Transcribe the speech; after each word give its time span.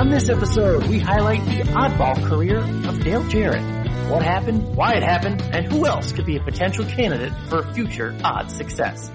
On 0.00 0.08
this 0.08 0.30
episode, 0.30 0.86
we 0.86 0.98
highlight 0.98 1.44
the 1.44 1.62
oddball 1.74 2.26
career 2.26 2.56
of 2.88 3.00
Dale 3.04 3.22
Jarrett. 3.28 3.62
What 4.10 4.22
happened, 4.22 4.74
why 4.74 4.94
it 4.94 5.02
happened, 5.02 5.42
and 5.52 5.70
who 5.70 5.84
else 5.86 6.10
could 6.10 6.24
be 6.24 6.38
a 6.38 6.42
potential 6.42 6.86
candidate 6.86 7.34
for 7.50 7.70
future 7.74 8.16
odd 8.24 8.50
success. 8.50 9.10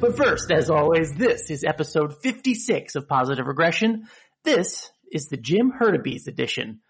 But 0.00 0.18
first, 0.18 0.50
as 0.50 0.68
always, 0.68 1.14
this 1.14 1.50
is 1.50 1.64
episode 1.64 2.14
56 2.20 2.94
of 2.94 3.08
Positive 3.08 3.46
Regression. 3.46 4.06
This 4.44 4.90
is 5.10 5.28
the 5.28 5.38
Jim 5.38 5.72
Hurtubise 5.72 6.26
edition. 6.26 6.80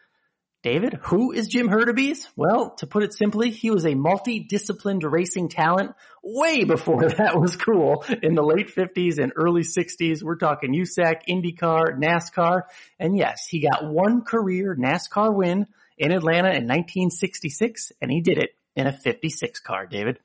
David, 0.69 0.99
who 1.05 1.33
is 1.33 1.49
Jim 1.49 1.67
Hurtubise? 1.67 2.29
Well, 2.37 2.75
to 2.77 2.87
put 2.87 3.03
it 3.03 3.15
simply, 3.15 3.49
he 3.49 3.71
was 3.71 3.87
a 3.87 3.95
multi-disciplined 3.95 5.03
racing 5.03 5.49
talent 5.49 5.93
way 6.23 6.65
before 6.65 7.09
that 7.09 7.41
was 7.41 7.57
cool 7.57 8.05
in 8.23 8.35
the 8.35 8.43
late 8.43 8.69
50s 8.75 9.17
and 9.17 9.33
early 9.35 9.63
60s. 9.63 10.23
We're 10.23 10.37
talking 10.37 10.75
USAC, 10.75 11.23
IndyCar, 11.27 11.99
NASCAR. 11.99 12.65
And 12.99 13.17
yes, 13.17 13.47
he 13.49 13.67
got 13.67 13.91
one 13.91 14.21
career 14.21 14.77
NASCAR 14.79 15.35
win 15.35 15.69
in 15.97 16.13
Atlanta 16.13 16.49
in 16.49 16.67
1966 16.67 17.93
and 18.03 18.11
he 18.11 18.21
did 18.21 18.37
it 18.37 18.51
in 18.77 18.87
a 18.87 18.93
56 18.93 19.61
car, 19.61 19.87
David. 19.87 20.19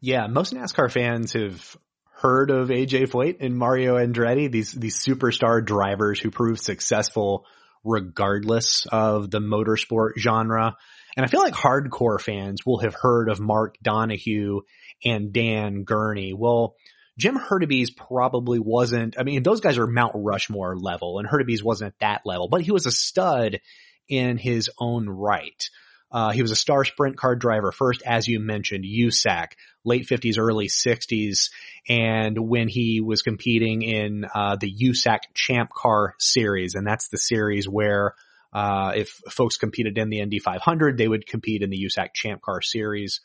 Yeah, 0.00 0.28
most 0.28 0.54
NASCAR 0.54 0.92
fans 0.92 1.32
have 1.32 1.76
heard 2.12 2.52
of 2.52 2.68
AJ 2.68 3.10
Foyt 3.10 3.38
and 3.40 3.56
Mario 3.56 3.96
Andretti, 3.96 4.48
these 4.48 4.70
these 4.70 5.02
superstar 5.04 5.64
drivers 5.64 6.20
who 6.20 6.30
proved 6.30 6.60
successful 6.60 7.46
regardless 7.84 8.86
of 8.90 9.30
the 9.30 9.40
motorsport 9.40 10.18
genre. 10.18 10.76
And 11.16 11.24
I 11.24 11.28
feel 11.28 11.40
like 11.40 11.54
hardcore 11.54 12.20
fans 12.20 12.64
will 12.64 12.78
have 12.80 12.94
heard 12.94 13.28
of 13.28 13.40
Mark 13.40 13.76
Donohue 13.82 14.60
and 15.04 15.32
Dan 15.32 15.84
Gurney. 15.84 16.32
Well, 16.32 16.76
Jim 17.18 17.38
Hurtubise 17.38 17.94
probably 17.94 18.58
wasn't, 18.58 19.18
I 19.18 19.24
mean, 19.24 19.42
those 19.42 19.60
guys 19.60 19.76
are 19.78 19.86
Mount 19.86 20.12
Rushmore 20.14 20.76
level 20.76 21.18
and 21.18 21.28
Hurtubise 21.28 21.62
wasn't 21.62 21.94
at 21.94 22.00
that 22.00 22.22
level, 22.24 22.48
but 22.48 22.62
he 22.62 22.70
was 22.70 22.86
a 22.86 22.92
stud 22.92 23.60
in 24.08 24.38
his 24.38 24.70
own 24.78 25.08
right. 25.08 25.68
Uh, 26.12 26.30
he 26.30 26.42
was 26.42 26.50
a 26.50 26.56
star 26.56 26.84
sprint 26.84 27.16
car 27.16 27.36
driver 27.36 27.72
first, 27.72 28.02
as 28.04 28.26
you 28.26 28.40
mentioned, 28.40 28.84
USAC, 28.84 29.52
late 29.84 30.06
50s, 30.08 30.38
early 30.38 30.66
60s. 30.68 31.50
And 31.88 32.36
when 32.38 32.68
he 32.68 33.00
was 33.00 33.22
competing 33.22 33.82
in 33.82 34.24
uh, 34.34 34.56
the 34.56 34.72
USAC 34.72 35.18
Champ 35.34 35.70
Car 35.70 36.14
Series, 36.18 36.74
and 36.74 36.86
that's 36.86 37.08
the 37.08 37.18
series 37.18 37.68
where 37.68 38.14
uh, 38.52 38.92
if 38.96 39.20
folks 39.30 39.56
competed 39.56 39.96
in 39.98 40.10
the 40.10 40.20
Indy 40.20 40.40
500, 40.40 40.98
they 40.98 41.06
would 41.06 41.26
compete 41.26 41.62
in 41.62 41.70
the 41.70 41.84
USAC 41.84 42.08
Champ 42.14 42.42
Car 42.42 42.60
Series. 42.60 43.20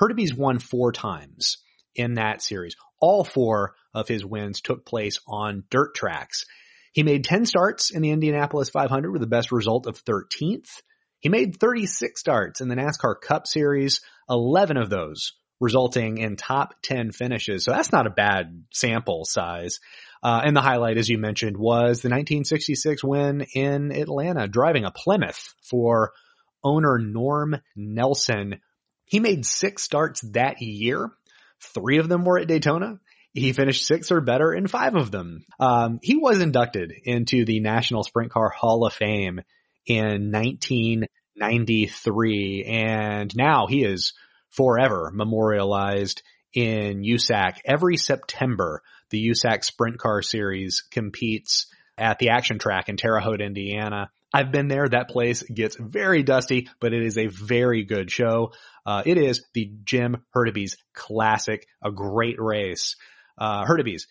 Hurtubise 0.00 0.36
won 0.36 0.58
four 0.58 0.90
times 0.90 1.58
in 1.94 2.14
that 2.14 2.42
series. 2.42 2.74
All 3.00 3.22
four 3.22 3.74
of 3.92 4.08
his 4.08 4.24
wins 4.24 4.60
took 4.60 4.84
place 4.84 5.20
on 5.28 5.64
dirt 5.70 5.94
tracks. 5.94 6.44
He 6.92 7.02
made 7.02 7.24
10 7.24 7.46
starts 7.46 7.90
in 7.90 8.02
the 8.02 8.10
Indianapolis 8.10 8.70
500 8.70 9.10
with 9.10 9.20
the 9.20 9.26
best 9.26 9.52
result 9.52 9.86
of 9.86 10.04
13th. 10.04 10.82
He 11.24 11.30
made 11.30 11.58
36 11.58 12.20
starts 12.20 12.60
in 12.60 12.68
the 12.68 12.74
NASCAR 12.74 13.18
Cup 13.18 13.46
Series, 13.46 14.02
11 14.28 14.76
of 14.76 14.90
those 14.90 15.32
resulting 15.58 16.18
in 16.18 16.36
top 16.36 16.74
10 16.82 17.12
finishes. 17.12 17.64
So 17.64 17.70
that's 17.70 17.90
not 17.90 18.06
a 18.06 18.10
bad 18.10 18.64
sample 18.74 19.24
size. 19.24 19.80
Uh, 20.22 20.42
and 20.44 20.54
the 20.54 20.60
highlight, 20.60 20.98
as 20.98 21.08
you 21.08 21.16
mentioned, 21.16 21.56
was 21.56 22.02
the 22.02 22.10
1966 22.10 23.02
win 23.02 23.46
in 23.54 23.90
Atlanta, 23.90 24.46
driving 24.46 24.84
a 24.84 24.90
Plymouth 24.90 25.54
for 25.62 26.12
owner 26.62 26.98
Norm 26.98 27.56
Nelson. 27.74 28.60
He 29.06 29.18
made 29.18 29.46
six 29.46 29.82
starts 29.82 30.20
that 30.32 30.60
year. 30.60 31.10
Three 31.72 32.00
of 32.00 32.08
them 32.10 32.26
were 32.26 32.38
at 32.38 32.48
Daytona. 32.48 33.00
He 33.32 33.54
finished 33.54 33.86
six 33.86 34.12
or 34.12 34.20
better 34.20 34.52
in 34.52 34.66
five 34.66 34.94
of 34.94 35.10
them. 35.10 35.46
Um, 35.58 36.00
he 36.02 36.16
was 36.16 36.42
inducted 36.42 36.92
into 37.04 37.46
the 37.46 37.60
National 37.60 38.02
Sprint 38.02 38.30
Car 38.30 38.50
Hall 38.50 38.84
of 38.84 38.92
Fame 38.92 39.40
in 39.86 40.32
1993 40.32 42.64
and 42.64 43.30
now 43.36 43.66
he 43.66 43.84
is 43.84 44.14
forever 44.50 45.10
memorialized 45.12 46.22
in 46.52 47.02
USAC. 47.02 47.58
Every 47.64 47.96
September, 47.96 48.82
the 49.10 49.30
USAC 49.30 49.64
Sprint 49.64 49.98
Car 49.98 50.22
Series 50.22 50.82
competes 50.90 51.66
at 51.98 52.18
the 52.18 52.30
action 52.30 52.58
track 52.58 52.88
in 52.88 52.96
Terre 52.96 53.20
Haute, 53.20 53.40
Indiana. 53.40 54.10
I've 54.32 54.50
been 54.50 54.68
there. 54.68 54.88
That 54.88 55.08
place 55.08 55.42
gets 55.42 55.76
very 55.76 56.24
dusty, 56.24 56.68
but 56.80 56.92
it 56.92 57.04
is 57.04 57.18
a 57.18 57.28
very 57.28 57.84
good 57.84 58.10
show. 58.10 58.52
Uh, 58.84 59.04
it 59.06 59.16
is 59.16 59.44
the 59.54 59.70
Jim 59.84 60.24
Hurtubise 60.34 60.76
Classic, 60.92 61.64
a 61.82 61.92
great 61.92 62.40
race. 62.40 62.96
Uh, 63.38 63.64
Hurtubise, 63.64 64.06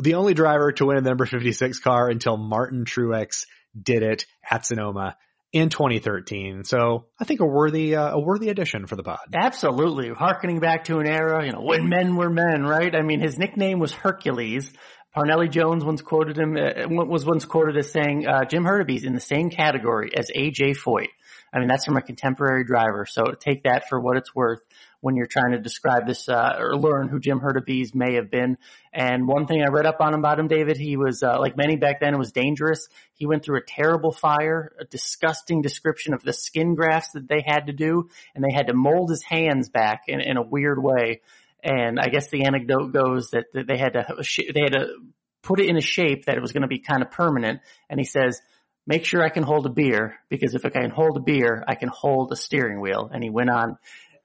the 0.00 0.14
only 0.14 0.34
driver 0.34 0.72
to 0.72 0.86
win 0.86 0.96
a 0.96 1.00
number 1.00 1.26
56 1.26 1.80
car 1.80 2.08
until 2.08 2.36
Martin 2.36 2.84
Truex 2.84 3.46
did 3.80 4.02
it 4.02 4.26
at 4.48 4.66
Sonoma 4.66 5.16
in 5.52 5.68
2013. 5.68 6.64
So 6.64 7.06
I 7.18 7.24
think 7.24 7.40
a 7.40 7.46
worthy 7.46 7.94
uh, 7.94 8.10
a 8.10 8.20
worthy 8.20 8.48
addition 8.48 8.86
for 8.86 8.96
the 8.96 9.04
pod. 9.04 9.20
Absolutely, 9.32 10.10
harkening 10.10 10.58
back 10.58 10.84
to 10.84 10.98
an 10.98 11.06
era, 11.06 11.46
you 11.46 11.52
know, 11.52 11.62
when 11.62 11.88
men 11.88 12.16
were 12.16 12.28
men, 12.28 12.64
right? 12.64 12.94
I 12.94 13.02
mean, 13.02 13.20
his 13.20 13.38
nickname 13.38 13.78
was 13.78 13.92
Hercules. 13.92 14.72
Parnelli 15.16 15.48
Jones 15.48 15.84
once 15.84 16.02
quoted 16.02 16.36
him 16.36 16.56
uh, 16.56 16.88
was 16.88 17.24
once 17.24 17.44
quoted 17.44 17.76
as 17.76 17.92
saying, 17.92 18.26
uh, 18.26 18.44
"Jim 18.44 18.64
Hurtubise 18.64 19.04
in 19.04 19.14
the 19.14 19.20
same 19.20 19.48
category 19.48 20.10
as 20.16 20.28
AJ 20.34 20.76
Foyt." 20.76 21.08
I 21.52 21.60
mean, 21.60 21.68
that's 21.68 21.84
from 21.84 21.96
a 21.96 22.02
contemporary 22.02 22.64
driver. 22.64 23.06
So 23.08 23.26
take 23.38 23.62
that 23.62 23.88
for 23.88 24.00
what 24.00 24.16
it's 24.16 24.34
worth 24.34 24.58
when 25.04 25.16
you're 25.16 25.26
trying 25.26 25.52
to 25.52 25.58
describe 25.58 26.06
this 26.06 26.30
uh, 26.30 26.56
or 26.58 26.78
learn 26.78 27.08
who 27.08 27.20
Jim 27.20 27.38
Hurtubise 27.38 27.94
may 27.94 28.14
have 28.14 28.30
been. 28.30 28.56
And 28.90 29.28
one 29.28 29.46
thing 29.46 29.62
I 29.62 29.68
read 29.68 29.84
up 29.84 29.98
on 30.00 30.14
him 30.14 30.20
about 30.20 30.38
him, 30.38 30.48
David, 30.48 30.78
he 30.78 30.96
was 30.96 31.22
uh, 31.22 31.38
like 31.38 31.58
many 31.58 31.76
back 31.76 32.00
then. 32.00 32.14
It 32.14 32.18
was 32.18 32.32
dangerous. 32.32 32.88
He 33.12 33.26
went 33.26 33.44
through 33.44 33.58
a 33.58 33.64
terrible 33.66 34.12
fire, 34.12 34.72
a 34.80 34.86
disgusting 34.86 35.60
description 35.60 36.14
of 36.14 36.22
the 36.22 36.32
skin 36.32 36.74
grafts 36.74 37.10
that 37.12 37.28
they 37.28 37.44
had 37.46 37.66
to 37.66 37.74
do, 37.74 38.08
and 38.34 38.42
they 38.42 38.50
had 38.50 38.68
to 38.68 38.72
mold 38.72 39.10
his 39.10 39.22
hands 39.22 39.68
back 39.68 40.04
in, 40.08 40.22
in 40.22 40.38
a 40.38 40.42
weird 40.42 40.82
way. 40.82 41.20
And 41.62 42.00
I 42.00 42.08
guess 42.08 42.30
the 42.30 42.46
anecdote 42.46 42.94
goes 42.94 43.28
that, 43.32 43.44
that 43.52 43.66
they 43.66 43.76
had 43.76 43.92
to 43.92 44.06
they 44.54 44.60
had 44.60 44.72
to 44.72 44.86
put 45.42 45.60
it 45.60 45.68
in 45.68 45.76
a 45.76 45.82
shape 45.82 46.24
that 46.24 46.38
it 46.38 46.40
was 46.40 46.52
going 46.52 46.62
to 46.62 46.68
be 46.68 46.78
kind 46.78 47.02
of 47.02 47.10
permanent. 47.10 47.60
And 47.90 48.00
he 48.00 48.06
says 48.06 48.40
make 48.86 49.04
sure 49.04 49.22
I 49.22 49.30
can 49.30 49.42
hold 49.42 49.66
a 49.66 49.70
beer 49.70 50.16
because 50.28 50.54
if 50.54 50.64
I 50.64 50.68
can 50.68 50.90
hold 50.90 51.16
a 51.16 51.20
beer, 51.20 51.64
I 51.66 51.74
can 51.74 51.88
hold 51.88 52.32
a 52.32 52.36
steering 52.36 52.80
wheel. 52.80 53.10
And 53.12 53.22
he 53.22 53.30
went 53.30 53.50
on 53.50 53.78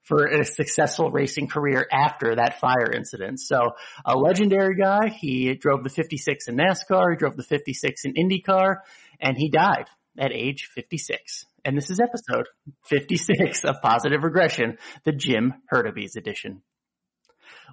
for 0.09 0.25
a 0.25 0.43
successful 0.43 1.11
racing 1.11 1.47
career 1.47 1.87
after 1.91 2.35
that 2.35 2.59
fire 2.59 2.91
incident. 2.91 3.39
So 3.39 3.75
a 4.03 4.17
legendary 4.17 4.75
guy. 4.75 5.09
He 5.09 5.53
drove 5.53 5.83
the 5.83 5.89
56 5.89 6.47
in 6.47 6.57
NASCAR. 6.57 7.11
He 7.11 7.17
drove 7.17 7.37
the 7.37 7.43
56 7.43 8.05
in 8.05 8.15
IndyCar 8.15 8.77
and 9.21 9.37
he 9.37 9.51
died 9.51 9.85
at 10.17 10.31
age 10.33 10.67
56. 10.73 11.45
And 11.63 11.77
this 11.77 11.91
is 11.91 11.99
episode 11.99 12.47
56 12.87 13.63
of 13.65 13.81
Positive 13.83 14.23
Regression, 14.23 14.79
the 15.05 15.11
Jim 15.11 15.53
Hurtubise 15.71 16.15
edition. 16.17 16.63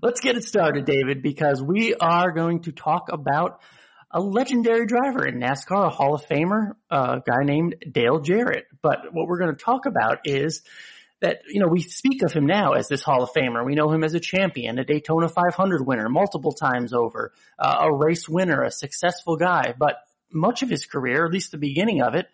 Let's 0.03 0.21
get 0.21 0.37
it 0.37 0.45
started, 0.45 0.85
David, 0.85 1.23
because 1.23 1.63
we 1.63 1.95
are 1.95 2.33
going 2.33 2.65
to 2.65 2.73
talk 2.73 3.11
about 3.11 3.61
a 4.11 4.21
legendary 4.21 4.85
driver 4.85 5.27
in 5.27 5.41
NASCAR, 5.41 5.87
a 5.87 5.91
Hall 5.91 6.15
of 6.15 6.27
Famer, 6.27 6.73
a 6.91 7.23
guy 7.27 7.45
named 7.45 7.77
Dale 7.91 8.21
Jarrett. 8.21 8.67
But 8.83 9.15
what 9.15 9.27
we're 9.27 9.39
going 9.39 9.57
to 9.57 9.65
talk 9.65 9.87
about 9.87 10.19
is 10.27 10.63
that, 11.21 11.41
you 11.49 11.61
know, 11.61 11.69
we 11.69 11.81
speak 11.81 12.23
of 12.23 12.33
him 12.33 12.47
now 12.47 12.73
as 12.73 12.89
this 12.89 13.03
Hall 13.03 13.23
of 13.23 13.31
Famer. 13.33 13.65
We 13.65 13.75
know 13.75 13.91
him 13.91 14.05
as 14.05 14.15
a 14.15 14.21
champion, 14.21 14.79
a 14.79 14.85
Daytona 14.85 15.29
500 15.29 15.87
winner 15.87 16.09
multiple 16.09 16.53
times 16.53 16.93
over, 16.93 17.33
uh, 17.59 17.77
a 17.81 17.95
race 17.95 18.29
winner, 18.29 18.63
a 18.63 18.71
successful 18.71 19.37
guy. 19.37 19.75
But 19.79 19.97
much 20.31 20.63
of 20.63 20.69
his 20.69 20.85
career, 20.85 21.25
at 21.25 21.33
least 21.33 21.53
the 21.53 21.59
beginning 21.59 22.03
of 22.03 22.15
it, 22.15 22.27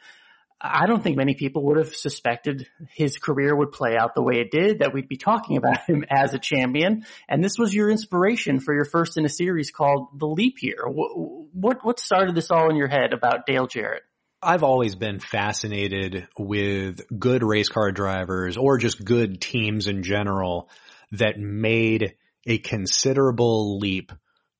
I 0.65 0.87
don't 0.87 1.03
think 1.03 1.17
many 1.17 1.35
people 1.35 1.65
would 1.65 1.77
have 1.77 1.95
suspected 1.95 2.69
his 2.95 3.19
career 3.19 3.55
would 3.55 3.73
play 3.73 3.97
out 3.97 4.15
the 4.15 4.23
way 4.23 4.35
it 4.37 4.53
did, 4.53 4.79
that 4.79 4.95
we'd 4.95 5.09
be 5.09 5.17
talking 5.17 5.57
about 5.57 5.81
him 5.87 6.05
as 6.09 6.35
a 6.35 6.39
champion. 6.39 7.05
And 7.29 7.43
this 7.43 7.59
was 7.59 7.75
your 7.75 7.91
inspiration 7.91 8.61
for 8.61 8.73
your 8.73 8.85
first 8.85 9.19
in 9.19 9.25
a 9.25 9.29
series 9.29 9.73
called 9.73 10.19
The 10.19 10.27
Leap 10.27 10.63
Year. 10.63 10.85
What, 10.87 11.11
what, 11.53 11.85
what 11.85 11.99
started 11.99 12.37
this 12.37 12.51
all 12.51 12.71
in 12.71 12.77
your 12.77 12.89
head 12.89 13.13
about 13.13 13.47
Dale 13.47 13.67
Jarrett? 13.67 14.03
I've 14.43 14.65
always 14.65 14.97
been 14.97 15.21
fascinated 15.21 16.27
with 16.37 17.01
good 17.17 17.45
race 17.45 17.69
car 17.69 17.93
drivers 17.93 18.57
or 18.57 18.77
just 18.77 19.05
good 19.05 19.41
teams 19.41 19.87
in 19.87 20.03
general 20.03 20.69
that 21.13 21.39
made 21.39 22.17
a 22.45 22.59
considerable 22.59 23.79
leap 23.79 24.11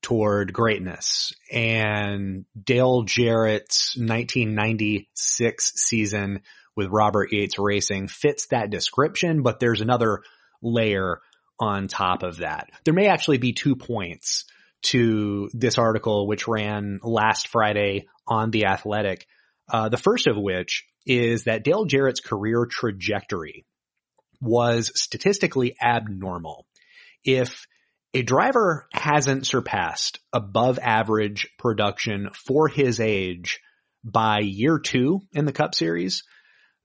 toward 0.01 0.53
greatness. 0.53 1.33
And 1.51 2.45
Dale 2.61 3.03
Jarrett's 3.03 3.95
1996 3.97 5.73
season 5.75 6.41
with 6.77 6.87
Robert 6.87 7.33
Yates 7.33 7.59
Racing 7.59 8.07
fits 8.07 8.47
that 8.47 8.69
description, 8.69 9.43
but 9.43 9.59
there's 9.59 9.81
another 9.81 10.21
layer 10.61 11.19
on 11.59 11.89
top 11.89 12.23
of 12.23 12.37
that. 12.37 12.69
There 12.85 12.93
may 12.93 13.07
actually 13.07 13.37
be 13.37 13.51
two 13.51 13.75
points 13.75 14.45
to 14.83 15.49
this 15.53 15.77
article, 15.77 16.25
which 16.25 16.47
ran 16.47 16.99
last 17.03 17.49
Friday 17.49 18.07
on 18.25 18.51
The 18.51 18.65
Athletic 18.65 19.27
uh, 19.69 19.89
the 19.89 19.97
first 19.97 20.27
of 20.27 20.37
which 20.37 20.85
is 21.05 21.45
that 21.45 21.63
Dale 21.63 21.85
Jarrett's 21.85 22.19
career 22.19 22.65
trajectory 22.69 23.65
was 24.41 24.91
statistically 24.95 25.75
abnormal. 25.81 26.65
If 27.23 27.65
a 28.13 28.21
driver 28.21 28.87
hasn't 28.93 29.47
surpassed 29.47 30.19
above 30.31 30.79
average 30.79 31.49
production 31.57 32.29
for 32.33 32.67
his 32.67 32.99
age 32.99 33.59
by 34.03 34.39
year 34.39 34.79
two 34.79 35.21
in 35.31 35.45
the 35.45 35.53
Cup 35.53 35.73
Series, 35.73 36.23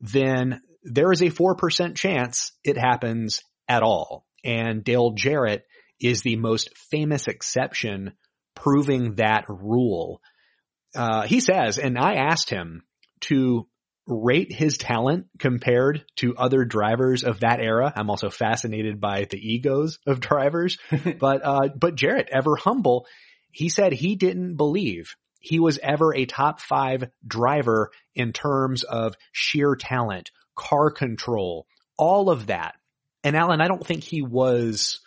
then 0.00 0.62
there 0.84 1.12
is 1.12 1.20
a 1.20 1.30
4% 1.30 1.96
chance 1.96 2.52
it 2.64 2.78
happens 2.78 3.40
at 3.68 3.82
all. 3.82 4.24
And 4.44 4.84
Dale 4.84 5.10
Jarrett 5.10 5.66
is 6.00 6.22
the 6.22 6.36
most 6.36 6.70
famous 6.90 7.26
exception 7.28 8.12
proving 8.54 9.16
that 9.16 9.44
rule. 9.48 10.20
Uh, 10.94 11.22
he 11.22 11.40
says, 11.40 11.78
and 11.78 11.98
I 11.98 12.14
asked 12.14 12.50
him 12.50 12.82
to 13.22 13.66
rate 14.06 14.52
his 14.52 14.78
talent 14.78 15.26
compared 15.38 16.04
to 16.16 16.36
other 16.36 16.64
drivers 16.64 17.24
of 17.24 17.40
that 17.40 17.60
era. 17.60 17.92
I'm 17.94 18.08
also 18.08 18.30
fascinated 18.30 19.00
by 19.00 19.26
the 19.30 19.38
egos 19.38 19.98
of 20.06 20.20
drivers, 20.20 20.78
but, 21.20 21.44
uh, 21.44 21.68
but 21.76 21.94
Jarrett, 21.94 22.30
ever 22.32 22.56
humble, 22.56 23.06
he 23.52 23.68
said 23.68 23.92
he 23.92 24.16
didn't 24.16 24.56
believe 24.56 25.14
he 25.40 25.60
was 25.60 25.78
ever 25.78 26.14
a 26.14 26.26
top 26.26 26.60
five 26.60 27.04
driver 27.26 27.90
in 28.14 28.32
terms 28.32 28.82
of 28.82 29.14
sheer 29.32 29.76
talent, 29.76 30.30
car 30.56 30.90
control, 30.90 31.66
all 31.96 32.30
of 32.30 32.46
that. 32.46 32.74
And 33.22 33.36
Alan, 33.36 33.60
I 33.60 33.68
don't 33.68 33.86
think 33.86 34.02
he 34.02 34.22
was, 34.22 35.00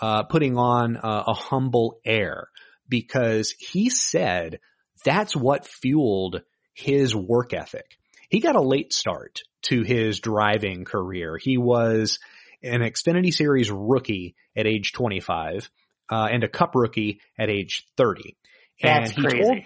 uh, 0.00 0.24
putting 0.24 0.56
on 0.56 0.96
a, 0.96 1.24
a 1.28 1.34
humble 1.34 2.00
air 2.04 2.48
because 2.88 3.54
he 3.58 3.90
said 3.90 4.60
that's 5.04 5.34
what 5.34 5.66
fueled 5.66 6.42
his 6.74 7.14
work 7.14 7.52
ethic. 7.52 7.98
He 8.28 8.40
got 8.40 8.56
a 8.56 8.60
late 8.60 8.92
start 8.92 9.40
to 9.62 9.82
his 9.82 10.20
driving 10.20 10.84
career. 10.84 11.38
He 11.40 11.58
was 11.58 12.18
an 12.62 12.80
Xfinity 12.80 13.32
Series 13.32 13.70
rookie 13.70 14.34
at 14.56 14.66
age 14.66 14.92
25, 14.92 15.70
uh, 16.10 16.28
and 16.30 16.44
a 16.44 16.48
Cup 16.48 16.74
rookie 16.74 17.20
at 17.38 17.48
age 17.48 17.86
30. 17.96 18.36
That's 18.80 19.16
and 19.16 19.24
crazy. 19.24 19.42
Told, 19.42 19.58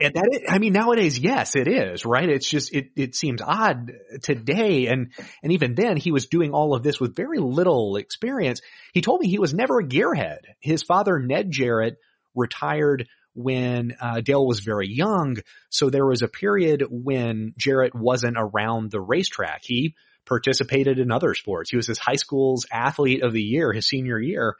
and 0.00 0.14
that, 0.14 0.28
is, 0.30 0.42
I 0.48 0.58
mean, 0.58 0.74
nowadays, 0.74 1.18
yes, 1.18 1.56
it 1.56 1.68
is, 1.68 2.04
right? 2.04 2.28
It's 2.28 2.48
just, 2.48 2.74
it, 2.74 2.90
it 2.96 3.14
seems 3.14 3.40
odd 3.40 3.92
today. 4.22 4.88
And, 4.88 5.12
and 5.42 5.52
even 5.52 5.74
then 5.74 5.96
he 5.96 6.12
was 6.12 6.26
doing 6.26 6.52
all 6.52 6.74
of 6.74 6.82
this 6.82 7.00
with 7.00 7.16
very 7.16 7.38
little 7.38 7.96
experience. 7.96 8.60
He 8.92 9.00
told 9.00 9.20
me 9.20 9.28
he 9.28 9.38
was 9.38 9.54
never 9.54 9.78
a 9.78 9.86
gearhead. 9.86 10.40
His 10.60 10.82
father, 10.82 11.18
Ned 11.18 11.50
Jarrett, 11.50 11.96
retired 12.34 13.08
when 13.34 13.96
uh, 14.00 14.20
Dale 14.20 14.46
was 14.46 14.60
very 14.60 14.88
young. 14.88 15.38
So 15.70 15.90
there 15.90 16.06
was 16.06 16.22
a 16.22 16.28
period 16.28 16.84
when 16.90 17.54
Jarrett 17.56 17.94
wasn't 17.94 18.36
around 18.38 18.90
the 18.90 19.00
racetrack. 19.00 19.62
He 19.64 19.94
participated 20.26 20.98
in 20.98 21.10
other 21.10 21.34
sports. 21.34 21.70
He 21.70 21.76
was 21.76 21.86
his 21.86 21.98
high 21.98 22.16
school's 22.16 22.66
athlete 22.70 23.22
of 23.22 23.32
the 23.32 23.42
year, 23.42 23.72
his 23.72 23.88
senior 23.88 24.18
year. 24.18 24.56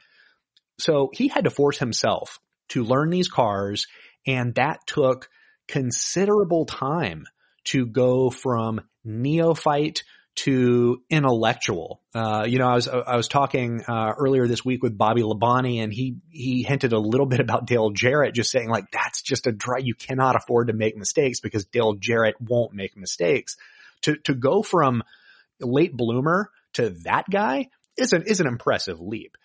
So 0.79 1.09
he 1.13 1.27
had 1.27 1.43
to 1.43 1.49
force 1.49 1.77
himself 1.77 2.39
to 2.69 2.83
learn 2.83 3.09
these 3.09 3.27
cars 3.27 3.87
and 4.25 4.53
that 4.55 4.85
took 4.85 5.29
considerable 5.67 6.65
time 6.65 7.25
to 7.65 7.85
go 7.85 8.29
from 8.29 8.81
neophyte 9.03 10.03
to 10.35 11.01
intellectual. 11.09 12.01
Uh, 12.13 12.45
you 12.47 12.59
know, 12.59 12.67
I 12.67 12.75
was 12.75 12.87
I 12.87 13.15
was 13.17 13.27
talking 13.27 13.83
uh, 13.87 14.13
earlier 14.17 14.47
this 14.47 14.63
week 14.63 14.81
with 14.81 14.97
Bobby 14.97 15.21
Labonte, 15.21 15.83
and 15.83 15.91
he 15.91 16.17
he 16.29 16.63
hinted 16.63 16.93
a 16.93 16.99
little 16.99 17.25
bit 17.27 17.39
about 17.39 17.65
Dale 17.65 17.89
Jarrett, 17.89 18.35
just 18.35 18.51
saying 18.51 18.69
like 18.69 18.91
that's 18.91 19.21
just 19.21 19.47
a 19.47 19.51
dry. 19.51 19.79
You 19.79 19.95
cannot 19.95 20.35
afford 20.35 20.67
to 20.67 20.73
make 20.73 20.97
mistakes 20.97 21.39
because 21.39 21.65
Dale 21.65 21.95
Jarrett 21.95 22.35
won't 22.39 22.73
make 22.73 22.95
mistakes. 22.95 23.57
To 24.03 24.15
to 24.25 24.33
go 24.33 24.63
from 24.63 25.03
late 25.59 25.95
bloomer 25.95 26.49
to 26.73 26.91
that 27.03 27.25
guy 27.29 27.67
is 27.97 28.13
an 28.13 28.23
is 28.25 28.39
an 28.39 28.47
impressive 28.47 28.99
leap. 28.99 29.35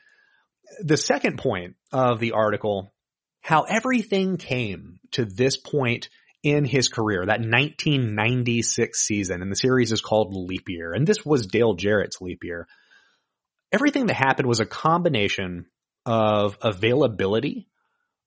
The 0.81 0.97
second 0.97 1.39
point 1.39 1.77
of 1.93 2.21
the 2.21 2.33
article, 2.33 2.93
how 3.41 3.63
everything 3.63 4.37
came 4.37 5.01
to 5.13 5.25
this 5.25 5.57
point 5.57 6.09
in 6.45 6.67
his 6.67 6.89
career, 6.89 7.25
that 7.25 7.41
1996 7.41 9.01
season, 9.01 9.41
and 9.41 9.51
the 9.51 9.57
series 9.57 9.91
is 9.93 10.03
called 10.03 10.35
Leap 10.35 10.69
Year, 10.69 10.93
and 10.93 11.07
this 11.07 11.25
was 11.25 11.47
Dale 11.47 11.75
Jarrett's 11.75 12.21
leap 12.21 12.45
year. 12.45 12.69
Everything 13.73 14.07
that 14.07 14.15
happened 14.15 14.47
was 14.47 14.61
a 14.61 14.67
combination 14.67 15.67
of 16.05 16.59
availability, 16.61 17.67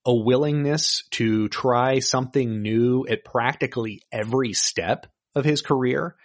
a 0.04 0.14
willingness 0.14 1.04
to 1.12 1.48
try 1.50 2.00
something 2.00 2.64
new 2.64 3.06
at 3.08 3.24
practically 3.24 4.02
every 4.12 4.54
step 4.54 5.06
of 5.36 5.46
his 5.46 5.62
career, 5.62 6.16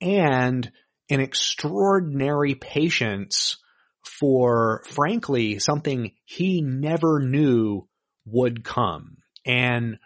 and 0.00 0.70
an 1.08 1.20
extraordinary 1.20 2.56
patience 2.56 3.58
for, 4.02 4.82
frankly, 4.86 5.60
something 5.60 6.12
he 6.24 6.62
never 6.62 7.20
knew 7.20 7.86
would 8.26 8.64
come. 8.64 9.18
And 9.46 9.98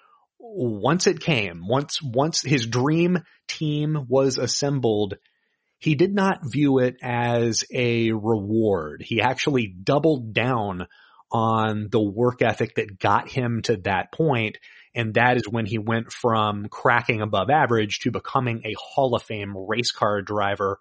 once 0.54 1.06
it 1.06 1.20
came, 1.20 1.66
once, 1.66 2.00
once 2.02 2.43
his 2.43 2.66
dream 2.66 3.19
team 3.49 4.06
was 4.08 4.38
assembled, 4.38 5.14
he 5.78 5.94
did 5.94 6.14
not 6.14 6.40
view 6.44 6.78
it 6.78 6.96
as 7.02 7.64
a 7.72 8.12
reward. 8.12 9.02
He 9.04 9.20
actually 9.20 9.66
doubled 9.66 10.32
down 10.32 10.87
on 11.32 11.88
the 11.90 12.02
work 12.02 12.43
ethic 12.43 12.75
that 12.76 12.99
got 12.99 13.28
him 13.28 13.62
to 13.62 13.78
that 13.78 14.12
point, 14.12 14.58
And 14.94 15.14
that 15.14 15.38
is 15.38 15.49
when 15.49 15.64
he 15.64 15.78
went 15.78 16.12
from 16.12 16.66
cracking 16.69 17.22
above 17.22 17.49
average 17.49 18.00
to 18.00 18.10
becoming 18.10 18.62
a 18.64 18.75
Hall 18.78 19.14
of 19.14 19.22
Fame 19.22 19.56
race 19.56 19.90
car 19.90 20.20
driver 20.20 20.78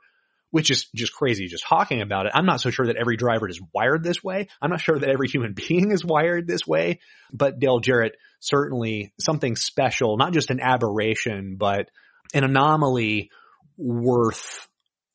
which 0.51 0.69
is 0.69 0.87
just 0.93 1.13
crazy 1.13 1.47
just 1.47 1.65
talking 1.65 2.01
about 2.01 2.25
it. 2.25 2.33
I'm 2.35 2.45
not 2.45 2.61
so 2.61 2.69
sure 2.69 2.85
that 2.87 2.97
every 2.97 3.17
driver 3.17 3.49
is 3.49 3.61
wired 3.73 4.03
this 4.03 4.23
way. 4.23 4.47
I'm 4.61 4.69
not 4.69 4.81
sure 4.81 4.99
that 4.99 5.09
every 5.09 5.27
human 5.27 5.53
being 5.67 5.91
is 5.91 6.05
wired 6.05 6.47
this 6.47 6.67
way, 6.67 6.99
but 7.33 7.57
Dale 7.59 7.79
Jarrett 7.79 8.15
certainly 8.41 9.13
something 9.19 9.55
special, 9.55 10.17
not 10.17 10.33
just 10.33 10.49
an 10.49 10.59
aberration, 10.59 11.55
but 11.57 11.87
an 12.33 12.43
anomaly 12.43 13.29
worth 13.77 14.67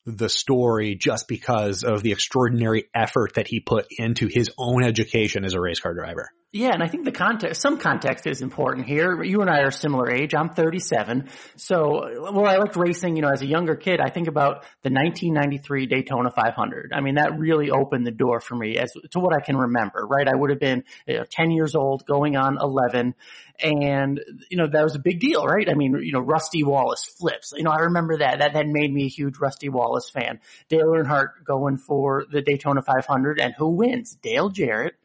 the 0.05 0.29
story 0.29 0.95
just 0.95 1.27
because 1.27 1.83
of 1.83 2.01
the 2.01 2.13
extraordinary 2.13 2.85
effort 2.95 3.33
that 3.35 3.47
he 3.47 3.59
put 3.59 3.85
into 3.97 4.27
his 4.27 4.49
own 4.57 4.83
education 4.83 5.43
as 5.43 5.53
a 5.53 5.59
race 5.59 5.81
car 5.81 5.93
driver. 5.93 6.29
Yeah, 6.57 6.71
and 6.73 6.81
I 6.81 6.87
think 6.87 7.05
the 7.05 7.11
context, 7.11 7.61
some 7.61 7.77
context 7.77 8.25
is 8.25 8.41
important 8.41 8.87
here. 8.87 9.21
You 9.21 9.41
and 9.41 9.49
I 9.49 9.59
are 9.59 9.69
similar 9.69 10.09
age. 10.09 10.33
I'm 10.33 10.49
37. 10.49 11.29
So, 11.55 12.31
well, 12.33 12.47
I 12.47 12.57
liked 12.57 12.75
racing, 12.75 13.15
you 13.15 13.21
know, 13.21 13.29
as 13.29 13.43
a 13.43 13.45
younger 13.45 13.75
kid. 13.75 13.99
I 13.99 14.09
think 14.09 14.27
about 14.27 14.63
the 14.81 14.89
1993 14.89 15.85
Daytona 15.85 16.31
500. 16.31 16.93
I 16.95 17.01
mean, 17.01 17.15
that 17.15 17.37
really 17.37 17.69
opened 17.69 18.07
the 18.07 18.11
door 18.11 18.39
for 18.39 18.55
me 18.55 18.75
as 18.77 18.91
to 19.11 19.19
what 19.19 19.35
I 19.35 19.39
can 19.39 19.55
remember, 19.55 20.07
right? 20.09 20.27
I 20.27 20.35
would 20.35 20.49
have 20.49 20.59
been 20.59 20.83
you 21.05 21.17
know, 21.17 21.25
10 21.29 21.51
years 21.51 21.75
old 21.75 22.07
going 22.07 22.35
on 22.35 22.57
11 22.59 23.13
and, 23.59 24.19
you 24.49 24.57
know, 24.57 24.67
that 24.67 24.83
was 24.83 24.95
a 24.95 24.99
big 24.99 25.19
deal, 25.19 25.45
right? 25.45 25.69
I 25.69 25.75
mean, 25.75 25.99
you 26.01 26.11
know, 26.11 26.21
Rusty 26.21 26.63
Wallace 26.63 27.05
flips. 27.05 27.53
You 27.55 27.65
know, 27.65 27.71
I 27.71 27.81
remember 27.81 28.17
that. 28.17 28.39
That, 28.39 28.53
that 28.53 28.65
made 28.65 28.91
me 28.91 29.05
a 29.05 29.09
huge 29.09 29.37
Rusty 29.39 29.69
Wallace 29.69 30.09
fan. 30.09 30.39
Dale 30.69 30.87
Earnhardt 30.87 31.43
going 31.45 31.77
for 31.77 32.25
the 32.31 32.41
Daytona 32.41 32.81
500 32.81 33.39
and 33.39 33.53
who 33.55 33.69
wins? 33.69 34.15
Dale 34.15 34.49
Jarrett 34.49 34.95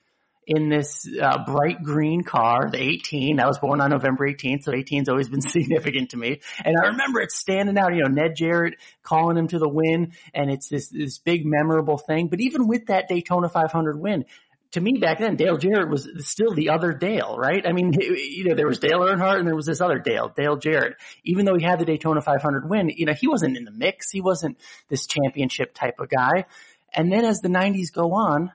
in 0.46 0.68
this 0.68 1.06
uh, 1.20 1.44
bright 1.44 1.82
green 1.82 2.22
car, 2.25 2.68
the 2.70 2.80
18. 2.80 3.38
I 3.38 3.46
was 3.46 3.58
born 3.58 3.80
on 3.80 3.90
November 3.90 4.28
18th, 4.28 4.64
so 4.64 4.72
18's 4.72 5.08
always 5.08 5.28
been 5.28 5.40
significant 5.40 6.11
to 6.11 6.16
me. 6.16 6.40
And 6.64 6.76
I 6.82 6.88
remember 6.88 7.20
it 7.20 7.30
standing 7.30 7.78
out, 7.78 7.94
you 7.94 8.02
know, 8.02 8.08
Ned 8.08 8.34
Jarrett 8.37 8.75
calling 9.02 9.37
him 9.37 9.49
to 9.49 9.58
the 9.58 9.68
win, 9.68 10.12
and 10.34 10.50
it's 10.50 10.68
this 10.68 10.88
this 10.88 11.18
big 11.18 11.46
memorable 11.46 11.99
thing. 11.99 12.28
But 12.28 12.40
even 12.40 12.66
with 12.66 12.87
that 12.87 13.08
Daytona 13.08 13.49
500 13.49 13.99
win, 13.99 14.25
to 14.72 14.80
me 14.80 14.99
back 14.99 15.18
then, 15.18 15.37
Dale 15.37 15.58
Jarrett 15.58 15.90
was 15.90 16.08
still 16.26 16.54
the 16.54 16.70
other 16.70 16.92
Dale, 16.92 17.37
right? 17.38 17.64
I 17.66 17.72
mean, 17.72 17.92
you 18.00 18.44
know, 18.44 18.54
there 18.54 18.66
was 18.66 18.78
Dale 18.78 19.00
Earnhardt 19.00 19.38
and 19.38 19.46
there 19.46 19.54
was 19.54 19.66
this 19.66 19.80
other 19.80 19.99
Dale, 19.99 20.32
Dale 20.34 20.56
Jarrett. 20.56 20.94
Even 21.25 21.44
though 21.44 21.56
he 21.56 21.64
had 21.64 21.78
the 21.78 21.84
Daytona 21.84 22.20
500 22.20 22.68
win, 22.68 22.88
you 22.88 23.06
know, 23.06 23.12
he 23.12 23.28
wasn't 23.28 23.56
in 23.56 23.64
the 23.64 23.70
mix. 23.70 24.11
He 24.11 24.20
wasn't 24.20 24.58
this 24.88 25.06
championship 25.06 25.75
type 25.75 26.00
of 26.00 26.08
guy. 26.08 26.46
And 26.94 27.12
then 27.12 27.25
as 27.25 27.40
the 27.40 27.49
90s 27.49 27.92
go 27.92 28.12
on, 28.12 28.52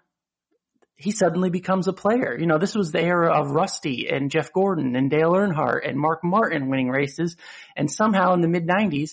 he 0.97 1.11
suddenly 1.11 1.51
becomes 1.51 1.87
a 1.87 1.93
player. 1.93 2.35
You 2.37 2.47
know, 2.47 2.57
this 2.57 2.75
was 2.75 2.91
the 2.91 3.01
era 3.01 3.31
of 3.31 3.51
Rusty 3.51 4.07
and 4.09 4.31
Jeff 4.31 4.51
Gordon 4.51 4.95
and 4.95 5.09
Dale 5.09 5.31
Earnhardt 5.31 5.87
and 5.87 5.97
Mark 5.97 6.23
Martin 6.23 6.69
winning 6.69 6.89
races. 6.89 7.37
And 7.75 7.89
somehow 7.89 8.33
in 8.33 8.41
the 8.41 8.47
mid 8.47 8.67
90s, 8.67 9.11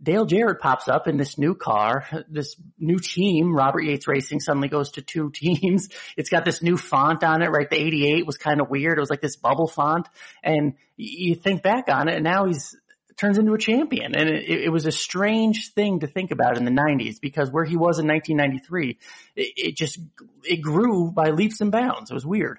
Dale 0.00 0.26
Jarrett 0.26 0.60
pops 0.60 0.86
up 0.88 1.08
in 1.08 1.16
this 1.16 1.36
new 1.36 1.54
car, 1.54 2.06
this 2.28 2.56
new 2.78 2.98
team. 2.98 3.54
Robert 3.54 3.82
Yates 3.82 4.06
Racing 4.06 4.38
suddenly 4.38 4.68
goes 4.68 4.92
to 4.92 5.02
two 5.02 5.30
teams. 5.34 5.88
It's 6.16 6.30
got 6.30 6.44
this 6.44 6.62
new 6.62 6.76
font 6.76 7.24
on 7.24 7.42
it, 7.42 7.50
right? 7.50 7.68
The 7.68 7.80
88 7.80 8.26
was 8.26 8.36
kind 8.36 8.60
of 8.60 8.70
weird. 8.70 8.98
It 8.98 9.00
was 9.00 9.10
like 9.10 9.20
this 9.20 9.36
bubble 9.36 9.68
font. 9.68 10.08
And 10.42 10.74
you 10.96 11.34
think 11.34 11.62
back 11.62 11.88
on 11.88 12.08
it 12.08 12.14
and 12.14 12.24
now 12.24 12.44
he's 12.46 12.76
turns 13.16 13.38
into 13.38 13.54
a 13.54 13.58
champion. 13.58 14.14
And 14.14 14.28
it, 14.28 14.64
it, 14.64 14.68
was 14.70 14.86
a 14.86 14.92
strange 14.92 15.72
thing 15.72 16.00
to 16.00 16.06
think 16.06 16.30
about 16.30 16.56
in 16.56 16.64
the 16.64 16.70
90s 16.70 17.20
because 17.20 17.50
where 17.50 17.64
he 17.64 17.76
was 17.76 17.98
in 17.98 18.06
1993, 18.06 18.98
it, 19.36 19.52
it 19.56 19.76
just, 19.76 19.98
it 20.42 20.60
grew 20.62 21.10
by 21.10 21.30
leaps 21.30 21.60
and 21.60 21.70
bounds. 21.72 22.10
It 22.10 22.14
was 22.14 22.26
weird. 22.26 22.58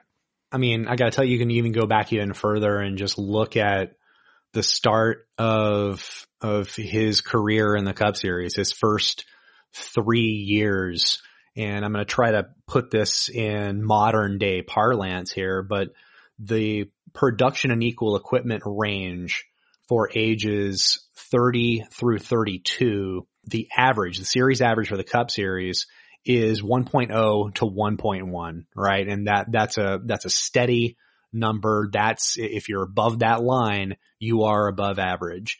I 0.51 0.57
mean, 0.57 0.87
I 0.87 0.95
gotta 0.95 1.11
tell 1.11 1.25
you, 1.25 1.33
you 1.33 1.39
can 1.39 1.51
even 1.51 1.71
go 1.71 1.85
back 1.85 2.13
even 2.13 2.33
further 2.33 2.77
and 2.77 2.97
just 2.97 3.17
look 3.17 3.57
at 3.57 3.97
the 4.53 4.63
start 4.63 5.27
of, 5.37 6.27
of 6.39 6.73
his 6.75 7.21
career 7.21 7.75
in 7.75 7.83
the 7.83 7.93
Cup 7.93 8.15
Series. 8.15 8.55
His 8.55 8.71
first 8.71 9.25
three 9.75 10.45
years. 10.47 11.21
And 11.55 11.85
I'm 11.85 11.93
going 11.93 12.05
to 12.05 12.11
try 12.11 12.31
to 12.31 12.47
put 12.67 12.91
this 12.91 13.29
in 13.29 13.83
modern 13.83 14.37
day 14.37 14.61
parlance 14.61 15.31
here, 15.31 15.61
but 15.61 15.89
the 16.39 16.89
production 17.13 17.71
and 17.71 17.83
equal 17.83 18.15
equipment 18.15 18.63
range 18.65 19.45
for 19.87 20.09
ages 20.13 21.05
30 21.31 21.85
through 21.91 22.19
32, 22.19 23.27
the 23.45 23.67
average, 23.75 24.17
the 24.17 24.25
series 24.25 24.61
average 24.61 24.89
for 24.89 24.97
the 24.97 25.03
cup 25.03 25.31
series 25.31 25.87
is 26.25 26.61
1.0 26.61 27.53
to 27.55 27.65
1.1, 27.65 28.65
right? 28.75 29.07
And 29.07 29.27
that, 29.27 29.51
that's 29.51 29.77
a, 29.77 29.99
that's 30.03 30.25
a 30.25 30.29
steady 30.29 30.97
number. 31.31 31.89
That's, 31.91 32.37
if 32.37 32.69
you're 32.69 32.83
above 32.83 33.19
that 33.19 33.43
line, 33.43 33.97
you 34.19 34.43
are 34.43 34.67
above 34.67 34.97
average. 34.97 35.59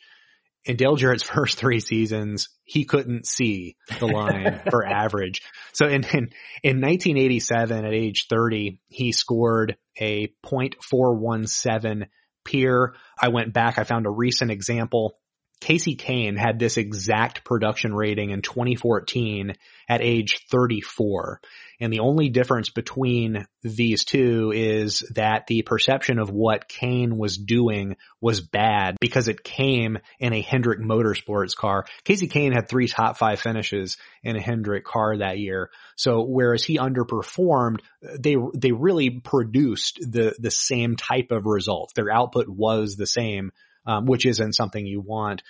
In 0.64 0.76
Dale 0.76 0.96
Jarrett's 0.96 1.22
first 1.34 1.58
three 1.58 1.80
seasons, 1.80 2.48
he 2.64 2.84
couldn't 2.84 3.26
see 3.26 3.76
the 4.00 4.06
line 4.06 4.60
for 4.70 4.84
average. 4.84 5.42
So 5.72 5.86
in, 5.86 6.04
in, 6.04 6.30
in 6.64 6.80
1987 6.80 7.84
at 7.84 7.94
age 7.94 8.26
30, 8.28 8.80
he 8.88 9.12
scored 9.12 9.76
a 10.00 10.32
0.417 10.44 12.06
peer. 12.46 12.94
I 13.20 13.28
went 13.28 13.52
back, 13.52 13.78
I 13.78 13.84
found 13.84 14.06
a 14.06 14.10
recent 14.10 14.50
example 14.50 15.18
Kasey 15.60 15.96
Kahne 15.98 16.36
had 16.36 16.58
this 16.58 16.76
exact 16.76 17.44
production 17.44 17.94
rating 17.94 18.30
in 18.30 18.42
2014 18.42 19.54
at 19.88 20.02
age 20.02 20.46
34. 20.50 21.40
And 21.80 21.92
the 21.92 22.00
only 22.00 22.28
difference 22.28 22.70
between 22.70 23.46
these 23.62 24.04
two 24.04 24.52
is 24.54 25.00
that 25.14 25.46
the 25.46 25.62
perception 25.62 26.18
of 26.18 26.30
what 26.30 26.68
Kahne 26.68 27.16
was 27.16 27.36
doing 27.36 27.96
was 28.20 28.40
bad 28.40 28.96
because 29.00 29.28
it 29.28 29.44
came 29.44 29.98
in 30.18 30.32
a 30.32 30.40
Hendrick 30.40 30.80
Motorsports 30.80 31.56
car. 31.56 31.86
Kasey 32.04 32.30
Kahne 32.30 32.54
had 32.54 32.68
three 32.68 32.88
top 32.88 33.18
five 33.18 33.40
finishes 33.40 33.96
in 34.22 34.36
a 34.36 34.42
Hendrick 34.42 34.84
car 34.84 35.16
that 35.18 35.38
year. 35.38 35.70
So 35.96 36.22
whereas 36.22 36.64
he 36.64 36.78
underperformed, 36.78 37.80
they, 38.18 38.36
they 38.54 38.72
really 38.72 39.10
produced 39.10 40.00
the, 40.00 40.34
the 40.38 40.50
same 40.50 40.96
type 40.96 41.30
of 41.30 41.46
results. 41.46 41.94
Their 41.94 42.10
output 42.10 42.48
was 42.48 42.96
the 42.96 43.06
same 43.06 43.52
um, 43.86 44.06
which 44.06 44.26
isn't 44.26 44.54
something 44.54 44.84
you 44.84 45.00
want. 45.00 45.42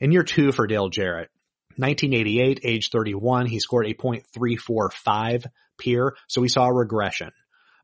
In 0.00 0.12
year 0.12 0.24
two 0.24 0.52
for 0.52 0.66
Dale 0.66 0.88
Jarrett, 0.88 1.30
1988, 1.76 2.60
age 2.62 2.90
31, 2.90 3.46
he 3.46 3.58
scored 3.58 3.86
a 3.86 3.94
.345 3.94 5.46
peer, 5.78 6.16
so 6.28 6.40
we 6.40 6.48
saw 6.48 6.66
a 6.66 6.72
regression. 6.72 7.30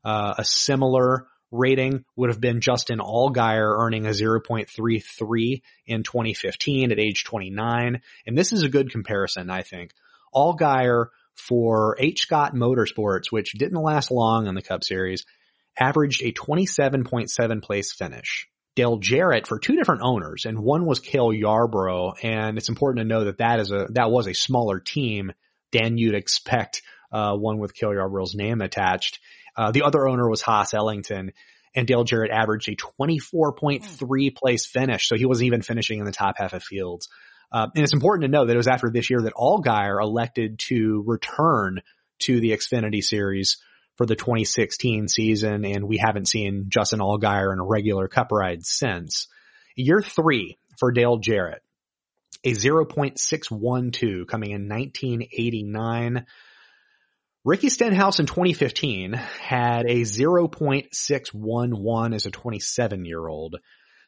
Uh, 0.03 0.35
a 0.37 0.45
similar 0.45 1.27
rating 1.51 2.05
would 2.15 2.29
have 2.29 2.39
been 2.39 2.61
Justin 2.61 2.99
Allgaier 2.99 3.77
earning 3.79 4.05
a 4.05 4.11
0.33 4.11 5.61
in 5.85 6.03
2015 6.03 6.91
at 6.91 6.99
age 6.99 7.23
29. 7.25 8.01
And 8.25 8.37
this 8.37 8.53
is 8.53 8.63
a 8.63 8.69
good 8.69 8.91
comparison, 8.91 9.49
I 9.49 9.63
think. 9.63 9.91
Allgaier 10.33 11.07
for 11.35 11.97
H. 11.99 12.21
Scott 12.21 12.53
Motorsports, 12.53 13.31
which 13.31 13.51
didn't 13.53 13.81
last 13.81 14.11
long 14.11 14.47
in 14.47 14.55
the 14.55 14.61
Cup 14.61 14.83
Series, 14.83 15.25
averaged 15.77 16.23
a 16.23 16.31
27.7 16.31 17.61
place 17.61 17.93
finish. 17.93 18.47
Dale 18.75 18.97
Jarrett 18.97 19.47
for 19.47 19.59
two 19.59 19.75
different 19.75 20.01
owners, 20.03 20.45
and 20.45 20.59
one 20.59 20.85
was 20.85 20.99
Cale 20.99 21.33
Yarborough, 21.33 22.13
and 22.21 22.57
it's 22.57 22.69
important 22.69 23.03
to 23.03 23.07
know 23.07 23.25
that 23.25 23.39
that 23.39 23.59
is 23.59 23.71
a 23.71 23.87
that 23.91 24.09
was 24.09 24.27
a 24.27 24.33
smaller 24.33 24.79
team 24.79 25.33
than 25.71 25.97
you'd 25.97 26.15
expect 26.15 26.81
uh, 27.11 27.35
one 27.35 27.59
with 27.59 27.73
Cale 27.73 27.93
Yarborough's 27.93 28.35
name 28.35 28.61
attached. 28.61 29.19
Uh, 29.57 29.71
the 29.71 29.83
other 29.83 30.07
owner 30.07 30.29
was 30.29 30.41
Hoss 30.41 30.73
Ellington, 30.73 31.33
and 31.75 31.87
Dale 31.87 32.05
Jarrett 32.05 32.31
averaged 32.31 32.69
a 32.69 32.75
24.3 32.75 34.35
place 34.35 34.65
finish, 34.65 35.07
so 35.07 35.17
he 35.17 35.25
wasn't 35.25 35.47
even 35.47 35.61
finishing 35.61 35.99
in 35.99 36.05
the 36.05 36.11
top 36.11 36.35
half 36.37 36.53
of 36.53 36.63
fields. 36.63 37.09
Uh, 37.51 37.67
and 37.75 37.83
it's 37.83 37.93
important 37.93 38.23
to 38.23 38.31
know 38.31 38.45
that 38.45 38.53
it 38.53 38.57
was 38.57 38.67
after 38.67 38.89
this 38.89 39.09
year 39.09 39.21
that 39.21 39.33
Allgaier 39.33 40.01
elected 40.01 40.59
to 40.59 41.03
return 41.05 41.81
to 42.19 42.39
the 42.39 42.51
Xfinity 42.51 43.03
Series 43.03 43.57
for 43.95 44.05
the 44.05 44.15
2016 44.15 45.07
season, 45.07 45.65
and 45.65 45.87
we 45.87 45.97
haven't 45.97 46.27
seen 46.27 46.65
Justin 46.69 46.99
Allgaier 46.99 47.51
in 47.53 47.59
a 47.59 47.65
regular 47.65 48.07
cup 48.07 48.31
ride 48.31 48.63
since. 48.65 49.27
Year 49.75 50.01
three 50.01 50.57
for 50.79 50.91
Dale 50.91 51.17
Jarrett, 51.17 51.61
a 52.43 52.51
0.612 52.51 54.27
coming 54.27 54.51
in 54.51 54.67
1989. 54.67 56.25
Ricky 57.43 57.69
Stenhouse 57.69 58.19
in 58.19 58.27
2015 58.27 59.13
had 59.13 59.87
a 59.87 60.01
0.611 60.01 62.15
as 62.15 62.27
a 62.27 62.31
27 62.31 63.05
year 63.05 63.27
old. 63.27 63.55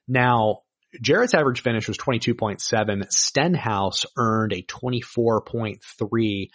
Now, 0.07 0.59
Jarrett's 1.01 1.33
average 1.33 1.61
finish 1.61 1.87
was 1.87 1.97
22.7. 1.97 3.11
Stenhouse 3.11 4.05
earned 4.15 4.53
a 4.53 4.61
24.3 4.61 6.49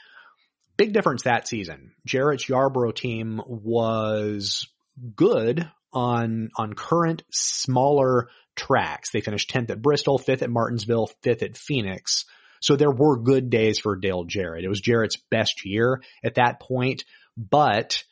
big 0.78 0.94
difference 0.94 1.24
that 1.24 1.46
season. 1.46 1.92
Jarrett's 2.06 2.48
Yarborough 2.48 2.92
team 2.92 3.42
was 3.46 4.66
good 5.14 5.70
on, 5.92 6.48
on 6.56 6.72
current 6.72 7.22
smaller 7.30 8.28
tracks. 8.56 9.10
They 9.10 9.20
finished 9.20 9.50
10th 9.50 9.70
at 9.70 9.82
Bristol, 9.82 10.18
5th 10.18 10.42
at 10.42 10.50
Martinsville, 10.50 11.10
5th 11.22 11.42
at 11.42 11.56
Phoenix. 11.58 12.24
So 12.60 12.76
there 12.76 12.90
were 12.90 13.18
good 13.20 13.50
days 13.50 13.78
for 13.78 13.96
Dale 13.96 14.24
Jarrett. 14.24 14.64
It 14.64 14.68
was 14.68 14.80
Jarrett's 14.80 15.18
best 15.30 15.64
year 15.64 16.00
at 16.24 16.36
that 16.36 16.60
point, 16.60 17.04
but 17.36 18.02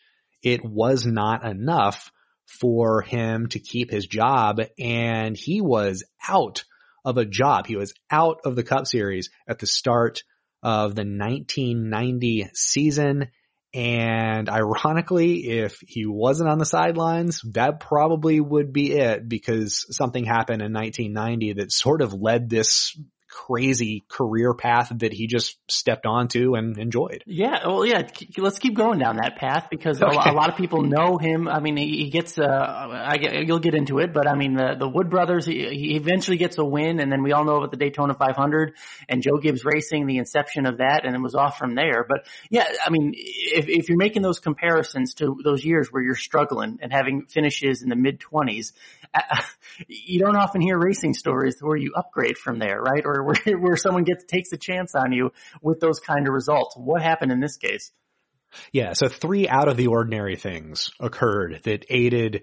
it 0.43 0.65
was 0.65 1.07
not 1.07 1.45
enough 1.45 2.13
for 2.61 3.03
him 3.03 3.49
to 3.49 3.59
keep 3.59 3.91
his 3.91 4.07
job 4.07 4.61
and 4.79 5.37
he 5.37 5.61
was 5.61 6.05
out 6.29 6.65
of 7.05 7.19
a 7.19 7.25
job. 7.25 7.67
He 7.67 7.77
was 7.77 7.95
out 8.11 8.41
of 8.45 8.55
the 8.55 8.63
Cup 8.63 8.87
Series 8.87 9.31
at 9.49 9.59
the 9.59 9.67
start 9.67 10.23
of 10.67 10.97
the 10.97 11.03
1990 11.03 12.51
season. 12.55 13.29
And 13.73 14.49
ironically, 14.49 15.47
if 15.47 15.79
he 15.87 16.07
wasn't 16.07 16.51
on 16.51 16.59
the 16.59 16.67
sidelines, 16.67 17.41
that 17.53 17.79
probably 17.79 18.41
would 18.41 18.73
be 18.73 18.93
it 18.95 19.29
because 19.29 19.87
something 19.95 20.25
happened 20.25 20.63
in 20.63 20.73
1990 20.73 21.53
that 21.61 21.71
sort 21.71 22.03
of 22.03 22.15
led 22.15 22.51
this 22.51 22.99
crazy 23.37 24.03
career 24.09 24.55
path 24.55 24.91
that 24.97 25.13
he 25.13 25.27
just 25.27 25.59
stepped 25.71 26.07
onto 26.07 26.55
and 26.55 26.79
enjoyed. 26.79 27.23
Yeah, 27.27 27.67
well, 27.67 27.85
yeah. 27.85 28.09
Let's 28.39 28.59
keep 28.59 28.75
going 28.75 28.99
down 28.99 29.17
that 29.17 29.37
path 29.37 29.69
because 29.71 30.03
okay. 30.03 30.31
a, 30.31 30.33
lot 30.33 30.49
of 30.49 30.57
people 30.57 30.83
know 30.83 31.19
him. 31.19 31.47
I 31.47 31.61
mean, 31.61 31.77
he, 31.77 32.09
gets. 32.09 32.39
Uh, 32.39 32.47
I 32.47 33.19
get, 33.19 33.47
you'll 33.47 33.59
get 33.59 33.75
into 33.75 33.99
it, 33.99 34.15
but 34.15 34.27
I 34.27 34.35
mean, 34.37 34.55
the 34.55 34.77
the 34.79 34.89
Wood 34.89 35.11
brothers. 35.11 35.45
He, 35.45 35.55
he 35.69 35.97
eventually 35.97 36.39
gets 36.39 36.57
a 36.57 36.65
win, 36.65 36.99
and 36.99 37.13
then 37.13 37.23
we 37.23 37.33
all 37.33 37.45
know 37.45 37.57
about 37.57 37.71
the 37.71 37.77
Daytona 37.77 38.15
500 38.15 38.75
and 39.09 39.23
Joe 39.23 39.37
Gibbs 39.37 39.65
Racing, 39.67 40.07
the 40.07 40.17
inception 40.17 40.65
of 40.65 40.79
that, 40.79 41.03
and 41.05 41.15
it 41.15 41.21
was 41.21 41.35
off 41.35 41.59
from 41.59 41.75
there. 41.75 42.07
But 42.09 42.27
yeah, 42.49 42.67
I 42.85 42.89
mean, 42.89 43.13
if 43.15 43.67
if 43.69 43.89
you're 43.91 43.99
making 43.99 44.23
those 44.23 44.39
comparisons 44.39 45.13
to 45.15 45.37
those 45.45 45.63
years 45.63 45.89
where 45.91 46.03
you're 46.03 46.15
struggling 46.15 46.79
and 46.81 46.91
having 46.91 47.27
finishes 47.27 47.83
in 47.83 47.91
the 47.91 47.97
mid 47.97 48.21
20s, 48.21 48.73
uh, 49.05 49.06
you 49.89 50.21
don't 50.21 50.37
often 50.37 50.61
hear 50.61 50.79
racing 50.79 51.15
stories 51.15 51.57
where 51.61 51.77
you 51.77 51.93
upgrade 51.95 52.39
from 52.39 52.59
there, 52.59 52.81
right? 52.81 53.03
Or 53.05 53.25
where, 53.25 53.59
where 53.59 53.77
someone 53.77 54.05
gets, 54.05 54.25
takes 54.25 54.53
a 54.53 54.57
chance 54.57 54.95
on 54.95 55.13
you 55.13 55.31
with 55.63 55.81
those 55.81 56.01
kind 56.01 56.27
of 56.27 56.35
results. 56.35 56.77
What 56.77 57.03
happened 57.03 57.33
in 57.33 57.41
this 57.41 57.57
case? 57.57 57.93
Yeah. 58.73 58.93
So 58.93 59.09
three 59.09 59.49
out 59.49 59.69
of 59.69 59.77
the 59.77 59.89
ordinary 59.89 60.37
things 60.37 60.91
occurred 61.01 61.61
that 61.65 61.87
aided 61.91 62.43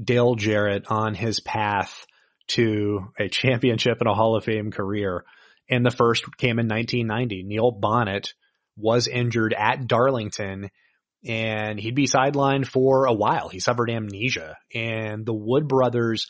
Dale 0.00 0.34
Jarrett 0.34 0.84
on 0.88 1.14
his 1.14 1.40
path 1.40 2.06
to 2.48 3.08
a 3.18 3.28
championship 3.28 3.98
and 4.00 4.08
a 4.08 4.14
Hall 4.14 4.36
of 4.36 4.44
Fame 4.44 4.70
career. 4.70 5.24
And 5.68 5.84
the 5.84 5.90
first 5.90 6.24
came 6.36 6.58
in 6.58 6.68
1990. 6.68 7.44
Neil 7.44 7.72
Bonnett 7.72 8.32
was 8.76 9.08
injured 9.08 9.54
at 9.56 9.86
Darlington 9.86 10.70
and 11.26 11.78
he'd 11.78 11.94
be 11.94 12.06
sidelined 12.06 12.66
for 12.66 13.06
a 13.06 13.12
while. 13.12 13.48
He 13.48 13.60
suffered 13.60 13.90
amnesia 13.90 14.56
and 14.74 15.24
the 15.24 15.34
Wood 15.34 15.68
brothers 15.68 16.26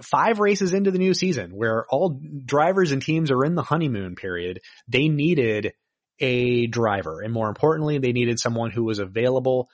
five 0.00 0.38
races 0.38 0.72
into 0.72 0.90
the 0.90 0.98
new 0.98 1.14
season 1.14 1.50
where 1.50 1.84
all 1.88 2.20
drivers 2.44 2.92
and 2.92 3.02
teams 3.02 3.30
are 3.30 3.44
in 3.44 3.54
the 3.54 3.62
honeymoon 3.62 4.14
period, 4.14 4.60
they 4.88 5.08
needed 5.08 5.74
a 6.18 6.66
driver. 6.66 7.20
And 7.20 7.32
more 7.32 7.48
importantly, 7.48 7.98
they 7.98 8.12
needed 8.12 8.38
someone 8.38 8.70
who 8.70 8.84
was 8.84 8.98
available. 8.98 9.68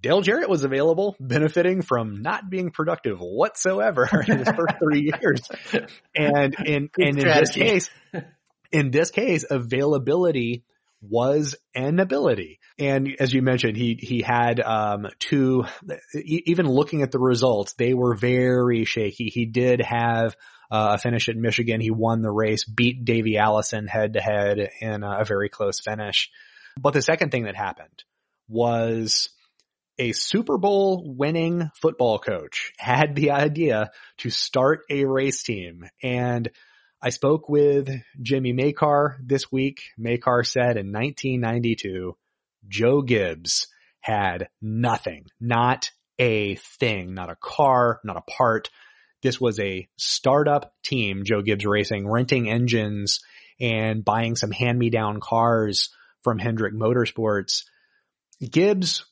Dale 0.00 0.22
Jarrett 0.22 0.48
was 0.48 0.64
available, 0.64 1.16
benefiting 1.18 1.82
from 1.82 2.22
not 2.22 2.48
being 2.48 2.70
productive 2.70 3.18
whatsoever 3.18 4.08
in 4.28 4.38
his 4.38 4.48
first 4.48 4.74
three 4.78 5.12
years. 5.12 5.42
And 6.14 6.54
in, 6.64 6.90
and 6.96 7.18
in 7.18 7.28
this 7.28 7.50
case, 7.50 7.90
in 8.70 8.90
this 8.90 9.10
case, 9.10 9.44
availability 9.48 10.64
was 11.00 11.56
an 11.74 12.00
ability. 12.00 12.60
And 12.78 13.16
as 13.18 13.32
you 13.32 13.42
mentioned, 13.42 13.76
he, 13.76 13.98
he 14.00 14.22
had, 14.22 14.60
um, 14.60 15.08
two, 15.18 15.64
even 16.14 16.68
looking 16.68 17.02
at 17.02 17.10
the 17.10 17.18
results, 17.18 17.72
they 17.72 17.92
were 17.92 18.14
very 18.14 18.84
shaky. 18.84 19.30
He 19.30 19.46
did 19.46 19.80
have 19.80 20.36
uh, 20.70 20.92
a 20.94 20.98
finish 20.98 21.28
at 21.28 21.36
Michigan. 21.36 21.80
He 21.80 21.90
won 21.90 22.22
the 22.22 22.30
race, 22.30 22.64
beat 22.64 23.04
Davey 23.04 23.36
Allison 23.36 23.86
head 23.86 24.12
to 24.12 24.20
head 24.20 24.70
in 24.80 25.02
a 25.02 25.24
very 25.24 25.48
close 25.48 25.80
finish. 25.80 26.30
But 26.80 26.92
the 26.92 27.02
second 27.02 27.30
thing 27.30 27.44
that 27.44 27.56
happened 27.56 28.04
was 28.48 29.30
a 29.98 30.12
Super 30.12 30.58
Bowl 30.58 31.14
winning 31.16 31.70
football 31.74 32.20
coach 32.20 32.72
had 32.78 33.16
the 33.16 33.32
idea 33.32 33.90
to 34.18 34.30
start 34.30 34.82
a 34.88 35.04
race 35.04 35.42
team 35.42 35.84
and 36.02 36.48
I 37.00 37.10
spoke 37.10 37.48
with 37.48 37.88
Jimmy 38.20 38.52
Makar 38.52 39.20
this 39.24 39.52
week. 39.52 39.82
Makar 39.96 40.42
said 40.42 40.76
in 40.76 40.92
1992, 40.92 42.16
Joe 42.66 43.02
Gibbs 43.02 43.68
had 44.00 44.48
nothing, 44.60 45.26
not 45.40 45.90
a 46.18 46.56
thing, 46.56 47.14
not 47.14 47.30
a 47.30 47.36
car, 47.36 48.00
not 48.04 48.16
a 48.16 48.22
part. 48.22 48.70
This 49.22 49.40
was 49.40 49.58
a 49.60 49.88
startup 49.96 50.74
team, 50.84 51.24
Joe 51.24 51.42
Gibbs 51.42 51.66
Racing, 51.66 52.08
renting 52.08 52.48
engines 52.48 53.20
and 53.60 54.04
buying 54.04 54.36
some 54.36 54.50
hand-me-down 54.50 55.20
cars 55.20 55.90
from 56.22 56.38
Hendrick 56.38 56.74
Motorsports. 56.74 57.64
Gibbs 58.40 59.04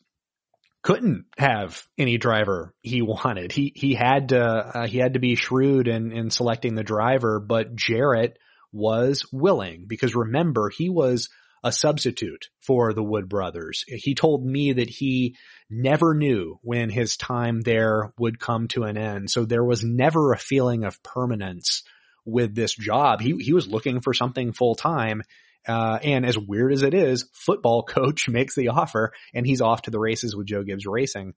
couldn't 0.82 1.24
have 1.36 1.82
any 1.98 2.16
driver 2.16 2.72
he 2.80 3.02
wanted. 3.02 3.50
He 3.50 3.72
he 3.74 3.94
had 3.94 4.28
to 4.28 4.40
uh, 4.40 4.86
he 4.86 4.98
had 4.98 5.14
to 5.14 5.18
be 5.18 5.34
shrewd 5.34 5.88
in 5.88 6.12
in 6.12 6.30
selecting 6.30 6.76
the 6.76 6.84
driver, 6.84 7.40
but 7.40 7.74
Jarrett 7.74 8.38
was 8.72 9.26
willing 9.32 9.86
because 9.88 10.14
remember 10.14 10.70
he 10.70 10.88
was 10.88 11.28
a 11.64 11.72
substitute 11.72 12.48
for 12.60 12.92
the 12.92 13.02
Wood 13.02 13.28
brothers. 13.28 13.84
He 13.86 14.14
told 14.14 14.44
me 14.44 14.72
that 14.74 14.88
he 14.88 15.36
never 15.68 16.14
knew 16.14 16.58
when 16.62 16.90
his 16.90 17.16
time 17.16 17.60
there 17.60 18.12
would 18.18 18.38
come 18.38 18.68
to 18.68 18.84
an 18.84 18.96
end. 18.96 19.30
So 19.30 19.44
there 19.44 19.64
was 19.64 19.82
never 19.82 20.32
a 20.32 20.38
feeling 20.38 20.84
of 20.84 21.02
permanence 21.02 21.82
with 22.24 22.54
this 22.54 22.74
job. 22.74 23.20
He 23.20 23.36
he 23.38 23.52
was 23.52 23.68
looking 23.68 24.00
for 24.00 24.14
something 24.14 24.52
full 24.52 24.74
time 24.74 25.22
uh, 25.66 25.98
and 26.02 26.24
as 26.24 26.38
weird 26.38 26.72
as 26.72 26.82
it 26.82 26.94
is, 26.94 27.28
football 27.32 27.82
coach 27.88 28.28
makes 28.28 28.54
the 28.54 28.68
offer 28.68 29.12
and 29.34 29.46
he's 29.46 29.60
off 29.60 29.82
to 29.82 29.90
the 29.90 29.98
races 29.98 30.36
with 30.36 30.46
Joe 30.46 30.62
Gibbs 30.62 30.86
Racing. 30.86 31.34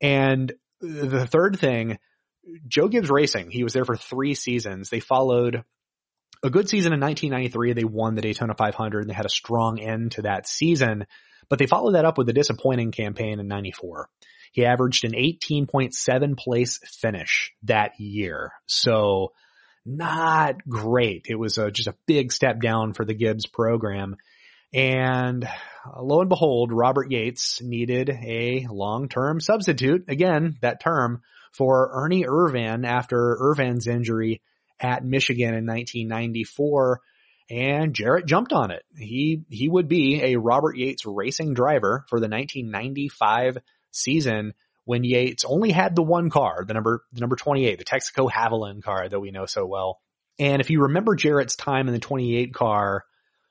And 0.00 0.52
the 0.80 1.26
third 1.26 1.58
thing, 1.58 1.98
Joe 2.66 2.88
Gibbs 2.88 3.10
Racing, 3.10 3.50
he 3.50 3.62
was 3.62 3.72
there 3.72 3.84
for 3.84 3.96
three 3.96 4.34
seasons. 4.34 4.88
They 4.88 5.00
followed 5.00 5.64
a 6.42 6.50
good 6.50 6.68
season 6.68 6.92
in 6.92 7.00
1993. 7.00 7.72
They 7.72 7.84
won 7.84 8.14
the 8.14 8.22
Daytona 8.22 8.54
500 8.54 9.00
and 9.00 9.10
they 9.10 9.14
had 9.14 9.26
a 9.26 9.30
strong 9.30 9.78
end 9.80 10.12
to 10.12 10.22
that 10.22 10.46
season, 10.46 11.06
but 11.48 11.58
they 11.58 11.66
followed 11.66 11.94
that 11.94 12.04
up 12.04 12.18
with 12.18 12.28
a 12.28 12.32
disappointing 12.32 12.92
campaign 12.92 13.38
in 13.38 13.48
94. 13.48 14.08
He 14.52 14.66
averaged 14.66 15.04
an 15.04 15.12
18.7 15.12 16.36
place 16.36 16.78
finish 17.00 17.52
that 17.62 17.98
year. 17.98 18.52
So 18.66 19.32
not 19.86 20.66
great. 20.68 21.26
It 21.28 21.36
was 21.36 21.58
a, 21.58 21.70
just 21.70 21.88
a 21.88 21.96
big 22.06 22.32
step 22.32 22.60
down 22.60 22.92
for 22.92 23.04
the 23.04 23.14
Gibbs 23.14 23.46
program. 23.46 24.16
And 24.74 25.48
lo 25.98 26.20
and 26.20 26.28
behold, 26.28 26.72
Robert 26.72 27.10
Yates 27.10 27.60
needed 27.62 28.10
a 28.10 28.66
long-term 28.70 29.40
substitute. 29.40 30.04
Again, 30.08 30.56
that 30.60 30.80
term 30.80 31.22
for 31.52 31.90
Ernie 31.92 32.24
Irvan 32.24 32.86
after 32.86 33.36
Irvan's 33.40 33.86
injury 33.86 34.40
at 34.82 35.04
Michigan 35.04 35.54
in 35.54 35.66
1994. 35.66 37.00
And 37.50 37.94
Jarrett 37.94 38.26
jumped 38.26 38.52
on 38.52 38.70
it. 38.70 38.82
He, 38.96 39.42
he 39.48 39.68
would 39.68 39.88
be 39.88 40.22
a 40.22 40.36
Robert 40.36 40.76
Yates 40.76 41.04
racing 41.06 41.54
driver 41.54 42.04
for 42.08 42.18
the 42.18 42.28
1995 42.28 43.58
season 43.90 44.54
when 44.84 45.04
Yates 45.04 45.44
only 45.44 45.70
had 45.70 45.94
the 45.94 46.02
one 46.02 46.30
car, 46.30 46.64
the 46.66 46.74
number, 46.74 47.02
the 47.12 47.20
number 47.20 47.36
28, 47.36 47.78
the 47.78 47.84
Texaco 47.84 48.30
Havoline 48.30 48.82
car 48.82 49.08
that 49.08 49.20
we 49.20 49.30
know 49.30 49.46
so 49.46 49.66
well. 49.66 50.00
And 50.38 50.60
if 50.60 50.70
you 50.70 50.82
remember 50.82 51.14
Jarrett's 51.14 51.56
time 51.56 51.88
in 51.88 51.94
the 51.94 52.00
28 52.00 52.54
car, 52.54 53.04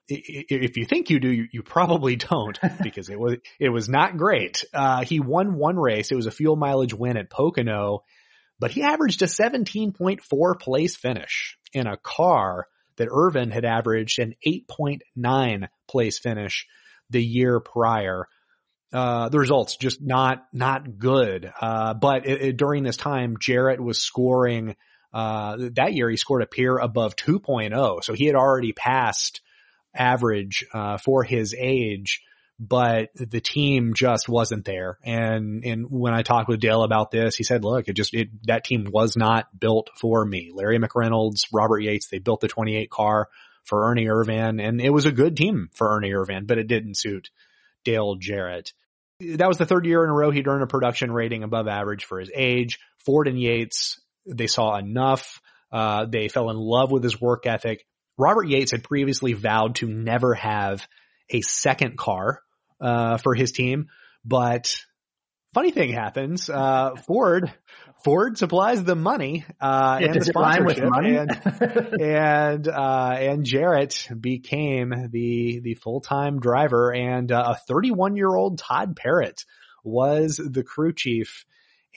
if 0.08 0.78
you 0.78 0.86
think 0.86 1.10
you 1.10 1.20
do, 1.20 1.48
you, 1.52 1.64
probably 1.64 2.18
don't 2.18 2.60
because 2.84 3.08
it 3.10 3.20
was, 3.20 3.38
it 3.60 3.70
was 3.70 3.88
not 3.88 4.18
great. 4.18 4.66
Uh, 4.74 5.06
he 5.06 5.20
won 5.20 5.56
one 5.56 5.78
race. 5.78 6.12
It 6.12 6.16
was 6.16 6.26
a 6.26 6.32
fuel 6.32 6.56
mileage 6.56 6.94
win 6.94 7.18
at 7.18 7.30
Pocono, 7.30 8.04
but 8.62 8.72
he 8.72 8.84
averaged 8.84 9.22
a 9.24 9.26
17.4 9.26 10.60
place 10.60 10.96
finish 10.96 11.58
in 11.74 11.88
a 11.88 11.98
car 11.98 12.68
that 12.96 13.10
Irvan 13.10 13.52
had 13.52 13.66
averaged 13.66 14.20
an 14.20 14.36
8.9 14.48 15.68
place 15.90 16.20
finish 16.20 16.68
the 17.10 17.22
year 17.22 17.60
prior 17.60 18.28
uh, 18.94 19.30
the 19.30 19.40
results 19.40 19.78
just 19.78 20.02
not, 20.02 20.46
not 20.52 20.98
good. 20.98 21.52
Uh, 21.62 21.94
but 21.94 22.28
it, 22.28 22.42
it, 22.42 22.58
during 22.58 22.84
this 22.84 22.98
time, 22.98 23.38
Jarrett 23.40 23.82
was 23.82 24.02
scoring, 24.02 24.76
uh, 25.14 25.58
that 25.76 25.94
year 25.94 26.10
he 26.10 26.18
scored 26.18 26.42
a 26.42 26.48
PEER 26.48 26.78
above 26.78 27.16
2.0. 27.16 28.04
So 28.04 28.14
he 28.14 28.26
had 28.26 28.36
already 28.36 28.74
passed 28.74 29.42
average, 29.96 30.66
uh, 30.74 30.98
for 30.98 31.24
his 31.24 31.56
age, 31.58 32.22
but 32.64 33.10
the 33.16 33.42
team 33.42 33.94
just 33.96 34.30
wasn't 34.30 34.66
there. 34.66 35.00
And, 35.04 35.66
and 35.66 35.88
when 35.90 36.14
I 36.14 36.22
talked 36.22 36.48
with 36.48 36.60
Dale 36.60 36.84
about 36.84 37.10
this, 37.10 37.36
he 37.36 37.44
said, 37.44 37.64
look, 37.64 37.88
it 37.88 37.94
just, 37.94 38.14
it, 38.14 38.30
that 38.46 38.64
team 38.64 38.88
was 38.92 39.18
not 39.18 39.48
built 39.58 39.90
for 40.00 40.24
me. 40.24 40.52
Larry 40.54 40.78
McReynolds, 40.78 41.46
Robert 41.52 41.80
Yates, 41.80 42.08
they 42.10 42.20
built 42.20 42.42
the 42.42 42.48
28 42.48 42.90
car 42.90 43.30
for 43.64 43.90
Ernie 43.90 44.06
Irvan 44.06 44.62
and 44.62 44.80
it 44.80 44.92
was 44.92 45.06
a 45.06 45.12
good 45.12 45.36
team 45.36 45.70
for 45.74 45.96
Ernie 45.96 46.12
Irvan, 46.12 46.46
but 46.46 46.58
it 46.58 46.68
didn't 46.68 46.98
suit 46.98 47.30
Dale 47.84 48.16
Jarrett 48.16 48.74
that 49.22 49.48
was 49.48 49.58
the 49.58 49.66
third 49.66 49.86
year 49.86 50.04
in 50.04 50.10
a 50.10 50.14
row 50.14 50.32
he'd 50.32 50.48
earned 50.48 50.64
a 50.64 50.68
production 50.68 51.12
rating 51.12 51.44
above 51.44 51.68
average 51.68 52.06
for 52.06 52.20
his 52.20 52.32
age. 52.34 52.80
Ford 53.00 53.28
and 53.28 53.40
Yates, 53.40 54.00
they 54.26 54.48
saw 54.48 54.78
enough. 54.78 55.42
Uh, 55.72 56.06
they 56.06 56.28
fell 56.28 56.50
in 56.50 56.58
love 56.58 56.92
with 56.92 57.04
his 57.04 57.20
work 57.20 57.46
ethic. 57.46 57.86
Robert 58.18 58.48
Yates 58.48 58.72
had 58.72 58.84
previously 58.84 59.34
vowed 59.34 59.76
to 59.76 59.88
never 59.88 60.34
have 60.34 60.86
a 61.30 61.42
second 61.42 61.98
car, 61.98 62.42
uh, 62.82 63.18
for 63.18 63.36
his 63.36 63.52
team, 63.52 63.88
but 64.26 64.76
funny 65.54 65.72
thing 65.72 65.92
happens. 65.92 66.50
Uh, 66.50 66.96
Ford, 67.08 67.52
Ford 68.04 68.38
supplies 68.38 68.84
the 68.84 68.96
money, 68.96 69.46
uh, 69.60 70.00
and 70.02 70.16
the 70.16 70.26
sponsorship. 70.26 70.90
and, 70.94 72.02
and, 72.02 72.68
uh, 72.68 73.16
and 73.18 73.46
Jarrett 73.46 74.08
became 74.20 75.10
the, 75.12 75.60
the 75.64 75.76
full-time 75.76 76.40
driver. 76.40 76.94
And 76.94 77.32
uh, 77.32 77.56
a 77.56 77.60
31 77.68 78.16
year 78.16 78.34
old 78.34 78.58
Todd 78.58 78.96
Parrott 78.96 79.46
was 79.84 80.38
the 80.38 80.64
crew 80.64 80.94
chief. 80.94 81.46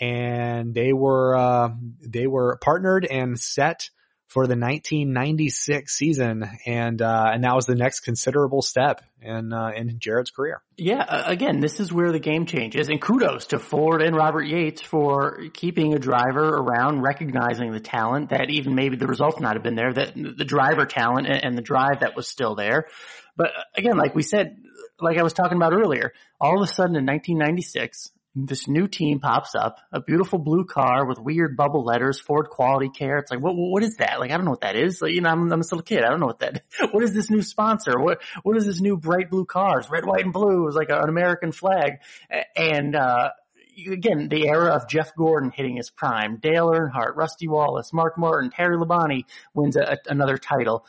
And 0.01 0.75
they 0.75 0.93
were, 0.93 1.37
uh, 1.37 1.69
they 2.01 2.27
were 2.27 2.59
partnered 2.61 3.05
and 3.05 3.39
set 3.39 3.91
for 4.35 4.49
the 4.49 4.57
1996 4.57 5.97
season, 5.97 6.51
and 6.67 7.01
uh, 7.01 7.31
and 7.33 7.45
that 7.45 7.55
was 7.55 7.67
the 7.67 7.77
next 7.77 8.01
considerable 8.01 8.63
step 8.63 9.01
in 9.23 9.53
uh, 9.53 9.71
in 9.77 10.01
Jarrett's 10.01 10.33
career. 10.33 10.61
Yeah, 10.77 11.05
again, 11.09 11.61
this 11.61 11.79
is 11.79 11.93
where 11.93 12.11
the 12.11 12.19
game 12.19 12.45
changes, 12.45 12.89
and 12.89 13.01
kudos 13.01 13.47
to 13.47 13.61
Ford 13.61 14.03
and 14.03 14.17
Robert 14.17 14.43
Yates 14.43 14.83
for 14.83 15.39
keeping 15.55 15.95
a 15.95 16.01
driver 16.01 16.49
around, 16.49 17.01
recognizing 17.01 17.71
the 17.71 17.79
talent 17.79 18.31
that 18.31 18.51
even 18.51 18.75
maybe 18.75 18.97
the 18.97 19.07
results 19.07 19.39
not 19.39 19.55
have 19.55 19.63
been 19.63 19.77
there, 19.77 19.93
that 19.93 20.15
the 20.17 20.45
driver 20.45 20.85
talent 20.85 21.29
and 21.29 21.57
the 21.57 21.63
drive 21.63 22.01
that 22.01 22.17
was 22.17 22.27
still 22.27 22.57
there. 22.57 22.89
But 23.37 23.53
again, 23.77 23.97
like 23.97 24.17
we 24.17 24.25
said, 24.25 24.57
like 25.01 25.17
I 25.17 25.23
was 25.23 25.33
talking 25.33 25.57
about 25.57 25.75
earlier, 25.75 26.13
all 26.41 26.61
of 26.61 26.69
a 26.69 26.73
sudden 26.73 26.97
in 26.97 27.07
1996, 27.07 28.11
this 28.35 28.67
new 28.67 28.89
team 28.89 29.21
pops 29.21 29.55
up, 29.55 29.79
a 29.93 30.01
beautiful 30.01 30.39
blue 30.39 30.65
car 30.65 31.07
with 31.07 31.19
weird 31.19 31.57
bubble 31.57 31.85
letters, 31.85 32.19
Ford 32.19 32.49
Quality 32.51 32.89
Care. 32.89 33.19
It's 33.19 33.31
like, 33.31 33.41
what, 33.41 33.55
what 33.55 33.85
is 33.85 33.97
that? 33.97 34.19
Like, 34.19 34.33
I 34.33 34.37
don't 34.37 34.45
know 34.45 34.51
what 34.51 34.63
that 34.63 34.77
is. 34.77 35.01
Like, 35.01 35.13
you 35.13 35.21
know, 35.21 35.31
I'm, 35.31 35.53
I'm 35.53 35.63
still 35.63 35.79
a 35.79 35.85
kid. 35.85 36.03
I 36.03 36.11
don't 36.11 36.21
know 36.21 36.27
what 36.27 36.41
that, 36.41 36.65
what 36.91 37.05
is 37.05 37.15
this 37.15 37.31
new 37.31 37.43
sponsor? 37.43 37.93
What, 37.99 38.23
what 38.43 38.57
is 38.57 38.67
this 38.67 38.81
new 38.81 38.97
bright 38.97 39.31
blue 39.31 39.45
cars? 39.45 39.89
Red, 39.89 40.05
white, 40.05 40.25
and 40.25 40.33
blue 40.33 40.67
is 40.69 40.75
like 40.75 40.91
an 40.91 41.09
American 41.09 41.53
flag. 41.53 42.01
And, 42.57 42.97
uh, 42.97 43.31
again, 43.91 44.29
the 44.29 44.49
era 44.49 44.75
of 44.75 44.89
Jeff 44.89 45.15
Gordon 45.15 45.51
hitting 45.51 45.77
his 45.77 45.91
prime, 45.91 46.39
Dale 46.39 46.71
Earnhardt, 46.71 47.17
Rusty 47.17 47.49
Wallace, 47.49 47.93
Mark 47.93 48.19
Martin, 48.19 48.51
Terry 48.51 48.77
Labonte 48.77 49.25
wins 49.55 49.77
a, 49.77 49.83
a, 49.83 49.97
another 50.07 50.39
title. 50.39 50.87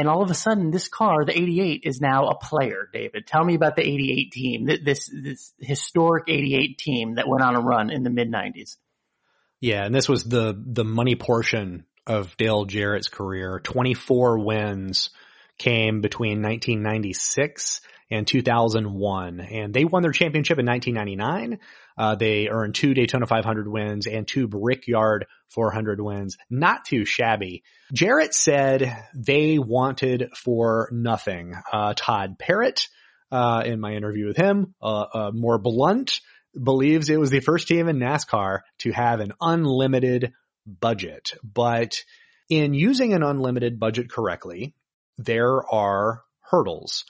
And 0.00 0.08
all 0.08 0.22
of 0.22 0.30
a 0.30 0.34
sudden, 0.34 0.70
this 0.70 0.88
car, 0.88 1.26
the 1.26 1.38
88, 1.38 1.82
is 1.84 2.00
now 2.00 2.28
a 2.28 2.34
player, 2.34 2.88
David. 2.90 3.26
Tell 3.26 3.44
me 3.44 3.54
about 3.54 3.76
the 3.76 3.82
88 3.82 4.32
team, 4.32 4.64
this, 4.82 5.10
this 5.12 5.52
historic 5.60 6.24
88 6.26 6.78
team 6.78 7.14
that 7.16 7.28
went 7.28 7.42
on 7.42 7.54
a 7.54 7.60
run 7.60 7.90
in 7.90 8.02
the 8.02 8.08
mid 8.08 8.32
90s. 8.32 8.78
Yeah, 9.60 9.84
and 9.84 9.94
this 9.94 10.08
was 10.08 10.24
the, 10.24 10.58
the 10.58 10.86
money 10.86 11.16
portion 11.16 11.84
of 12.06 12.34
Dale 12.38 12.64
Jarrett's 12.64 13.10
career. 13.10 13.60
24 13.62 14.38
wins 14.38 15.10
came 15.58 16.00
between 16.00 16.40
1996 16.40 17.82
and 18.10 18.26
2001. 18.26 19.40
And 19.40 19.74
they 19.74 19.84
won 19.84 20.00
their 20.00 20.12
championship 20.12 20.58
in 20.58 20.64
1999. 20.64 21.60
Uh, 21.98 22.14
they 22.14 22.48
earned 22.48 22.74
two 22.74 22.94
Daytona 22.94 23.26
500 23.26 23.68
wins 23.68 24.06
and 24.06 24.26
two 24.26 24.48
Brickyard 24.48 25.26
400 25.50 26.00
wins. 26.00 26.36
Not 26.48 26.84
too 26.84 27.04
shabby. 27.04 27.62
Jarrett 27.92 28.34
said 28.34 29.06
they 29.14 29.58
wanted 29.58 30.30
for 30.36 30.88
nothing. 30.92 31.54
Uh, 31.72 31.94
Todd 31.96 32.38
Parrott, 32.38 32.88
uh, 33.30 33.62
in 33.64 33.80
my 33.80 33.92
interview 33.92 34.26
with 34.26 34.36
him, 34.36 34.74
uh, 34.82 35.04
uh, 35.12 35.30
more 35.32 35.58
blunt, 35.58 36.20
believes 36.60 37.08
it 37.08 37.20
was 37.20 37.30
the 37.30 37.40
first 37.40 37.68
team 37.68 37.88
in 37.88 37.98
NASCAR 37.98 38.60
to 38.78 38.90
have 38.92 39.20
an 39.20 39.32
unlimited 39.40 40.32
budget. 40.66 41.32
But 41.44 42.02
in 42.48 42.74
using 42.74 43.12
an 43.12 43.22
unlimited 43.22 43.78
budget 43.78 44.10
correctly, 44.10 44.74
there 45.18 45.62
are 45.72 46.22
hurdles 46.40 47.04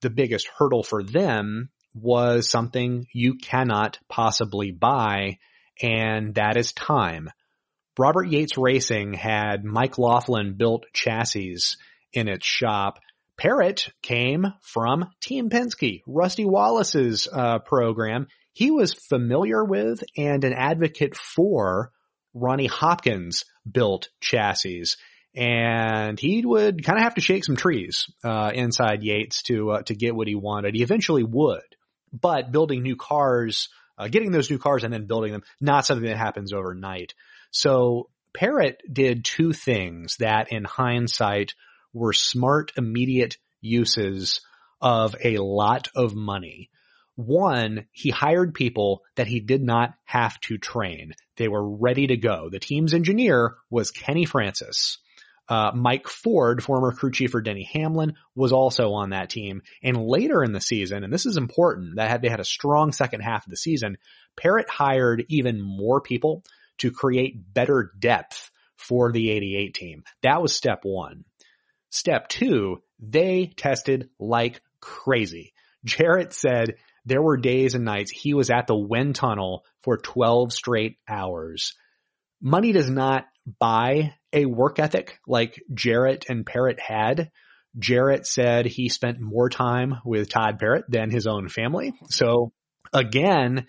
the 0.00 0.10
biggest 0.10 0.48
hurdle 0.56 0.82
for 0.82 1.02
them 1.02 1.70
was 1.94 2.48
something 2.48 3.06
you 3.12 3.34
cannot 3.34 3.98
possibly 4.08 4.70
buy, 4.70 5.38
and 5.82 6.34
that 6.36 6.56
is 6.56 6.72
time. 6.72 7.30
Robert 7.98 8.28
Yates 8.28 8.56
Racing 8.56 9.14
had 9.14 9.64
Mike 9.64 9.98
Laughlin 9.98 10.54
built 10.54 10.86
chassis 10.92 11.56
in 12.12 12.28
its 12.28 12.46
shop. 12.46 13.00
Parrott 13.36 13.88
came 14.02 14.46
from 14.62 15.10
Team 15.20 15.50
Penske, 15.50 16.02
Rusty 16.06 16.44
Wallace's 16.44 17.28
uh, 17.32 17.58
program. 17.58 18.28
He 18.52 18.70
was 18.70 18.94
familiar 18.94 19.64
with 19.64 20.02
and 20.16 20.44
an 20.44 20.52
advocate 20.52 21.16
for 21.16 21.92
Ronnie 22.34 22.66
Hopkins 22.66 23.44
built 23.70 24.08
chassis. 24.20 24.84
And 25.34 26.18
he 26.18 26.44
would 26.44 26.84
kind 26.84 26.98
of 26.98 27.04
have 27.04 27.14
to 27.14 27.20
shake 27.20 27.44
some 27.44 27.56
trees 27.56 28.06
uh, 28.24 28.50
inside 28.54 29.02
Yates 29.02 29.42
to 29.44 29.70
uh, 29.70 29.82
to 29.82 29.94
get 29.94 30.16
what 30.16 30.26
he 30.26 30.34
wanted. 30.34 30.74
He 30.74 30.82
eventually 30.82 31.22
would, 31.22 31.76
but 32.12 32.50
building 32.50 32.82
new 32.82 32.96
cars, 32.96 33.68
uh, 33.96 34.08
getting 34.08 34.32
those 34.32 34.50
new 34.50 34.58
cars 34.58 34.82
and 34.82 34.92
then 34.92 35.06
building 35.06 35.32
them, 35.32 35.42
not 35.60 35.86
something 35.86 36.08
that 36.08 36.16
happens 36.16 36.52
overnight. 36.52 37.14
So 37.50 38.10
Parrott 38.34 38.80
did 38.90 39.24
two 39.24 39.52
things 39.52 40.16
that 40.18 40.52
in 40.52 40.64
hindsight 40.64 41.54
were 41.92 42.12
smart, 42.12 42.72
immediate 42.76 43.36
uses 43.60 44.40
of 44.80 45.16
a 45.22 45.38
lot 45.38 45.88
of 45.94 46.14
money. 46.14 46.70
One, 47.16 47.86
he 47.90 48.10
hired 48.10 48.54
people 48.54 49.02
that 49.16 49.26
he 49.26 49.40
did 49.40 49.62
not 49.62 49.94
have 50.04 50.38
to 50.42 50.56
train. 50.56 51.14
They 51.36 51.48
were 51.48 51.68
ready 51.68 52.06
to 52.08 52.16
go. 52.16 52.48
The 52.48 52.60
team's 52.60 52.94
engineer 52.94 53.56
was 53.70 53.90
Kenny 53.90 54.24
Francis. 54.24 54.98
Uh, 55.48 55.72
Mike 55.74 56.06
Ford, 56.06 56.62
former 56.62 56.92
crew 56.92 57.10
chief 57.10 57.30
for 57.30 57.40
Denny 57.40 57.68
Hamlin, 57.72 58.14
was 58.36 58.52
also 58.52 58.92
on 58.92 59.10
that 59.10 59.30
team. 59.30 59.62
And 59.82 59.96
later 59.96 60.44
in 60.44 60.52
the 60.52 60.60
season, 60.60 61.02
and 61.02 61.12
this 61.12 61.26
is 61.26 61.38
important, 61.38 61.96
that 61.96 62.08
had, 62.08 62.22
they 62.22 62.28
had 62.28 62.38
a 62.38 62.44
strong 62.44 62.92
second 62.92 63.22
half 63.22 63.46
of 63.46 63.50
the 63.50 63.56
season, 63.56 63.96
Parrott 64.36 64.68
hired 64.68 65.24
even 65.28 65.60
more 65.60 66.00
people 66.00 66.44
to 66.78 66.90
create 66.90 67.52
better 67.52 67.92
depth 67.98 68.50
for 68.76 69.12
the 69.12 69.30
88 69.30 69.74
team. 69.74 70.04
That 70.22 70.40
was 70.40 70.56
step 70.56 70.80
one. 70.82 71.24
Step 71.90 72.28
two, 72.28 72.82
they 73.00 73.52
tested 73.56 74.10
like 74.18 74.60
crazy. 74.80 75.52
Jarrett 75.84 76.32
said 76.32 76.74
there 77.04 77.22
were 77.22 77.36
days 77.36 77.74
and 77.74 77.84
nights 77.84 78.10
he 78.10 78.34
was 78.34 78.50
at 78.50 78.66
the 78.66 78.76
wind 78.76 79.14
tunnel 79.14 79.64
for 79.82 79.96
12 79.96 80.52
straight 80.52 80.96
hours. 81.08 81.74
Money 82.40 82.72
does 82.72 82.90
not 82.90 83.26
buy 83.58 84.14
a 84.32 84.44
work 84.44 84.78
ethic 84.78 85.18
like 85.26 85.62
Jarrett 85.72 86.26
and 86.28 86.44
Parrott 86.44 86.78
had. 86.80 87.30
Jarrett 87.78 88.26
said 88.26 88.66
he 88.66 88.88
spent 88.88 89.20
more 89.20 89.48
time 89.48 89.94
with 90.04 90.28
Todd 90.28 90.58
Parrott 90.58 90.84
than 90.88 91.10
his 91.10 91.26
own 91.26 91.48
family. 91.48 91.94
So 92.10 92.52
again, 92.92 93.66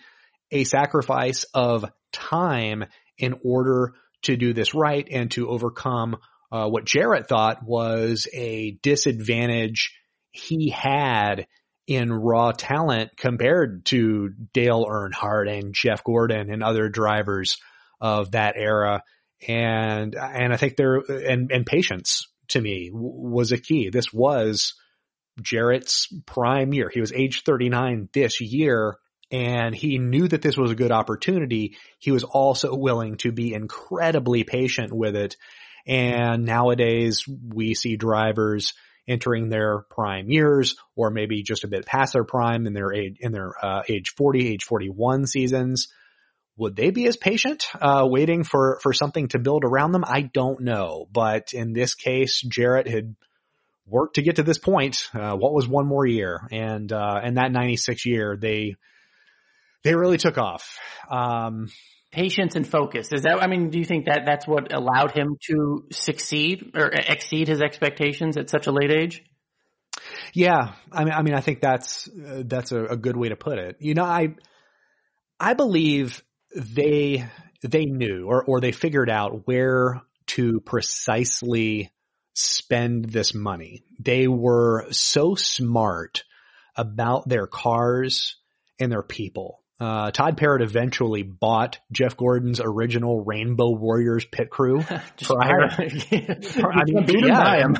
a 0.50 0.64
sacrifice 0.64 1.44
of 1.54 1.84
time 2.12 2.84
in 3.18 3.34
order 3.44 3.94
to 4.22 4.36
do 4.36 4.52
this 4.52 4.74
right 4.74 5.06
and 5.10 5.30
to 5.32 5.48
overcome 5.48 6.16
uh, 6.52 6.68
what 6.68 6.84
Jarrett 6.84 7.28
thought 7.28 7.62
was 7.62 8.26
a 8.32 8.72
disadvantage 8.82 9.94
he 10.32 10.70
had 10.70 11.46
in 11.86 12.12
raw 12.12 12.52
talent 12.52 13.16
compared 13.16 13.84
to 13.86 14.30
Dale 14.52 14.84
Earnhardt 14.84 15.50
and 15.50 15.74
Jeff 15.74 16.04
Gordon 16.04 16.52
and 16.52 16.62
other 16.62 16.88
drivers 16.88 17.58
of 18.00 18.32
that 18.32 18.54
era. 18.56 19.02
And, 19.46 20.14
and 20.14 20.52
I 20.52 20.56
think 20.56 20.76
there, 20.76 20.96
and, 20.96 21.50
and 21.50 21.66
patience 21.66 22.28
to 22.48 22.60
me 22.60 22.90
was 22.92 23.52
a 23.52 23.58
key. 23.58 23.90
This 23.90 24.12
was 24.12 24.74
Jarrett's 25.40 26.08
prime 26.26 26.72
year. 26.72 26.90
He 26.92 27.00
was 27.00 27.12
age 27.12 27.42
39 27.44 28.08
this 28.12 28.40
year 28.40 28.96
and 29.30 29.74
he 29.74 29.98
knew 29.98 30.26
that 30.26 30.42
this 30.42 30.56
was 30.56 30.70
a 30.70 30.76
good 30.76 30.90
opportunity. 30.90 31.76
He 31.98 32.10
was 32.10 32.24
also 32.24 32.74
willing 32.74 33.16
to 33.18 33.32
be 33.32 33.54
incredibly 33.54 34.44
patient 34.44 34.92
with 34.92 35.14
it. 35.14 35.36
And 35.86 36.44
nowadays 36.44 37.24
we 37.26 37.74
see 37.74 37.96
drivers 37.96 38.74
entering 39.08 39.48
their 39.48 39.80
prime 39.90 40.30
years 40.30 40.76
or 40.94 41.10
maybe 41.10 41.42
just 41.42 41.64
a 41.64 41.68
bit 41.68 41.86
past 41.86 42.12
their 42.12 42.24
prime 42.24 42.66
in 42.66 42.74
their 42.74 42.92
age, 42.92 43.16
in 43.20 43.32
their 43.32 43.52
uh, 43.62 43.82
age 43.88 44.10
40, 44.16 44.48
age 44.48 44.64
41 44.64 45.26
seasons. 45.26 45.88
Would 46.56 46.76
they 46.76 46.90
be 46.90 47.06
as 47.06 47.16
patient, 47.16 47.64
uh, 47.80 48.06
waiting 48.08 48.44
for, 48.44 48.78
for 48.82 48.92
something 48.92 49.28
to 49.28 49.38
build 49.38 49.64
around 49.64 49.92
them? 49.92 50.04
I 50.06 50.22
don't 50.22 50.60
know. 50.60 51.08
But 51.10 51.54
in 51.54 51.72
this 51.72 51.94
case, 51.94 52.42
Jarrett 52.42 52.86
had 52.86 53.14
worked 53.86 54.16
to 54.16 54.22
get 54.22 54.36
to 54.36 54.42
this 54.42 54.58
point. 54.58 55.08
Uh, 55.14 55.36
what 55.36 55.54
was 55.54 55.66
one 55.66 55.86
more 55.86 56.04
year? 56.04 56.46
And, 56.52 56.92
uh, 56.92 57.20
and 57.22 57.38
that 57.38 57.50
96 57.50 58.04
year, 58.04 58.36
they, 58.36 58.76
they 59.84 59.94
really 59.94 60.18
took 60.18 60.38
off. 60.38 60.78
Um, 61.10 61.68
patience 62.10 62.56
and 62.56 62.66
focus. 62.66 63.12
Is 63.12 63.22
that, 63.22 63.42
I 63.42 63.46
mean, 63.46 63.70
do 63.70 63.78
you 63.78 63.84
think 63.84 64.06
that 64.06 64.22
that's 64.26 64.46
what 64.46 64.72
allowed 64.72 65.12
him 65.12 65.36
to 65.48 65.86
succeed 65.92 66.72
or 66.74 66.86
exceed 66.88 67.48
his 67.48 67.60
expectations 67.60 68.36
at 68.36 68.50
such 68.50 68.66
a 68.66 68.72
late 68.72 68.90
age? 68.90 69.22
Yeah. 70.32 70.72
I 70.92 71.04
mean, 71.04 71.14
I 71.14 71.22
mean, 71.22 71.34
I 71.34 71.40
think 71.40 71.60
that's, 71.60 72.08
uh, 72.08 72.42
that's 72.46 72.72
a, 72.72 72.84
a 72.84 72.96
good 72.96 73.16
way 73.16 73.28
to 73.28 73.36
put 73.36 73.58
it. 73.58 73.76
You 73.80 73.94
know, 73.94 74.04
I, 74.04 74.34
I 75.38 75.54
believe 75.54 76.22
they, 76.54 77.26
they 77.62 77.84
knew 77.84 78.26
or, 78.26 78.44
or 78.44 78.60
they 78.60 78.72
figured 78.72 79.10
out 79.10 79.46
where 79.46 80.02
to 80.28 80.60
precisely 80.60 81.90
spend 82.34 83.06
this 83.06 83.34
money. 83.34 83.84
They 83.98 84.28
were 84.28 84.86
so 84.90 85.34
smart 85.34 86.24
about 86.76 87.28
their 87.28 87.46
cars 87.46 88.36
and 88.78 88.90
their 88.90 89.02
people 89.02 89.59
uh, 89.80 90.10
Todd 90.10 90.36
Parrott 90.36 90.60
eventually 90.60 91.22
bought 91.22 91.78
Jeff 91.90 92.14
Gordon's 92.14 92.60
original 92.62 93.24
Rainbow 93.24 93.70
Warriors 93.70 94.26
pit 94.26 94.50
crew. 94.50 94.82
prior, 95.22 95.70
I 95.70 95.88
mean, 96.84 97.06
beat 97.06 97.24
yeah, 97.26 97.56
him 97.56 97.76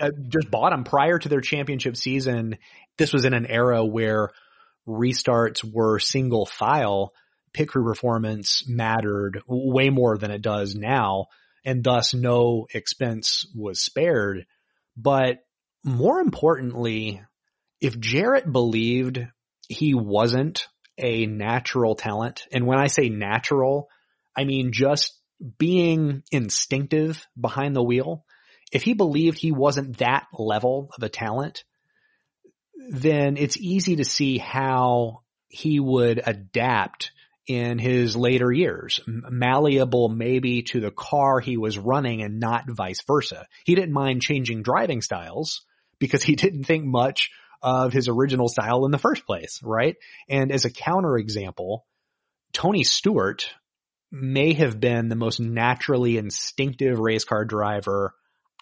uh, 0.00 0.10
just 0.28 0.50
bought 0.52 0.70
them 0.70 0.84
prior 0.84 1.18
to 1.18 1.28
their 1.28 1.40
championship 1.40 1.96
season. 1.96 2.58
This 2.96 3.12
was 3.12 3.24
in 3.24 3.34
an 3.34 3.46
era 3.46 3.84
where 3.84 4.30
restarts 4.86 5.64
were 5.64 5.98
single 5.98 6.46
file. 6.46 7.12
Pit 7.52 7.68
crew 7.68 7.84
performance 7.84 8.62
mattered 8.68 9.42
way 9.48 9.90
more 9.90 10.16
than 10.16 10.30
it 10.30 10.42
does 10.42 10.76
now, 10.76 11.26
and 11.64 11.82
thus 11.82 12.14
no 12.14 12.68
expense 12.72 13.46
was 13.52 13.82
spared. 13.82 14.46
But 14.96 15.38
more 15.82 16.20
importantly, 16.20 17.20
if 17.80 17.98
Jarrett 17.98 18.50
believed 18.52 19.26
he 19.66 19.94
wasn't 19.94 20.68
a 21.00 21.26
natural 21.26 21.94
talent. 21.94 22.42
And 22.52 22.66
when 22.66 22.78
I 22.78 22.86
say 22.86 23.08
natural, 23.08 23.88
I 24.36 24.44
mean 24.44 24.72
just 24.72 25.18
being 25.58 26.22
instinctive 26.30 27.26
behind 27.38 27.74
the 27.74 27.82
wheel. 27.82 28.24
If 28.72 28.82
he 28.82 28.94
believed 28.94 29.38
he 29.38 29.52
wasn't 29.52 29.98
that 29.98 30.26
level 30.32 30.90
of 30.96 31.02
a 31.02 31.08
talent, 31.08 31.64
then 32.90 33.36
it's 33.36 33.56
easy 33.56 33.96
to 33.96 34.04
see 34.04 34.38
how 34.38 35.22
he 35.48 35.80
would 35.80 36.22
adapt 36.24 37.10
in 37.46 37.78
his 37.78 38.14
later 38.14 38.52
years, 38.52 39.00
malleable 39.06 40.08
maybe 40.08 40.62
to 40.62 40.78
the 40.78 40.92
car 40.92 41.40
he 41.40 41.56
was 41.56 41.76
running 41.76 42.22
and 42.22 42.38
not 42.38 42.70
vice 42.70 43.02
versa. 43.06 43.46
He 43.64 43.74
didn't 43.74 43.92
mind 43.92 44.22
changing 44.22 44.62
driving 44.62 45.02
styles 45.02 45.62
because 45.98 46.22
he 46.22 46.36
didn't 46.36 46.64
think 46.64 46.84
much 46.84 47.30
of 47.62 47.92
his 47.92 48.08
original 48.08 48.48
style 48.48 48.84
in 48.84 48.90
the 48.90 48.98
first 48.98 49.26
place, 49.26 49.60
right? 49.62 49.96
And 50.28 50.50
as 50.50 50.64
a 50.64 50.70
counterexample, 50.70 51.80
Tony 52.52 52.84
Stewart 52.84 53.50
may 54.10 54.54
have 54.54 54.80
been 54.80 55.08
the 55.08 55.16
most 55.16 55.40
naturally 55.40 56.16
instinctive 56.16 56.98
race 56.98 57.24
car 57.24 57.44
driver 57.44 58.14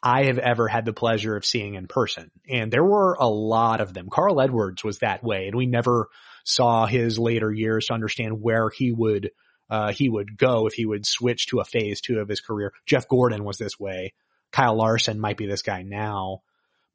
I 0.02 0.24
have 0.24 0.38
ever 0.38 0.68
had 0.68 0.84
the 0.84 0.92
pleasure 0.92 1.36
of 1.36 1.44
seeing 1.44 1.74
in 1.74 1.86
person. 1.88 2.30
And 2.48 2.70
there 2.70 2.84
were 2.84 3.16
a 3.18 3.28
lot 3.28 3.80
of 3.80 3.94
them. 3.94 4.08
Carl 4.10 4.40
Edwards 4.40 4.84
was 4.84 4.98
that 4.98 5.24
way 5.24 5.46
and 5.46 5.56
we 5.56 5.66
never 5.66 6.08
saw 6.44 6.86
his 6.86 7.18
later 7.18 7.52
years 7.52 7.86
to 7.86 7.94
understand 7.94 8.40
where 8.40 8.70
he 8.70 8.92
would, 8.92 9.30
uh, 9.70 9.92
he 9.92 10.08
would 10.08 10.36
go 10.36 10.66
if 10.66 10.74
he 10.74 10.86
would 10.86 11.04
switch 11.04 11.48
to 11.48 11.60
a 11.60 11.64
phase 11.64 12.00
two 12.00 12.20
of 12.20 12.28
his 12.28 12.40
career. 12.40 12.72
Jeff 12.86 13.08
Gordon 13.08 13.44
was 13.44 13.58
this 13.58 13.78
way. 13.78 14.12
Kyle 14.52 14.76
Larson 14.76 15.20
might 15.20 15.36
be 15.36 15.46
this 15.46 15.62
guy 15.62 15.82
now, 15.82 16.42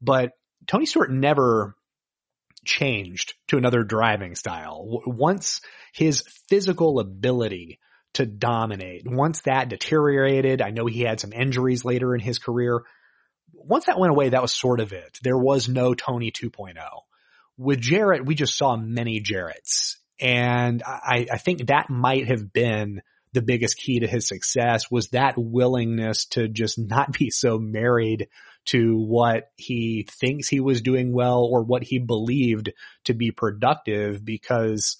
but 0.00 0.32
Tony 0.66 0.86
Stewart 0.86 1.10
never 1.10 1.76
changed 2.64 3.34
to 3.48 3.56
another 3.56 3.82
driving 3.82 4.34
style. 4.34 5.02
Once 5.06 5.60
his 5.92 6.22
physical 6.48 7.00
ability 7.00 7.78
to 8.14 8.26
dominate, 8.26 9.02
once 9.06 9.42
that 9.42 9.68
deteriorated, 9.68 10.62
I 10.62 10.70
know 10.70 10.86
he 10.86 11.02
had 11.02 11.20
some 11.20 11.32
injuries 11.32 11.84
later 11.84 12.14
in 12.14 12.20
his 12.20 12.38
career. 12.38 12.82
Once 13.52 13.86
that 13.86 13.98
went 13.98 14.12
away, 14.12 14.30
that 14.30 14.42
was 14.42 14.54
sort 14.54 14.80
of 14.80 14.92
it. 14.92 15.18
There 15.22 15.38
was 15.38 15.68
no 15.68 15.94
Tony 15.94 16.30
2.0. 16.30 16.74
With 17.56 17.80
Jarrett, 17.80 18.26
we 18.26 18.34
just 18.34 18.56
saw 18.56 18.76
many 18.76 19.20
Jarretts. 19.20 19.96
And 20.20 20.82
I, 20.84 21.26
I 21.30 21.38
think 21.38 21.66
that 21.66 21.90
might 21.90 22.28
have 22.28 22.52
been 22.52 23.02
the 23.34 23.42
biggest 23.42 23.76
key 23.76 24.00
to 24.00 24.06
his 24.06 24.26
success 24.26 24.90
was 24.90 25.08
that 25.08 25.34
willingness 25.36 26.26
to 26.26 26.48
just 26.48 26.78
not 26.78 27.12
be 27.12 27.30
so 27.30 27.58
married 27.58 28.28
to 28.66 28.96
what 28.96 29.50
he 29.56 30.06
thinks 30.08 30.48
he 30.48 30.60
was 30.60 30.80
doing 30.80 31.12
well 31.12 31.44
or 31.44 31.62
what 31.62 31.82
he 31.82 31.98
believed 31.98 32.72
to 33.04 33.12
be 33.12 33.30
productive 33.30 34.24
because 34.24 34.96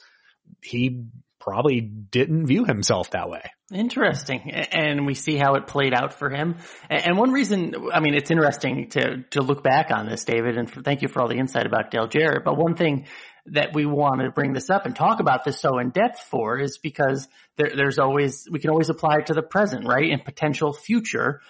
he 0.62 1.04
probably 1.40 1.80
didn't 1.80 2.46
view 2.46 2.64
himself 2.64 3.10
that 3.10 3.28
way. 3.28 3.42
Interesting. 3.72 4.50
And 4.50 5.06
we 5.06 5.14
see 5.14 5.36
how 5.36 5.54
it 5.54 5.66
played 5.66 5.94
out 5.94 6.14
for 6.14 6.30
him. 6.30 6.56
And 6.90 7.16
one 7.16 7.32
reason, 7.32 7.74
I 7.92 8.00
mean, 8.00 8.14
it's 8.14 8.30
interesting 8.30 8.88
to, 8.90 9.22
to 9.30 9.42
look 9.42 9.62
back 9.62 9.90
on 9.90 10.06
this, 10.06 10.24
David, 10.24 10.58
and 10.58 10.70
thank 10.84 11.02
you 11.02 11.08
for 11.08 11.20
all 11.20 11.28
the 11.28 11.36
insight 11.38 11.66
about 11.66 11.90
Dale 11.90 12.06
Jarrett. 12.06 12.44
But 12.44 12.56
one 12.56 12.76
thing 12.76 13.06
that 13.46 13.74
we 13.74 13.84
want 13.84 14.20
to 14.20 14.30
bring 14.30 14.52
this 14.52 14.70
up 14.70 14.86
and 14.86 14.96
talk 14.96 15.20
about 15.20 15.44
this 15.44 15.60
so 15.60 15.78
in 15.78 15.90
depth 15.90 16.20
for 16.20 16.58
is 16.58 16.78
because 16.78 17.28
there, 17.56 17.72
there's 17.76 17.98
always, 17.98 18.48
we 18.50 18.58
can 18.58 18.70
always 18.70 18.88
apply 18.88 19.18
it 19.18 19.26
to 19.26 19.34
the 19.34 19.42
present, 19.42 19.86
right? 19.86 20.10
And 20.10 20.24
potential 20.24 20.72
future 20.72 21.40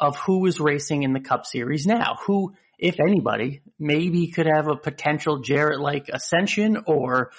of 0.00 0.16
who 0.16 0.46
is 0.46 0.58
racing 0.60 1.02
in 1.02 1.12
the 1.12 1.20
Cup 1.20 1.44
Series 1.44 1.86
now. 1.86 2.16
Who, 2.26 2.54
if 2.78 2.98
anybody, 3.00 3.60
maybe 3.78 4.28
could 4.28 4.46
have 4.46 4.66
a 4.68 4.76
potential 4.76 5.40
Jarrett-like 5.40 6.08
ascension 6.08 6.84
or 6.86 7.30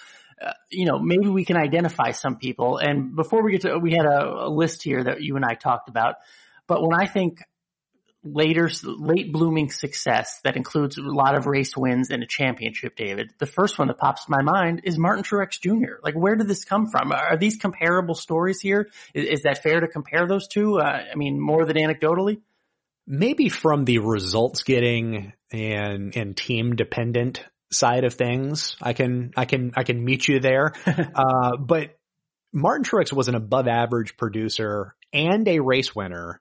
uh, 0.41 0.51
you 0.69 0.85
know, 0.85 0.99
maybe 0.99 1.27
we 1.29 1.45
can 1.45 1.57
identify 1.57 2.11
some 2.11 2.37
people. 2.37 2.77
And 2.77 3.15
before 3.15 3.43
we 3.43 3.51
get 3.51 3.61
to, 3.61 3.77
we 3.77 3.93
had 3.93 4.05
a, 4.05 4.47
a, 4.47 4.49
list 4.49 4.83
here 4.83 5.01
that 5.03 5.21
you 5.21 5.35
and 5.35 5.45
I 5.45 5.53
talked 5.53 5.89
about. 5.89 6.15
But 6.67 6.81
when 6.81 6.99
I 6.99 7.05
think 7.05 7.39
later, 8.23 8.69
late 8.83 9.31
blooming 9.31 9.69
success 9.69 10.39
that 10.43 10.55
includes 10.55 10.97
a 10.97 11.01
lot 11.01 11.37
of 11.37 11.45
race 11.45 11.75
wins 11.75 12.09
and 12.09 12.23
a 12.23 12.27
championship, 12.27 12.95
David, 12.95 13.31
the 13.37 13.45
first 13.45 13.77
one 13.77 13.89
that 13.89 13.97
pops 13.97 14.25
to 14.25 14.31
my 14.31 14.41
mind 14.41 14.81
is 14.85 14.97
Martin 14.97 15.23
Truex 15.23 15.59
Jr. 15.59 15.95
Like, 16.01 16.15
where 16.15 16.35
did 16.35 16.47
this 16.47 16.63
come 16.63 16.87
from? 16.87 17.11
Are 17.11 17.37
these 17.37 17.57
comparable 17.57 18.15
stories 18.15 18.61
here? 18.61 18.89
Is, 19.13 19.39
is 19.39 19.41
that 19.43 19.61
fair 19.61 19.81
to 19.81 19.87
compare 19.87 20.27
those 20.27 20.47
two? 20.47 20.79
Uh, 20.79 21.03
I 21.11 21.15
mean, 21.15 21.39
more 21.39 21.65
than 21.65 21.75
anecdotally? 21.75 22.41
Maybe 23.05 23.49
from 23.49 23.83
the 23.83 23.99
results 23.99 24.63
getting 24.63 25.33
and, 25.51 26.15
and 26.15 26.37
team 26.37 26.75
dependent 26.75 27.43
side 27.71 28.05
of 28.05 28.13
things, 28.13 28.77
I 28.81 28.93
can, 28.93 29.31
I 29.35 29.45
can, 29.45 29.73
I 29.75 29.83
can 29.83 30.03
meet 30.03 30.27
you 30.27 30.39
there. 30.39 30.73
uh, 30.85 31.57
but 31.57 31.97
Martin 32.53 32.85
Truex 32.85 33.11
was 33.11 33.27
an 33.27 33.35
above 33.35 33.67
average 33.67 34.15
producer 34.15 34.95
and 35.11 35.47
a 35.47 35.59
race 35.59 35.93
winner 35.93 36.39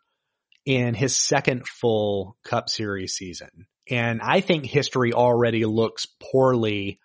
in 0.64 0.94
his 0.94 1.16
second 1.16 1.66
full 1.66 2.37
cup 2.44 2.68
series 2.68 3.14
season. 3.14 3.66
And 3.90 4.20
I 4.22 4.40
think 4.40 4.64
history 4.64 5.12
already 5.12 5.64
looks 5.64 6.07
poorly 6.20 7.01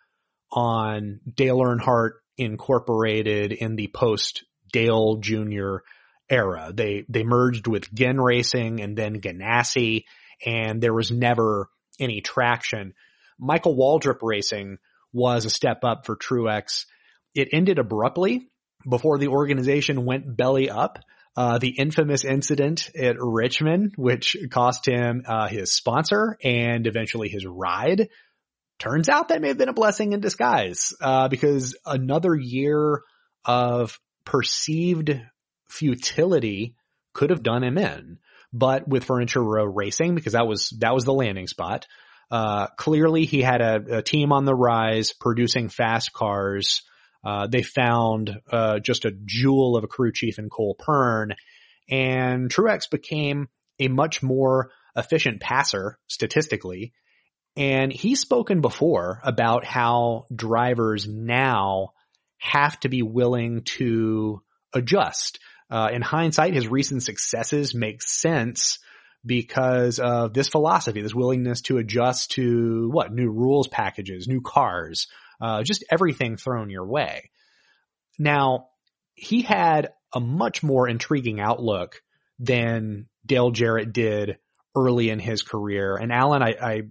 on 0.52 1.20
Dale 1.32 1.58
Earnhardt 1.58 2.12
incorporated 2.38 3.52
in 3.52 3.76
the 3.76 3.88
post 3.88 4.46
Dale 4.72 5.18
Jr. 5.18 5.78
era. 6.30 6.72
They, 6.74 7.06
they 7.10 7.24
merged 7.24 7.68
with 7.68 7.94
Ginn 7.94 8.22
Racing 8.22 8.82
and 8.82 8.96
then 8.96 9.22
Ganassi 9.22 10.04
and 10.46 10.82
there 10.82 10.94
was 10.94 11.12
never 11.12 11.70
any 12.00 12.22
traction. 12.22 12.94
Michael 13.40 13.76
Waltrip 13.76 14.20
Racing 14.22 14.78
was 15.14 15.46
a 15.46 15.50
step 15.50 15.84
up 15.84 16.06
for 16.06 16.16
Truex. 16.16 16.86
It 17.34 17.50
ended 17.52 17.80
abruptly 17.80 18.50
before 18.88 19.18
the 19.18 19.28
organization 19.30 20.06
went 20.06 20.36
belly 20.36 20.70
up. 20.70 21.00
Uh, 21.38 21.60
the 21.60 21.70
infamous 21.70 22.26
incident 22.26 22.90
at 23.00 23.16
Richmond, 23.20 23.94
which 23.96 24.36
cost 24.50 24.88
him 24.88 25.22
uh, 25.28 25.48
his 25.48 25.72
sponsor 25.72 26.36
and 26.44 26.88
eventually 26.88 27.30
his 27.30 27.46
ride, 27.46 28.10
turns 28.80 29.08
out 29.08 29.28
that 29.28 29.40
may 29.40 29.50
have 29.50 29.58
been 29.60 29.70
a 29.70 29.74
blessing 29.74 30.14
in 30.14 30.20
disguise 30.20 30.94
uh, 31.00 31.28
because 31.28 31.78
another 31.86 32.34
year 32.34 33.04
of 33.46 34.00
perceived 34.26 35.22
futility 35.70 36.76
could 37.14 37.30
have 37.30 37.44
done 37.44 37.64
him 37.64 37.78
in. 37.78 38.18
But 38.52 38.88
with 38.88 39.04
Furniture 39.04 39.44
Row 39.44 39.66
Racing, 39.66 40.16
because 40.16 40.34
that 40.34 40.48
was 40.48 40.74
that 40.80 40.96
was 40.96 41.04
the 41.04 41.14
landing 41.14 41.48
spot, 41.48 41.86
uh, 42.32 42.68
clearly 42.78 43.26
he 43.26 43.42
had 43.42 43.62
a, 43.62 43.98
a, 43.98 44.02
team 44.02 44.32
on 44.32 44.46
the 44.46 44.56
rise 44.56 45.14
producing 45.14 45.70
fast 45.70 46.14
cars. 46.14 46.82
Uh, 47.28 47.46
they 47.46 47.62
found, 47.62 48.40
uh, 48.50 48.80
just 48.80 49.04
a 49.04 49.12
jewel 49.26 49.76
of 49.76 49.84
a 49.84 49.88
crew 49.88 50.14
chief 50.14 50.40
in 50.40 50.48
Cole 50.48 50.76
Pearn, 50.80 51.36
and 51.90 52.50
Truex 52.50 52.90
became 52.90 53.50
a 53.80 53.90
much 53.90 54.24
more 54.24 54.72
efficient 54.96 55.42
passer 55.42 56.00
statistically. 56.08 56.94
And 57.58 57.92
he's 57.92 58.22
spoken 58.22 58.62
before 58.62 59.20
about 59.26 59.66
how 59.66 60.28
drivers 60.34 61.06
now 61.06 61.90
have 62.38 62.80
to 62.80 62.88
be 62.88 63.02
willing 63.02 63.64
to 63.78 64.42
adjust. 64.74 65.40
Uh, 65.70 65.90
in 65.92 66.02
hindsight, 66.02 66.54
his 66.54 66.70
recent 66.70 67.04
successes 67.04 67.76
make 67.76 68.02
sense 68.02 68.80
because 69.26 70.00
of 70.00 70.34
this 70.34 70.48
philosophy, 70.48 71.02
this 71.02 71.14
willingness 71.14 71.60
to 71.64 71.78
adjust 71.78 72.32
to 72.32 72.90
what 72.90 73.12
new 73.12 73.30
rules 73.30 73.68
packages, 73.68 74.30
new 74.30 74.40
cars, 74.40 75.08
uh, 75.42 75.64
just 75.64 75.84
everything 75.90 76.38
thrown 76.38 76.70
your 76.70 76.86
way. 76.86 77.30
Now, 78.18 78.70
he 79.14 79.42
had 79.42 79.94
a 80.14 80.20
much 80.20 80.64
more 80.64 80.88
intriguing 80.88 81.40
outlook 81.40 82.02
than 82.40 83.08
Dale 83.26 83.52
Jarrett 83.52 83.94
did 83.94 84.38
early 84.76 85.10
in 85.10 85.20
his 85.20 85.42
career. 85.42 85.96
And 85.96 86.12
Alan, 86.12 86.44
I, 86.44 86.56
I, 86.62 86.82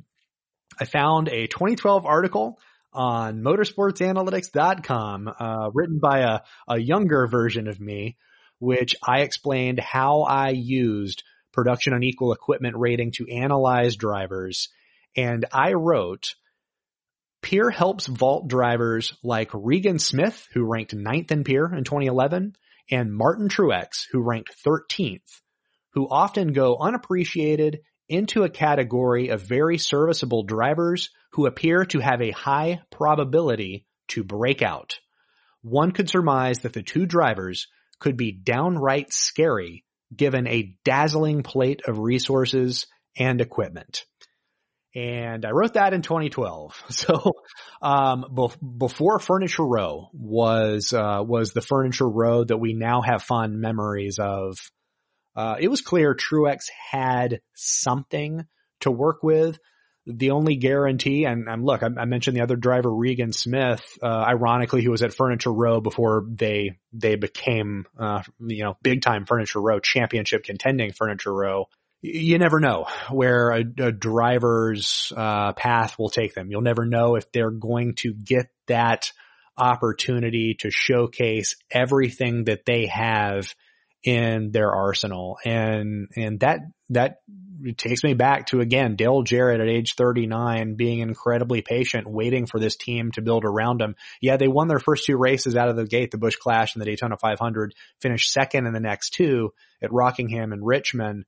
I 0.79 0.85
found 0.85 1.29
a 1.29 1.47
2012 1.47 2.05
article 2.05 2.59
on 2.93 3.43
motorsportsanalytics.com, 3.43 5.33
uh, 5.39 5.71
written 5.73 5.99
by 5.99 6.21
a, 6.21 6.41
a 6.67 6.79
younger 6.79 7.27
version 7.27 7.69
of 7.69 7.81
me, 7.81 8.17
which 8.59 8.97
I 9.07 9.21
explained 9.21 9.79
how 9.79 10.23
I 10.23 10.51
used 10.51 11.23
production 11.53 11.93
unequal 11.93 12.33
equipment 12.33 12.77
rating 12.77 13.13
to 13.13 13.27
analyze 13.31 13.97
drivers. 13.97 14.69
And 15.17 15.45
I 15.53 15.75
wrote, 15.75 16.35
Peer 17.43 17.71
helps 17.71 18.07
vault 18.07 18.49
drivers 18.49 19.15
like 19.23 19.51
Regan 19.53 19.99
Smith, 19.99 20.49
who 20.53 20.65
ranked 20.65 20.95
ninth 20.95 21.31
in 21.31 21.45
Peer 21.45 21.67
in 21.73 21.85
2011, 21.85 22.57
and 22.91 23.15
Martin 23.15 23.49
Truex, 23.49 24.07
who 24.11 24.23
ranked 24.23 24.55
13th, 24.67 25.41
who 25.93 26.09
often 26.09 26.53
go 26.53 26.77
unappreciated 26.77 27.81
into 28.09 28.45
a 28.45 28.51
category 28.51 29.29
of 29.29 29.43
very 29.43 29.79
serviceable 29.79 30.45
drivers 30.45 31.11
who 31.33 31.47
appear 31.47 31.85
to 31.87 31.99
have 31.99 32.23
a 32.23 32.31
high 32.31 32.81
probability 32.91 33.87
to 34.09 34.23
break 34.23 34.63
out. 34.63 34.99
One 35.63 35.91
could 35.91 36.09
surmise 36.09 36.61
that 36.61 36.73
the 36.73 36.83
two 36.83 37.07
drivers 37.07 37.67
could 37.99 38.17
be 38.17 38.33
downright 38.33 39.13
scary 39.13 39.85
given 40.15 40.47
a 40.47 40.77
dazzling 40.85 41.43
plate 41.43 41.83
of 41.87 41.99
resources 41.99 42.87
and 43.19 43.41
equipment. 43.41 44.05
And 44.97 45.45
I 45.45 45.51
wrote 45.51 45.75
that 45.75 45.93
in 45.93 46.01
2012. 46.01 46.83
So, 46.91 47.35
um, 47.83 48.25
be- 48.35 48.67
before 48.79 49.19
Furniture 49.19 49.67
Row 49.67 50.09
was, 50.15 50.95
uh, 50.95 51.23
was 51.23 51.53
the 51.53 51.61
Furniture 51.61 52.09
Row 52.09 52.43
that 52.45 52.57
we 52.57 52.73
now 52.73 53.03
have 53.03 53.23
fond 53.23 53.61
memories 53.61 54.19
of. 54.19 54.59
Uh, 55.37 55.57
it 55.61 55.69
was 55.69 55.83
clear 55.83 56.15
Truex 56.15 56.71
had 56.91 57.43
something 57.55 58.47
to 58.81 58.91
work 58.91 59.23
with 59.23 59.59
the 60.07 60.31
only 60.31 60.57
guarantee, 60.57 61.25
and, 61.25 61.47
and 61.49 61.65
look, 61.65 61.83
I, 61.83 61.89
I, 61.99 62.05
mentioned 62.07 62.37
the 62.37 62.43
other 62.43 62.57
driver, 62.57 62.95
Regan 62.95 63.33
Smith. 63.33 63.83
Uh, 64.03 64.07
ironically, 64.07 64.81
he 64.81 64.89
was 64.89 65.03
at 65.03 65.13
Furniture 65.13 65.53
Row 65.53 65.81
before 65.81 66.25
they 66.27 66.79
they 66.93 67.17
became, 67.17 67.87
uh, 67.99 68.23
you 68.39 68.65
know, 68.65 68.79
big 68.83 69.03
time 69.03 69.27
Furniture 69.27 69.61
Row 69.61 69.81
championship 69.81 70.45
contending 70.45 70.93
Furniture 70.93 71.35
Row. 71.35 71.67
You 72.03 72.39
never 72.39 72.61
know 72.61 72.87
where 73.11 73.51
a, 73.51 73.65
a 73.79 73.93
driver's 73.93 75.13
uh, 75.17 75.53
path 75.55 75.99
will 75.99 76.11
take 76.11 76.35
them. 76.35 76.51
You'll 76.51 76.61
never 76.61 76.85
know 76.85 77.17
if 77.17 77.31
they're 77.33 77.51
going 77.51 77.95
to 77.97 78.13
get 78.13 78.47
that 78.69 79.11
opportunity 79.57 80.57
to 80.61 80.71
showcase 80.71 81.57
everything 81.71 82.45
that 82.45 82.65
they 82.67 82.87
have 82.87 83.55
in 84.05 84.51
their 84.53 84.73
arsenal. 84.73 85.39
And, 85.45 86.09
and 86.15 86.41
that, 86.41 86.61
that 86.91 87.23
takes 87.77 88.05
me 88.05 88.15
back 88.15 88.47
to 88.49 88.61
again, 88.61 88.97
Dale 88.97 89.23
Jarrett 89.23 89.61
at 89.61 89.69
age 89.69 89.95
39 89.97 90.77
being 90.77 91.01
incredibly 91.01 91.63
patient, 91.63 92.09
waiting 92.09 92.47
for 92.47 92.61
this 92.61 92.77
team 92.77 93.11
to 93.13 93.23
build 93.23 93.45
around 93.45 93.81
him. 93.81 93.97
Yeah, 94.21 94.37
they 94.37 94.49
won 94.49 94.69
their 94.69 94.79
first 94.79 95.07
two 95.07 95.17
races 95.17 95.57
out 95.57 95.69
of 95.69 95.77
the 95.77 95.87
gate, 95.87 96.11
the 96.11 96.19
Busch 96.19 96.37
Clash 96.37 96.75
and 96.75 96.83
the 96.83 96.87
Daytona 96.87 97.17
500, 97.17 97.75
finished 98.01 98.31
second 98.31 98.67
in 98.67 98.73
the 98.73 98.81
next 98.81 99.11
two 99.11 99.53
at 99.83 99.93
Rockingham 99.93 100.53
and 100.53 100.65
Richmond, 100.65 101.25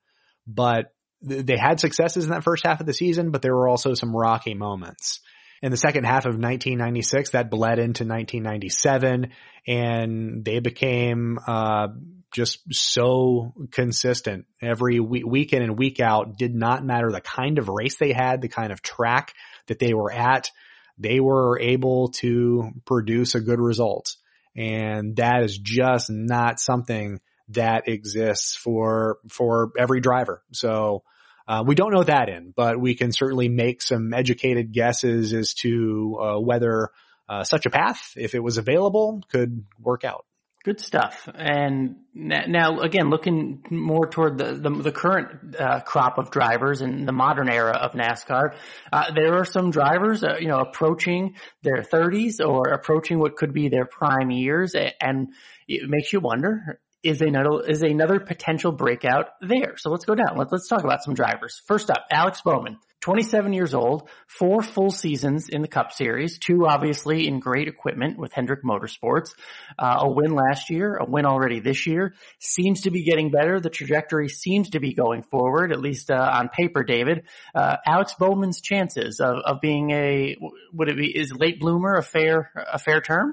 but 0.48 0.92
they 1.20 1.56
had 1.56 1.80
successes 1.80 2.24
in 2.24 2.30
that 2.30 2.44
first 2.44 2.64
half 2.66 2.80
of 2.80 2.86
the 2.86 2.94
season, 2.94 3.30
but 3.30 3.42
there 3.42 3.54
were 3.54 3.68
also 3.68 3.94
some 3.94 4.16
rocky 4.16 4.54
moments 4.54 5.20
in 5.62 5.70
the 5.70 5.76
second 5.76 6.04
half 6.04 6.24
of 6.24 6.34
1996 6.34 7.30
that 7.30 7.50
bled 7.50 7.78
into 7.78 8.04
1997 8.04 9.32
and 9.66 10.44
they 10.44 10.60
became 10.60 11.38
uh, 11.46 11.88
just 12.32 12.60
so 12.70 13.52
consistent 13.72 14.46
every 14.62 15.00
week, 15.00 15.26
week 15.26 15.52
in 15.52 15.62
and 15.62 15.78
week 15.78 16.00
out. 16.00 16.36
Did 16.38 16.54
not 16.54 16.84
matter 16.84 17.10
the 17.10 17.20
kind 17.20 17.58
of 17.58 17.68
race 17.68 17.96
they 17.98 18.12
had, 18.12 18.40
the 18.40 18.48
kind 18.48 18.72
of 18.72 18.82
track 18.82 19.34
that 19.66 19.78
they 19.78 19.94
were 19.94 20.12
at. 20.12 20.50
They 20.98 21.20
were 21.20 21.60
able 21.60 22.10
to 22.20 22.70
produce 22.84 23.34
a 23.34 23.40
good 23.40 23.60
result. 23.60 24.14
And 24.56 25.16
that 25.16 25.42
is 25.42 25.56
just 25.58 26.10
not 26.10 26.60
something 26.60 27.20
that 27.50 27.88
exists 27.88 28.56
for, 28.56 29.18
for 29.28 29.72
every 29.78 30.00
driver. 30.00 30.42
So, 30.52 31.02
uh, 31.48 31.64
we 31.66 31.74
don't 31.74 31.92
know 31.92 32.04
that 32.04 32.28
in, 32.28 32.52
but 32.54 32.78
we 32.78 32.94
can 32.94 33.10
certainly 33.10 33.48
make 33.48 33.80
some 33.80 34.12
educated 34.12 34.70
guesses 34.70 35.32
as 35.32 35.54
to 35.54 36.18
uh, 36.20 36.38
whether 36.38 36.90
uh, 37.26 37.42
such 37.42 37.64
a 37.64 37.70
path, 37.70 38.12
if 38.16 38.34
it 38.34 38.40
was 38.40 38.58
available, 38.58 39.22
could 39.30 39.64
work 39.80 40.04
out. 40.04 40.26
Good 40.64 40.80
stuff. 40.80 41.26
And 41.34 41.96
now, 42.14 42.80
again, 42.80 43.08
looking 43.08 43.64
more 43.70 44.06
toward 44.06 44.36
the 44.36 44.54
the, 44.54 44.70
the 44.70 44.92
current 44.92 45.56
uh, 45.58 45.80
crop 45.80 46.18
of 46.18 46.30
drivers 46.30 46.82
and 46.82 47.08
the 47.08 47.12
modern 47.12 47.48
era 47.48 47.72
of 47.72 47.92
NASCAR, 47.92 48.54
uh, 48.92 49.12
there 49.14 49.34
are 49.36 49.44
some 49.44 49.70
drivers, 49.70 50.22
uh, 50.24 50.36
you 50.38 50.48
know, 50.48 50.58
approaching 50.58 51.36
their 51.62 51.82
30s 51.82 52.46
or 52.46 52.68
approaching 52.70 53.18
what 53.18 53.36
could 53.36 53.54
be 53.54 53.68
their 53.68 53.86
prime 53.86 54.30
years, 54.30 54.74
and 54.74 55.28
it 55.68 55.88
makes 55.88 56.12
you 56.12 56.20
wonder: 56.20 56.80
is 57.02 57.20
another 57.20 57.62
is 57.68 57.82
another 57.82 58.20
potential 58.20 58.72
breakout 58.72 59.26
there? 59.40 59.76
So 59.76 59.90
let's 59.90 60.04
go 60.04 60.14
down. 60.14 60.36
Let's 60.36 60.52
let's 60.52 60.68
talk 60.68 60.84
about 60.84 61.02
some 61.02 61.14
drivers. 61.14 61.60
First 61.66 61.90
up, 61.90 62.06
Alex 62.10 62.42
Bowman. 62.42 62.78
27 63.00 63.52
years 63.52 63.74
old, 63.74 64.08
four 64.26 64.60
full 64.60 64.90
seasons 64.90 65.48
in 65.48 65.62
the 65.62 65.68
Cup 65.68 65.92
Series, 65.92 66.38
two 66.38 66.66
obviously 66.66 67.28
in 67.28 67.38
great 67.38 67.68
equipment 67.68 68.18
with 68.18 68.32
Hendrick 68.32 68.64
Motorsports, 68.64 69.30
uh, 69.78 69.98
a 70.00 70.10
win 70.10 70.32
last 70.32 70.68
year, 70.68 70.96
a 70.96 71.08
win 71.08 71.24
already 71.24 71.60
this 71.60 71.86
year, 71.86 72.14
seems 72.40 72.82
to 72.82 72.90
be 72.90 73.04
getting 73.04 73.30
better. 73.30 73.60
The 73.60 73.70
trajectory 73.70 74.28
seems 74.28 74.70
to 74.70 74.80
be 74.80 74.94
going 74.94 75.22
forward, 75.22 75.70
at 75.70 75.80
least 75.80 76.10
uh, 76.10 76.16
on 76.16 76.48
paper, 76.48 76.82
David. 76.82 77.22
Uh, 77.54 77.76
Alex 77.86 78.14
Bowman's 78.18 78.60
chances 78.60 79.20
of, 79.20 79.36
of 79.44 79.60
being 79.60 79.92
a, 79.92 80.36
would 80.72 80.88
it 80.88 80.96
be, 80.96 81.16
is 81.16 81.32
late 81.32 81.60
bloomer 81.60 81.94
a 81.94 82.02
fair, 82.02 82.50
a 82.56 82.80
fair 82.80 83.00
term? 83.00 83.32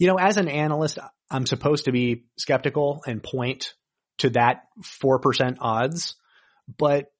You 0.00 0.08
know, 0.08 0.18
as 0.18 0.36
an 0.36 0.48
analyst, 0.48 0.98
I'm 1.30 1.46
supposed 1.46 1.84
to 1.84 1.92
be 1.92 2.24
skeptical 2.36 3.02
and 3.06 3.22
point 3.22 3.74
to 4.18 4.30
that 4.30 4.64
4% 5.02 5.56
odds, 5.60 6.16
but 6.78 7.12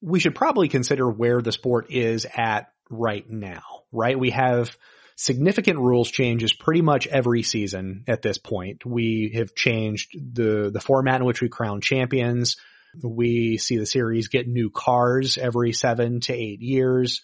we 0.00 0.20
should 0.20 0.34
probably 0.34 0.68
consider 0.68 1.08
where 1.08 1.40
the 1.40 1.52
sport 1.52 1.86
is 1.90 2.26
at 2.34 2.72
right 2.90 3.28
now, 3.28 3.62
right? 3.92 4.18
We 4.18 4.30
have 4.30 4.76
significant 5.16 5.78
rules 5.78 6.10
changes 6.10 6.52
pretty 6.52 6.82
much 6.82 7.06
every 7.06 7.42
season 7.42 8.04
at 8.08 8.22
this 8.22 8.38
point. 8.38 8.84
We 8.84 9.32
have 9.36 9.54
changed 9.54 10.16
the, 10.34 10.70
the 10.72 10.80
format 10.80 11.20
in 11.20 11.26
which 11.26 11.40
we 11.40 11.48
crown 11.48 11.80
champions. 11.80 12.56
We 13.02 13.58
see 13.58 13.78
the 13.78 13.86
series 13.86 14.28
get 14.28 14.48
new 14.48 14.70
cars 14.70 15.38
every 15.38 15.72
seven 15.72 16.20
to 16.20 16.34
eight 16.34 16.60
years. 16.60 17.22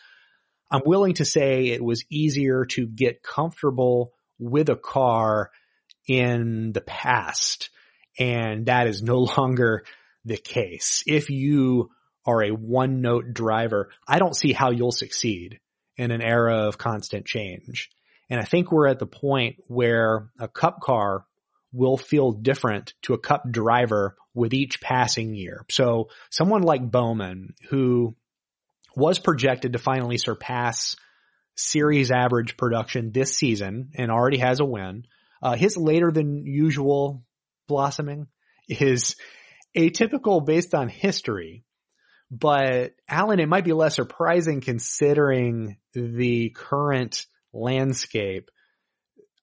I'm 0.71 0.83
willing 0.85 1.15
to 1.15 1.25
say 1.25 1.67
it 1.67 1.83
was 1.83 2.05
easier 2.11 2.67
to 2.67 2.87
get 2.87 3.23
comfortable 3.23 4.13
with 4.39 4.69
a 4.69 4.77
car 4.77 5.51
in 6.09 6.73
the 6.73 6.81
past. 6.81 7.71
And 8.19 8.67
that 8.67 8.89
is 8.89 9.03
no 9.03 9.19
longer 9.39 9.85
the 10.25 10.37
case. 10.37 11.05
If 11.07 11.31
you 11.31 11.91
are 12.27 12.43
a 12.43 12.51
one 12.51 13.01
note 13.01 13.33
driver, 13.33 13.91
I 14.07 14.19
don't 14.19 14.37
see 14.37 14.53
how 14.53 14.71
you'll 14.71 14.93
succeed 14.93 15.61
in 15.97 16.11
an 16.11 16.23
era 16.23 16.67
of 16.67 16.79
constant 16.79 17.27
change. 17.27 17.91
And 18.31 18.41
I 18.41 18.45
think 18.45 18.71
we're 18.71 18.89
at 18.89 18.99
the 18.99 19.07
point 19.07 19.57
where 19.69 20.31
a 20.39 20.49
cup 20.49 20.81
car 20.81 21.25
will 21.73 21.97
feel 21.97 22.33
different 22.33 22.95
to 23.03 23.15
a 23.15 23.19
cup 23.19 23.51
driver 23.51 24.17
with 24.35 24.55
each 24.55 24.81
passing 24.81 25.35
year. 25.35 25.65
So 25.71 26.09
someone 26.31 26.63
like 26.63 26.91
Bowman, 26.91 27.55
who 27.69 28.17
was 28.95 29.19
projected 29.19 29.73
to 29.73 29.79
finally 29.79 30.19
surpass 30.19 30.97
series 31.57 32.11
average 32.11 32.57
production 32.57 33.11
this 33.13 33.37
season 33.37 33.91
and 33.95 34.11
already 34.11 34.39
has 34.39 34.61
a 34.61 34.65
win, 34.65 35.05
uh, 35.43 35.57
his 35.57 35.77
later 35.77 36.11
than 36.11 36.47
usual 36.47 37.25
blossoming 37.67 38.27
is 38.69 39.17
atypical 39.77 40.45
based 40.45 40.75
on 40.75 40.89
history. 40.89 41.65
But 42.31 42.93
Alan, 43.09 43.41
it 43.41 43.49
might 43.49 43.65
be 43.65 43.73
less 43.73 43.95
surprising 43.95 44.61
considering 44.61 45.79
the 45.95 46.51
current 46.51 47.25
landscape. 47.53 48.51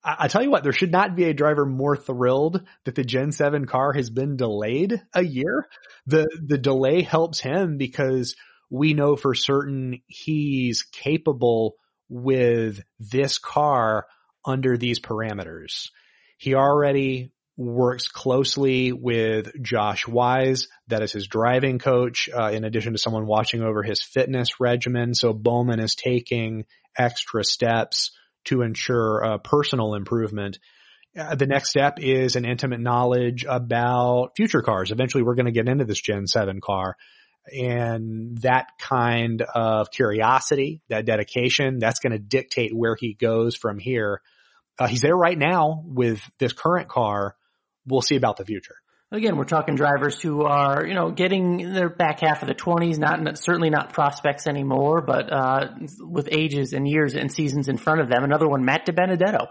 I, 0.03 0.15
I 0.19 0.27
tell 0.27 0.43
you 0.43 0.51
what, 0.51 0.63
there 0.63 0.71
should 0.71 0.91
not 0.91 1.15
be 1.15 1.23
a 1.25 1.33
driver 1.33 1.65
more 1.65 1.97
thrilled 1.97 2.61
that 2.83 2.95
the 2.95 3.03
Gen 3.03 3.31
7 3.31 3.65
car 3.65 3.93
has 3.93 4.09
been 4.09 4.37
delayed 4.37 5.01
a 5.13 5.23
year. 5.23 5.67
The, 6.05 6.27
the 6.45 6.59
delay 6.59 7.01
helps 7.01 7.39
him 7.39 7.77
because 7.77 8.35
we 8.69 8.93
know 8.93 9.15
for 9.15 9.33
certain 9.33 10.01
he's 10.07 10.83
capable 10.83 11.75
with 12.07 12.81
this 12.99 13.39
car 13.39 14.05
under 14.45 14.77
these 14.77 14.99
parameters. 14.99 15.89
He 16.37 16.55
already 16.55 17.31
works 17.57 18.07
closely 18.09 18.91
with 18.91 19.51
Josh 19.61 20.07
Wise. 20.07 20.67
That 20.87 21.01
is 21.01 21.13
his 21.13 21.27
driving 21.27 21.79
coach, 21.79 22.29
uh, 22.33 22.51
in 22.51 22.65
addition 22.65 22.93
to 22.93 22.99
someone 22.99 23.25
watching 23.25 23.61
over 23.61 23.81
his 23.81 24.01
fitness 24.01 24.59
regimen. 24.59 25.13
So 25.13 25.33
Bowman 25.33 25.79
is 25.79 25.95
taking 25.95 26.65
extra 26.97 27.43
steps 27.43 28.11
to 28.45 28.61
ensure 28.61 29.23
uh, 29.23 29.37
personal 29.37 29.95
improvement. 29.95 30.59
Uh, 31.17 31.35
the 31.35 31.47
next 31.47 31.69
step 31.69 31.99
is 31.99 32.35
an 32.35 32.45
intimate 32.45 32.81
knowledge 32.81 33.45
about 33.47 34.31
future 34.35 34.61
cars. 34.61 34.91
Eventually 34.91 35.23
we're 35.23 35.35
going 35.35 35.45
to 35.45 35.51
get 35.51 35.69
into 35.69 35.85
this 35.85 36.01
Gen 36.01 36.27
7 36.27 36.59
car. 36.59 36.97
And 37.51 38.39
that 38.39 38.69
kind 38.79 39.41
of 39.41 39.91
curiosity, 39.91 40.81
that 40.89 41.05
dedication, 41.05 41.77
that's 41.79 41.99
going 41.99 42.11
to 42.11 42.19
dictate 42.19 42.75
where 42.75 42.95
he 42.99 43.13
goes 43.13 43.55
from 43.55 43.77
here. 43.77 44.21
Uh, 44.77 44.87
he's 44.87 45.01
there 45.01 45.15
right 45.15 45.37
now 45.37 45.83
with 45.85 46.21
this 46.39 46.53
current 46.53 46.87
car 46.87 47.35
we'll 47.87 48.01
see 48.01 48.15
about 48.15 48.37
the 48.37 48.45
future. 48.45 48.75
Again, 49.11 49.37
we're 49.37 49.43
talking 49.45 49.75
drivers 49.75 50.19
who 50.19 50.41
are, 50.41 50.85
you 50.85 50.95
know, 50.95 51.11
getting 51.11 51.73
their 51.73 51.89
back 51.89 52.21
half 52.21 52.41
of 52.41 52.47
the 52.47 52.55
twenties, 52.55 52.97
not, 52.97 53.37
certainly 53.37 53.69
not 53.69 53.93
prospects 53.93 54.47
anymore, 54.47 55.01
but, 55.01 55.31
uh, 55.31 55.69
with 55.99 56.27
ages 56.31 56.73
and 56.73 56.87
years 56.87 57.13
and 57.13 57.31
seasons 57.31 57.69
in 57.69 57.77
front 57.77 58.01
of 58.01 58.09
them. 58.09 58.23
Another 58.23 58.47
one, 58.47 58.65
Matt 58.65 58.87
DiBenedetto, 58.87 59.47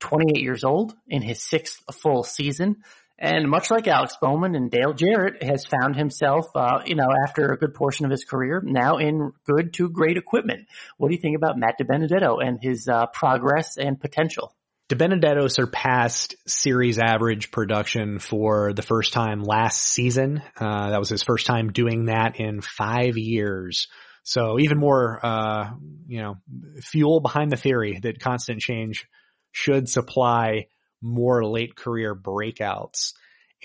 28 0.00 0.42
years 0.42 0.62
old 0.62 0.94
in 1.08 1.22
his 1.22 1.42
sixth 1.42 1.82
full 2.00 2.22
season. 2.22 2.76
And 3.18 3.50
much 3.50 3.70
like 3.70 3.88
Alex 3.88 4.16
Bowman 4.20 4.54
and 4.54 4.70
Dale 4.70 4.92
Jarrett 4.92 5.42
has 5.42 5.64
found 5.66 5.96
himself, 5.96 6.46
uh, 6.54 6.82
you 6.84 6.94
know, 6.94 7.08
after 7.26 7.50
a 7.50 7.58
good 7.58 7.74
portion 7.74 8.04
of 8.04 8.12
his 8.12 8.24
career, 8.24 8.62
now 8.64 8.98
in 8.98 9.32
good 9.44 9.72
to 9.74 9.88
great 9.88 10.16
equipment. 10.16 10.68
What 10.98 11.08
do 11.08 11.14
you 11.14 11.20
think 11.20 11.36
about 11.36 11.58
Matt 11.58 11.80
DiBenedetto 11.80 12.46
and 12.46 12.60
his 12.62 12.86
uh, 12.86 13.06
progress 13.06 13.76
and 13.76 13.98
potential? 13.98 14.54
DiBenedetto 14.88 15.50
surpassed 15.50 16.34
series 16.46 16.98
average 16.98 17.50
production 17.50 18.18
for 18.18 18.72
the 18.72 18.80
first 18.80 19.12
time 19.12 19.42
last 19.42 19.82
season. 19.82 20.42
Uh, 20.58 20.90
that 20.90 20.98
was 20.98 21.10
his 21.10 21.22
first 21.22 21.46
time 21.46 21.72
doing 21.72 22.06
that 22.06 22.40
in 22.40 22.62
five 22.62 23.18
years. 23.18 23.88
So 24.22 24.58
even 24.58 24.78
more, 24.78 25.20
uh, 25.24 25.70
you 26.06 26.22
know, 26.22 26.36
fuel 26.80 27.20
behind 27.20 27.52
the 27.52 27.58
theory 27.58 27.98
that 28.02 28.20
constant 28.20 28.60
change 28.60 29.06
should 29.52 29.90
supply 29.90 30.68
more 31.02 31.44
late 31.44 31.76
career 31.76 32.14
breakouts. 32.14 33.12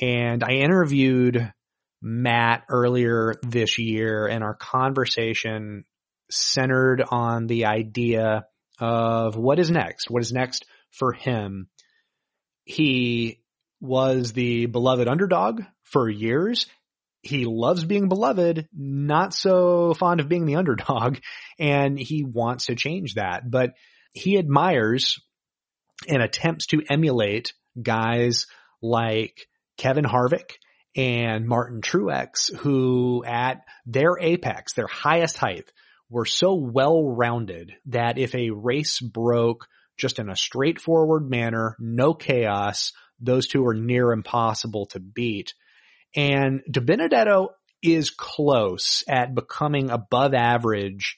And 0.02 0.44
I 0.44 0.56
interviewed 0.56 1.54
Matt 2.02 2.66
earlier 2.68 3.36
this 3.44 3.80
year 3.80 4.28
and 4.28 4.44
our 4.44 4.56
conversation 4.56 5.86
centered 6.30 7.02
on 7.02 7.48
the 7.48 7.66
idea 7.66 8.46
of 8.80 9.38
what 9.38 9.60
is 9.60 9.72
next? 9.72 10.10
What 10.10 10.22
is 10.22 10.34
next 10.34 10.66
for 10.94 11.12
him. 11.14 11.68
He 12.64 13.42
was 13.82 14.32
the 14.32 14.68
beloved 14.68 15.08
underdog 15.08 15.62
for 15.84 16.10
years. 16.10 16.66
He 17.22 17.46
loves 17.46 17.84
being 17.84 18.10
beloved, 18.10 18.68
not 18.74 19.34
so 19.34 19.94
fond 19.94 20.20
of 20.20 20.30
being 20.30 20.46
the 20.46 20.56
underdog, 20.58 21.18
and 21.60 22.00
he 22.00 22.24
wants 22.24 22.68
to 22.68 22.76
change 22.76 23.16
that. 23.16 23.50
But 23.50 23.74
he 24.14 24.38
admires 24.38 25.20
and 26.08 26.22
attempts 26.22 26.68
to 26.68 26.84
emulate 26.90 27.54
guys 27.82 28.48
like 28.82 29.48
Kevin 29.78 30.06
Harvick 30.06 30.54
and 30.96 31.48
Martin 31.48 31.82
Truex, 31.82 32.56
who 32.56 33.24
at 33.26 33.62
their 33.86 34.20
apex, 34.20 34.74
their 34.74 34.88
highest 34.88 35.38
height, 35.38 35.72
were 36.10 36.26
so 36.26 36.54
well 36.54 37.04
rounded 37.04 37.74
that 37.88 38.20
if 38.20 38.36
a 38.36 38.52
race 38.52 39.00
broke 39.00 39.68
just 39.98 40.20
in 40.20 40.30
a 40.30 40.36
straightforward 40.36 41.30
manner, 41.30 41.76
no 41.80 42.14
chaos. 42.14 42.94
Those 43.20 43.48
two 43.48 43.66
are 43.66 43.74
near 43.74 44.12
impossible 44.12 44.88
to 44.88 45.00
beat. 45.00 45.54
And 46.16 46.62
DiBenedetto 46.70 47.50
is 47.82 48.10
close 48.10 49.04
at 49.08 49.36
becoming 49.36 49.90
above 49.90 50.34
average 50.34 51.18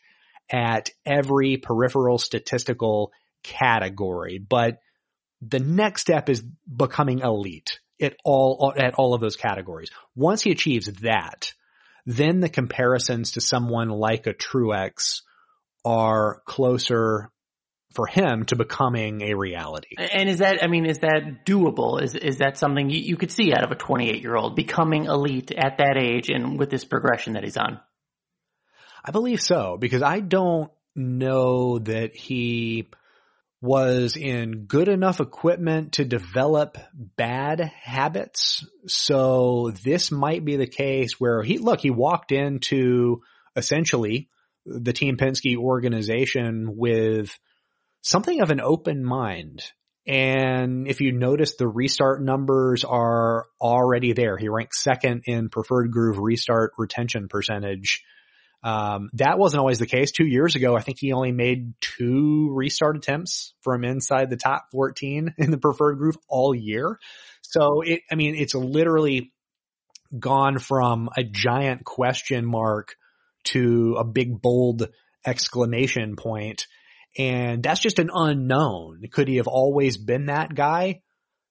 at 0.52 0.90
every 1.06 1.58
peripheral 1.58 2.18
statistical 2.18 3.12
category, 3.44 4.40
but 4.40 4.80
the 5.42 5.60
next 5.60 6.02
step 6.02 6.30
is 6.30 6.42
becoming 6.42 7.20
elite 7.20 7.80
at 8.02 8.16
all, 8.24 8.74
at 8.76 8.96
all 8.96 9.14
of 9.14 9.22
those 9.22 9.36
categories. 9.36 9.92
Once 10.16 10.42
he 10.42 10.52
achieves 10.52 10.88
that, 11.02 11.54
then 12.06 12.40
the 12.40 12.50
comparisons 12.50 13.32
to 13.32 13.42
someone 13.42 13.90
like 13.90 14.28
a 14.28 14.34
Truex 14.34 15.22
are 15.84 16.42
closer 16.46 17.32
for 17.96 18.06
him 18.08 18.46
to 18.46 18.56
becoming 18.56 19.22
a 19.22 19.34
reality. 19.36 19.96
And 19.98 20.30
is 20.30 20.40
that, 20.40 20.64
I 20.64 20.68
mean, 20.68 20.86
is 20.86 21.00
that 21.00 21.46
doable? 21.46 22.02
Is, 22.02 22.14
is 22.14 22.38
that 22.38 22.58
something 22.58 22.90
you, 22.90 23.00
you 23.00 23.18
could 23.18 23.32
see 23.32 23.54
out 23.54 23.64
of 23.64 23.72
a 23.72 23.76
28 23.76 24.22
year 24.22 24.36
old 24.36 24.56
becoming 24.56 25.06
elite 25.06 25.52
at 25.52 25.78
that 25.78 25.98
age 25.98 26.30
and 26.30 26.60
with 26.60 26.70
this 26.70 26.86
progression 26.86 27.34
that 27.34 27.44
he's 27.44 27.58
on? 27.58 27.80
I 29.04 29.12
believe 29.12 29.42
so 29.42 29.78
because 29.80 30.04
I 30.04 30.20
don't 30.20 30.72
know 30.96 31.80
that 31.80 32.16
he 32.16 32.88
was 33.62 34.16
in 34.16 34.66
good 34.66 34.88
enough 34.88 35.20
equipment 35.20 35.94
to 35.94 36.06
develop 36.06 36.78
bad 36.94 37.60
habits. 37.60 38.66
So 38.88 39.72
this 39.84 40.12
might 40.12 40.46
be 40.46 40.56
the 40.56 40.68
case 40.68 41.14
where 41.20 41.42
he, 41.42 41.58
look, 41.58 41.80
he 41.80 41.90
walked 41.90 42.32
into 42.32 43.22
essentially 43.56 44.30
the 44.66 44.94
Team 44.94 45.18
Penske 45.18 45.58
organization 45.58 46.76
with 46.76 47.38
something 48.06 48.42
of 48.42 48.52
an 48.52 48.62
open 48.62 49.04
mind. 49.04 49.64
And 50.08 50.88
if 50.88 51.02
you 51.02 51.12
notice, 51.12 51.56
the 51.56 51.68
restart 51.68 52.22
numbers 52.22 52.84
are 52.84 53.48
already 53.60 54.14
there. 54.14 54.38
He 54.38 54.48
ranks 54.48 54.84
second 54.84 55.24
in 55.26 55.50
preferred 55.50 55.92
groove 55.92 56.20
restart 56.20 56.74
retention 56.78 57.28
percentage. 57.28 58.04
Um, 58.64 59.10
that 59.14 59.40
wasn't 59.40 59.62
always 59.62 59.80
the 59.80 59.88
case. 59.88 60.12
Two 60.12 60.26
years 60.26 60.56
ago, 60.56 60.76
I 60.76 60.82
think 60.82 61.00
he 61.00 61.14
only 61.14 61.32
made 61.32 61.74
two 61.82 62.52
restart 62.54 62.96
attempts 62.98 63.54
from 63.62 63.84
inside 63.84 64.30
the 64.30 64.38
top 64.38 64.68
14 64.72 65.34
in 65.40 65.50
the 65.50 65.58
preferred 65.58 65.96
groove 65.96 66.18
all 66.30 66.54
year. 66.54 67.00
So 67.42 67.82
it, 67.82 68.02
I 68.12 68.16
mean, 68.16 68.36
it's 68.36 68.54
literally 68.54 69.34
gone 70.18 70.60
from 70.60 71.10
a 71.18 71.24
giant 71.24 71.84
question 71.84 72.46
mark 72.46 72.96
to 73.46 73.96
a 73.98 74.04
big 74.04 74.40
bold 74.40 74.90
exclamation 75.26 76.16
point 76.16 76.68
and 77.18 77.64
that's 77.64 77.80
just 77.80 78.00
an 78.00 78.10
unknown. 78.14 79.04
Could 79.12 79.28
he 79.28 79.38
have 79.38 79.48
always 79.48 79.98
been 79.98 80.26
that 80.26 80.54
guy? 80.54 81.02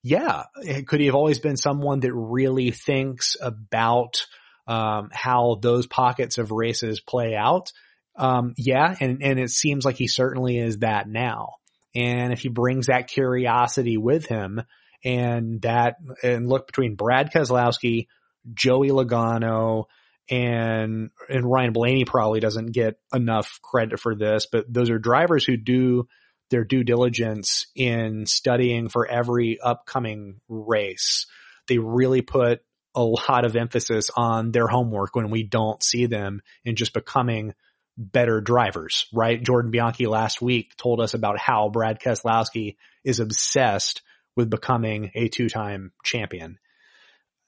Yeah. 0.03 0.45
Could 0.87 1.01
he 1.01 1.07
have 1.07 1.15
always 1.15 1.39
been 1.39 1.57
someone 1.57 2.01
that 2.01 2.13
really 2.13 2.71
thinks 2.71 3.37
about 3.41 4.27
um, 4.67 5.09
how 5.13 5.59
those 5.61 5.87
pockets 5.87 6.39
of 6.39 6.51
races 6.51 7.01
play 7.01 7.35
out? 7.35 7.73
Um, 8.17 8.55
yeah, 8.57 8.95
and 9.01 9.23
and 9.23 9.41
it 9.41 9.51
seems 9.51 9.85
like 9.85 9.97
he 9.97 10.07
certainly 10.07 10.59
is 10.59 10.79
that 10.79 11.09
now. 11.09 11.55
And 11.95 12.33
if 12.33 12.41
he 12.41 12.49
brings 12.49 12.87
that 12.87 13.09
curiosity 13.09 13.97
with 13.97 14.27
him, 14.27 14.63
and 15.05 15.61
that 15.63 15.97
and 16.23 16.49
look 16.49 16.67
between 16.67 16.95
Brad 16.95 17.33
Keselowski, 17.33 18.07
Joey 18.53 18.91
Logano, 18.91 19.85
and 20.31 21.11
and 21.29 21.51
Ryan 21.51 21.73
Blaney 21.73 22.05
probably 22.05 22.41
doesn't 22.41 22.73
get 22.73 22.99
enough 23.13 23.61
credit 23.63 24.01
for 24.01 24.15
this, 24.15 24.47
but 24.51 24.73
those 24.73 24.91
are 24.91 24.99
drivers 24.99 25.45
who 25.45 25.57
do 25.57 26.09
their 26.51 26.65
due 26.65 26.85
diligence 26.85 27.67
in 27.75 28.27
studying 28.27 28.89
for 28.89 29.07
every 29.07 29.59
upcoming 29.61 30.41
race. 30.49 31.27
They 31.69 31.79
really 31.79 32.23
put 32.23 32.61
a 32.95 33.03
lot 33.03 33.45
of 33.45 33.57
emphasis 33.57 34.11
on 34.17 34.53
their 34.53 34.69
homework 34.69 35.17
when 35.17 35.31
we 35.31 35.43
don't 35.43 35.83
see 35.83 36.07
them 36.07 36.41
in 36.65 36.77
just 36.77 36.93
becoming 36.93 37.55
better 37.97 38.41
drivers, 38.41 39.07
right? 39.13 39.43
Jordan 39.43 39.71
Bianchi 39.71 40.07
last 40.07 40.43
week 40.43 40.77
told 40.77 41.01
us 41.01 41.15
about 41.15 41.39
how 41.39 41.69
Brad 41.69 42.01
Keselowski 42.01 42.77
is 43.05 43.21
obsessed 43.21 44.03
with 44.37 44.51
becoming 44.51 45.11
a 45.15 45.29
two-time 45.29 45.93
champion. 46.05 46.59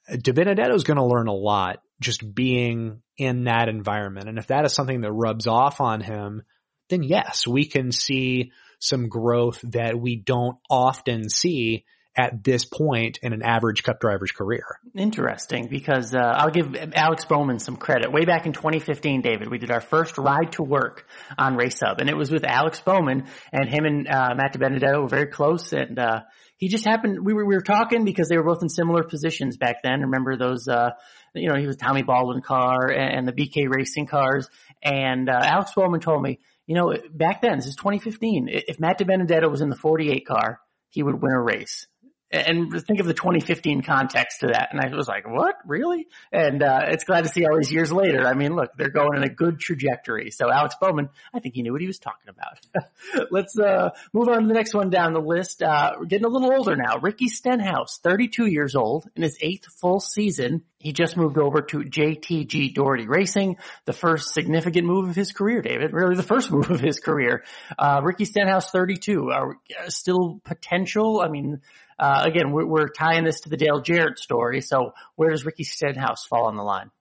DiBenedetto 0.09 0.73
is 0.73 0.83
going 0.83 0.97
to 0.97 1.05
learn 1.05 1.27
a 1.27 1.33
lot 1.33 1.81
just 1.99 2.33
being 2.33 3.01
in 3.17 3.45
that 3.45 3.67
environment. 3.67 4.29
And 4.29 4.37
if 4.37 4.47
that 4.47 4.65
is 4.65 4.73
something 4.73 5.01
that 5.01 5.11
rubs 5.11 5.47
off 5.47 5.81
on 5.81 6.01
him, 6.01 6.43
then 6.89 7.03
yes, 7.03 7.45
we 7.45 7.65
can 7.65 7.91
see 7.91 8.51
some 8.79 9.09
growth 9.09 9.59
that 9.63 9.99
we 9.99 10.15
don't 10.15 10.57
often 10.69 11.29
see 11.29 11.85
at 12.17 12.43
this 12.43 12.65
point 12.65 13.19
in 13.21 13.31
an 13.31 13.43
average 13.43 13.83
cup 13.83 13.99
driver's 13.99 14.31
career. 14.31 14.65
Interesting 14.95 15.67
because 15.67 16.15
uh, 16.15 16.19
I'll 16.19 16.49
give 16.49 16.75
Alex 16.95 17.25
Bowman 17.25 17.59
some 17.59 17.77
credit. 17.77 18.11
Way 18.11 18.25
back 18.25 18.47
in 18.47 18.53
2015, 18.53 19.21
David, 19.21 19.51
we 19.51 19.59
did 19.59 19.69
our 19.69 19.81
first 19.81 20.17
ride 20.17 20.53
to 20.53 20.63
work 20.63 21.05
on 21.37 21.55
Race 21.55 21.79
Hub 21.79 21.99
and 21.99 22.09
it 22.09 22.17
was 22.17 22.31
with 22.31 22.43
Alex 22.43 22.81
Bowman 22.81 23.27
and 23.51 23.69
him 23.69 23.85
and 23.85 24.07
uh, 24.07 24.33
Matt 24.35 24.53
DiBenedetto 24.53 25.03
were 25.03 25.07
very 25.07 25.27
close 25.27 25.73
and 25.73 25.99
uh, 25.99 26.21
he 26.57 26.67
just 26.67 26.85
happened, 26.85 27.23
we 27.23 27.33
were, 27.33 27.45
we 27.45 27.55
were 27.55 27.61
talking 27.61 28.03
because 28.03 28.27
they 28.27 28.37
were 28.37 28.43
both 28.43 28.61
in 28.61 28.69
similar 28.69 29.03
positions 29.03 29.57
back 29.57 29.83
then. 29.83 30.01
Remember 30.01 30.35
those, 30.35 30.67
uh, 30.67 30.91
you 31.33 31.49
know, 31.49 31.55
he 31.55 31.67
was 31.67 31.77
Tommy 31.77 32.03
Baldwin 32.03 32.41
car 32.41 32.87
and, 32.89 33.19
and 33.19 33.27
the 33.27 33.31
BK 33.31 33.67
racing 33.69 34.07
cars. 34.07 34.49
And, 34.83 35.29
uh, 35.29 35.39
Alex 35.41 35.71
Bowman 35.75 35.99
told 35.99 36.21
me, 36.21 36.39
you 36.65 36.75
know, 36.75 36.93
back 37.11 37.41
then, 37.41 37.57
this 37.57 37.67
is 37.67 37.75
2015, 37.75 38.49
if 38.49 38.79
Matt 38.79 38.99
DiBenedetto 38.99 39.49
was 39.49 39.61
in 39.61 39.69
the 39.69 39.75
48 39.75 40.27
car, 40.27 40.59
he 40.89 41.03
would 41.03 41.21
win 41.21 41.31
a 41.31 41.41
race 41.41 41.87
and 42.31 42.71
think 42.85 42.99
of 42.99 43.05
the 43.05 43.13
2015 43.13 43.83
context 43.83 44.41
to 44.41 44.47
that. 44.47 44.69
And 44.71 44.81
I 44.81 44.93
was 44.95 45.07
like, 45.07 45.27
what? 45.27 45.55
Really? 45.65 46.07
And, 46.31 46.61
uh, 46.61 46.85
it's 46.87 47.05
glad 47.05 47.23
to 47.23 47.29
see 47.29 47.45
all 47.45 47.57
these 47.57 47.71
years 47.71 47.91
later. 47.91 48.27
I 48.27 48.33
mean, 48.33 48.55
look, 48.55 48.71
they're 48.77 48.89
going 48.89 49.15
in 49.17 49.23
a 49.23 49.29
good 49.29 49.59
trajectory. 49.59 50.31
So 50.31 50.51
Alex 50.51 50.75
Bowman, 50.79 51.09
I 51.33 51.39
think 51.39 51.55
he 51.55 51.61
knew 51.61 51.71
what 51.71 51.81
he 51.81 51.87
was 51.87 51.99
talking 51.99 52.29
about. 52.29 53.27
Let's, 53.31 53.57
uh, 53.57 53.91
move 54.13 54.27
on 54.27 54.41
to 54.41 54.47
the 54.47 54.53
next 54.53 54.73
one 54.73 54.89
down 54.89 55.13
the 55.13 55.21
list. 55.21 55.63
Uh, 55.63 55.93
we're 55.97 56.05
getting 56.05 56.25
a 56.25 56.29
little 56.29 56.51
older 56.53 56.75
now. 56.75 56.97
Ricky 57.01 57.27
Stenhouse, 57.27 57.99
32 58.03 58.45
years 58.45 58.75
old 58.75 59.07
in 59.15 59.23
his 59.23 59.37
eighth 59.41 59.65
full 59.79 59.99
season. 59.99 60.63
He 60.79 60.93
just 60.93 61.17
moved 61.17 61.37
over 61.37 61.61
to 61.61 61.79
JTG 61.79 62.75
Doherty 62.75 63.07
Racing, 63.07 63.57
the 63.85 63.93
first 63.93 64.33
significant 64.33 64.85
move 64.85 65.09
of 65.09 65.15
his 65.15 65.31
career, 65.31 65.61
David. 65.61 65.91
Really 65.91 66.15
the 66.15 66.23
first 66.23 66.51
move 66.51 66.69
of 66.69 66.79
his 66.79 66.99
career. 66.99 67.43
Uh, 67.77 68.01
Ricky 68.03 68.25
Stenhouse, 68.25 68.69
32. 68.69 69.31
Are 69.31 69.57
still 69.87 70.39
potential? 70.43 71.21
I 71.25 71.29
mean, 71.29 71.61
uh, 71.99 72.23
again, 72.25 72.51
we're, 72.51 72.65
we're, 72.65 72.89
tying 72.89 73.23
this 73.23 73.41
to 73.41 73.49
the 73.49 73.57
Dale 73.57 73.81
Jarrett 73.81 74.19
story. 74.19 74.61
So 74.61 74.93
where 75.15 75.31
does 75.31 75.45
Ricky 75.45 75.63
Stenhouse 75.63 76.25
fall 76.25 76.45
on 76.45 76.55
the 76.55 76.63
line? 76.63 76.91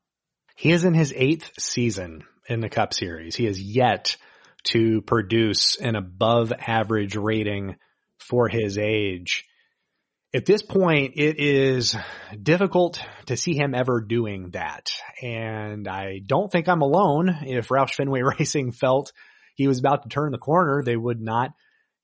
He 0.56 0.72
is 0.72 0.84
in 0.84 0.94
his 0.94 1.12
eighth 1.14 1.50
season 1.58 2.24
in 2.48 2.60
the 2.60 2.70
Cup 2.70 2.94
Series. 2.94 3.36
He 3.36 3.44
has 3.44 3.60
yet 3.60 4.16
to 4.64 5.02
produce 5.02 5.76
an 5.76 5.96
above 5.96 6.52
average 6.52 7.14
rating 7.14 7.76
for 8.18 8.48
his 8.48 8.78
age. 8.78 9.44
At 10.34 10.44
this 10.44 10.62
point, 10.62 11.14
it 11.16 11.38
is 11.38 11.96
difficult 12.42 13.00
to 13.26 13.36
see 13.36 13.54
him 13.54 13.74
ever 13.74 14.00
doing 14.00 14.50
that. 14.50 14.90
And 15.22 15.86
I 15.86 16.20
don't 16.24 16.50
think 16.50 16.68
I'm 16.68 16.82
alone. 16.82 17.28
If 17.46 17.68
Roush 17.68 17.94
Fenway 17.94 18.22
Racing 18.38 18.72
felt 18.72 19.12
he 19.54 19.68
was 19.68 19.78
about 19.78 20.02
to 20.02 20.08
turn 20.08 20.32
the 20.32 20.38
corner, 20.38 20.82
they 20.82 20.96
would 20.96 21.20
not 21.20 21.52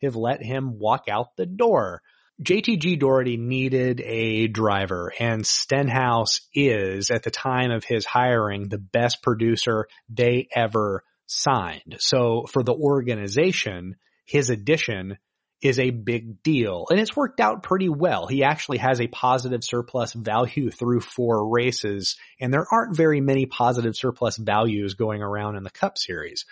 have 0.03 0.17
let 0.17 0.43
him 0.43 0.79
walk 0.79 1.05
out 1.11 1.37
the 1.37 1.47
door. 1.47 2.03
JTG 2.43 2.99
Doherty 2.99 3.37
needed 3.37 4.01
a 4.01 4.49
driver 4.49 5.13
and 5.19 5.47
Stenhouse 5.47 6.41
is 6.55 7.11
at 7.11 7.23
the 7.23 7.31
time 7.31 7.71
of 7.71 7.85
his 7.85 8.05
hiring 8.05 8.69
the 8.69 8.79
best 8.79 9.23
producer 9.23 9.87
they 10.09 10.49
ever 10.55 11.05
signed. 11.27 11.97
So 11.99 12.47
for 12.51 12.63
the 12.63 12.75
organization, 12.75 13.97
his 14.25 14.51
addition 14.51 15.19
is 15.61 15.79
a 15.79 15.91
big 15.91 16.43
deal 16.43 16.87
and 16.91 16.99
it's 16.99 17.15
worked 17.15 17.39
out 17.39 17.63
pretty 17.63 17.89
well. 17.89 18.27
He 18.27 18.43
actually 18.43 18.79
has 18.79 19.01
a 19.01 19.07
positive 19.07 19.63
surplus 19.63 20.13
value 20.13 20.71
through 20.71 21.01
four 21.01 21.49
races 21.49 22.17
and 22.41 22.53
there 22.53 22.67
aren't 22.71 22.97
very 22.97 23.21
many 23.21 23.47
positive 23.47 23.95
surplus 23.95 24.37
values 24.37 24.95
going 24.95 25.23
around 25.23 25.57
in 25.57 25.63
the 25.63 25.71
cup 25.71 25.97
series. 25.97 26.45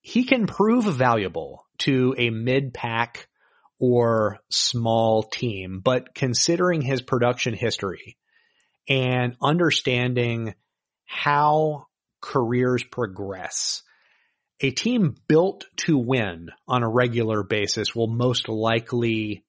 He 0.00 0.24
can 0.24 0.46
prove 0.46 0.84
valuable 0.84 1.66
to 1.78 2.14
a 2.16 2.30
mid 2.30 2.72
pack 2.72 3.28
or 3.82 4.38
small 4.48 5.24
team, 5.24 5.80
but 5.82 6.14
considering 6.14 6.82
his 6.82 7.02
production 7.02 7.52
history 7.52 8.16
and 8.88 9.34
understanding 9.42 10.54
how 11.04 11.88
careers 12.20 12.84
progress, 12.84 13.82
a 14.60 14.70
team 14.70 15.16
built 15.26 15.64
to 15.78 15.98
win 15.98 16.50
on 16.68 16.84
a 16.84 16.88
regular 16.88 17.42
basis 17.42 17.92
will 17.92 18.06
most 18.06 18.48
likely 18.48 19.44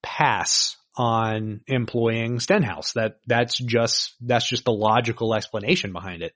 pass 0.00 0.76
on 0.96 1.60
employing 1.66 2.38
Stenhouse. 2.38 2.92
That, 2.92 3.16
that's 3.26 3.58
just, 3.58 4.14
that's 4.20 4.48
just 4.48 4.64
the 4.64 4.72
logical 4.72 5.34
explanation 5.34 5.92
behind 5.92 6.22
it. 6.22 6.34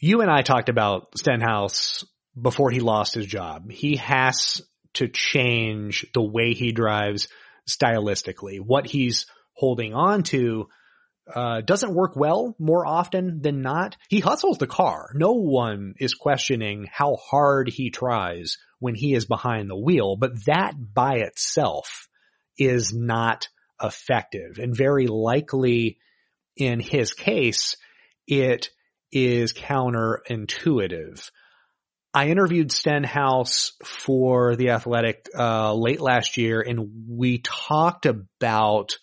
You 0.00 0.22
and 0.22 0.30
I 0.30 0.40
talked 0.40 0.70
about 0.70 1.18
Stenhouse 1.18 2.02
before 2.40 2.70
he 2.70 2.80
lost 2.80 3.12
his 3.12 3.26
job. 3.26 3.70
He 3.70 3.96
has 3.96 4.62
to 4.94 5.08
change 5.08 6.06
the 6.14 6.22
way 6.22 6.54
he 6.54 6.72
drives 6.72 7.28
stylistically. 7.68 8.60
What 8.60 8.86
he's 8.86 9.26
holding 9.54 9.94
on 9.94 10.22
to 10.24 10.68
uh, 11.32 11.60
doesn't 11.60 11.94
work 11.94 12.16
well 12.16 12.56
more 12.58 12.86
often 12.86 13.40
than 13.42 13.62
not. 13.62 13.96
He 14.08 14.20
hustles 14.20 14.58
the 14.58 14.66
car. 14.66 15.10
No 15.14 15.32
one 15.32 15.94
is 15.98 16.14
questioning 16.14 16.88
how 16.90 17.16
hard 17.16 17.68
he 17.68 17.90
tries 17.90 18.58
when 18.80 18.94
he 18.94 19.14
is 19.14 19.24
behind 19.24 19.70
the 19.70 19.76
wheel, 19.76 20.16
but 20.16 20.44
that 20.46 20.74
by 20.76 21.18
itself 21.18 22.08
is 22.58 22.92
not 22.92 23.48
effective 23.80 24.58
and 24.58 24.76
very 24.76 25.06
likely 25.06 25.98
in 26.56 26.80
his 26.80 27.14
case, 27.14 27.76
it 28.26 28.70
is 29.10 29.52
counterintuitive. 29.52 31.30
I 32.14 32.28
interviewed 32.28 32.72
Stenhouse 32.72 33.72
for 33.82 34.56
the 34.56 34.70
Athletic 34.70 35.28
uh, 35.36 35.74
late 35.74 36.00
last 36.00 36.36
year, 36.36 36.60
and 36.60 37.06
we 37.08 37.38
talked 37.38 38.06
about 38.06 38.98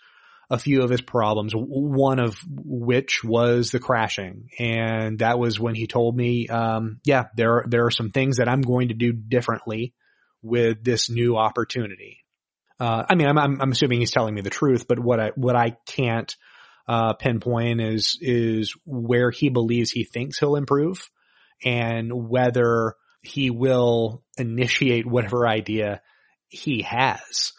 a 0.51 0.60
few 0.60 0.84
of 0.84 0.89
his 0.89 1.01
problems. 1.01 1.53
One 1.55 2.20
of 2.20 2.38
which 2.47 3.24
was 3.24 3.72
the 3.72 3.80
crashing, 3.80 4.49
and 4.60 5.20
that 5.20 5.39
was 5.39 5.60
when 5.60 5.76
he 5.76 5.88
told 5.88 6.16
me, 6.16 6.47
um, 6.47 6.99
"Yeah, 7.03 7.26
there 7.36 7.66
there 7.68 7.86
are 7.86 7.91
some 7.91 8.12
things 8.12 8.38
that 8.38 8.47
I'm 8.47 8.62
going 8.62 8.89
to 8.89 8.93
do 8.93 9.12
differently 9.12 9.93
with 10.41 10.84
this 10.84 11.10
new 11.10 11.36
opportunity. 11.36 12.20
Uh, 12.80 13.03
I 13.10 13.16
mean, 13.16 13.28
I'm, 13.28 13.38
I'm, 13.38 13.62
I'm, 13.62 13.72
assuming 13.72 13.99
he's 13.99 14.12
telling 14.12 14.34
me 14.34 14.41
the 14.41 14.49
truth, 14.49 14.88
but 14.88 14.99
what 14.99 15.20
I, 15.20 15.32
what 15.36 15.55
I 15.55 15.76
can't, 15.86 16.34
uh, 16.88 17.14
pinpoint 17.14 17.82
is, 17.82 18.18
is 18.22 18.74
where 18.86 19.32
he 19.32 19.49
believes 19.49 19.91
he 19.91 20.05
thinks 20.05 20.39
he'll 20.39 20.55
improve 20.55 21.10
and 21.64 22.12
whether 22.30 22.95
he 23.22 23.49
will 23.49 24.24
initiate 24.38 25.05
whatever 25.05 25.47
idea 25.47 26.01
he 26.47 26.82
has. 26.84 27.53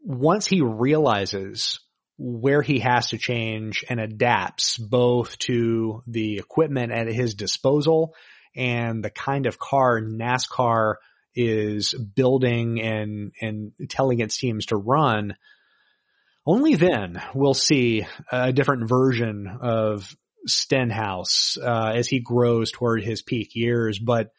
Once 0.00 0.46
he 0.46 0.60
realizes 0.60 1.80
where 2.16 2.62
he 2.62 2.78
has 2.80 3.08
to 3.08 3.18
change 3.18 3.84
and 3.88 4.00
adapts 4.00 4.78
both 4.78 5.38
to 5.38 6.02
the 6.06 6.38
equipment 6.38 6.92
at 6.92 7.08
his 7.08 7.34
disposal 7.34 8.14
and 8.56 9.04
the 9.04 9.10
kind 9.10 9.46
of 9.46 9.58
car 9.58 10.00
NASCAR 10.00 10.94
is 11.34 11.94
building 11.94 12.80
and, 12.80 13.32
and 13.40 13.72
telling 13.88 14.20
its 14.20 14.36
teams 14.36 14.66
to 14.66 14.76
run, 14.76 15.34
only 16.46 16.76
then 16.76 17.20
we'll 17.34 17.54
see 17.54 18.06
a 18.30 18.52
different 18.52 18.88
version 18.88 19.48
of 19.60 20.14
Stenhouse 20.46 21.56
uh, 21.60 21.92
as 21.94 22.06
he 22.08 22.20
grows 22.20 22.70
toward 22.70 23.02
his 23.02 23.22
peak 23.22 23.54
years. 23.54 23.98
But 23.98 24.30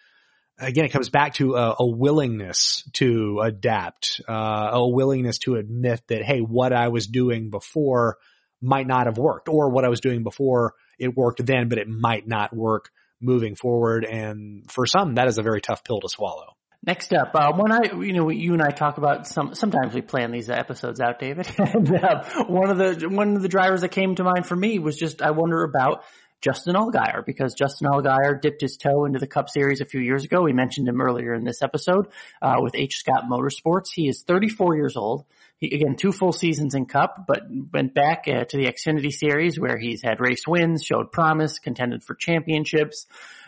again, 0.59 0.85
it 0.85 0.91
comes 0.91 1.09
back 1.09 1.35
to 1.35 1.55
a, 1.55 1.75
a 1.79 1.87
willingness 1.87 2.83
to 2.93 3.41
adapt, 3.41 4.21
uh, 4.27 4.69
a 4.73 4.87
willingness 4.87 5.39
to 5.39 5.55
admit 5.55 6.01
that, 6.07 6.23
hey, 6.23 6.39
what 6.39 6.73
I 6.73 6.89
was 6.89 7.07
doing 7.07 7.49
before 7.49 8.17
might 8.61 8.87
not 8.87 9.05
have 9.05 9.17
worked, 9.17 9.49
or 9.49 9.69
what 9.69 9.85
I 9.85 9.89
was 9.89 9.99
doing 9.99 10.23
before 10.23 10.73
it 10.97 11.15
worked 11.15 11.45
then, 11.45 11.69
but 11.69 11.77
it 11.77 11.87
might 11.87 12.27
not 12.27 12.55
work 12.55 12.89
moving 13.21 13.55
forward. 13.55 14.05
And 14.05 14.69
for 14.71 14.85
some, 14.85 15.15
that 15.15 15.27
is 15.27 15.37
a 15.37 15.43
very 15.43 15.61
tough 15.61 15.83
pill 15.83 15.99
to 15.99 16.09
swallow. 16.09 16.55
Next 16.85 17.13
up, 17.13 17.31
uh, 17.33 17.51
when 17.55 17.71
I, 17.71 17.95
you 17.99 18.13
know, 18.13 18.29
you 18.29 18.53
and 18.53 18.61
I 18.61 18.69
talk 18.69 18.99
about 18.99 19.27
some. 19.27 19.55
Sometimes 19.55 19.95
we 19.95 20.01
plan 20.01 20.31
these 20.31 20.51
episodes 20.51 20.99
out, 20.99 21.17
David. 21.17 21.47
and 21.57 21.95
uh, 21.95 22.45
one 22.45 22.69
of 22.69 22.77
the 22.77 23.09
one 23.09 23.35
of 23.35 23.41
the 23.41 23.47
drivers 23.47 23.81
that 23.81 23.89
came 23.89 24.13
to 24.15 24.23
mind 24.23 24.45
for 24.45 24.55
me 24.55 24.77
was 24.77 24.95
just 24.95 25.21
I 25.23 25.31
wonder 25.31 25.63
about 25.63 26.03
Justin 26.41 26.75
Allgaier 26.75 27.25
because 27.25 27.55
Justin 27.55 27.87
Allgaier 27.87 28.39
dipped 28.39 28.61
his 28.61 28.77
toe 28.77 29.05
into 29.05 29.17
the 29.17 29.25
Cup 29.25 29.49
Series 29.49 29.81
a 29.81 29.85
few 29.85 29.99
years 29.99 30.25
ago. 30.25 30.43
We 30.43 30.53
mentioned 30.53 30.87
him 30.87 31.01
earlier 31.01 31.33
in 31.33 31.43
this 31.43 31.63
episode 31.63 32.07
uh, 32.39 32.57
with 32.59 32.75
H. 32.75 32.97
Scott 32.97 33.23
Motorsports. 33.27 33.87
He 33.91 34.07
is 34.07 34.21
34 34.21 34.75
years 34.75 34.95
old. 34.95 35.25
He, 35.57 35.73
again, 35.73 35.95
two 35.95 36.11
full 36.11 36.33
seasons 36.33 36.75
in 36.75 36.85
Cup, 36.85 37.25
but 37.27 37.43
went 37.73 37.93
back 37.93 38.25
uh, 38.27 38.43
to 38.45 38.57
the 38.57 38.65
Xfinity 38.65 39.11
Series 39.11 39.59
where 39.59 39.77
he's 39.77 40.01
had 40.03 40.19
race 40.19 40.47
wins, 40.47 40.83
showed 40.83 41.11
promise, 41.11 41.59
contended 41.59 42.03
for 42.03 42.15
championships. 42.15 43.05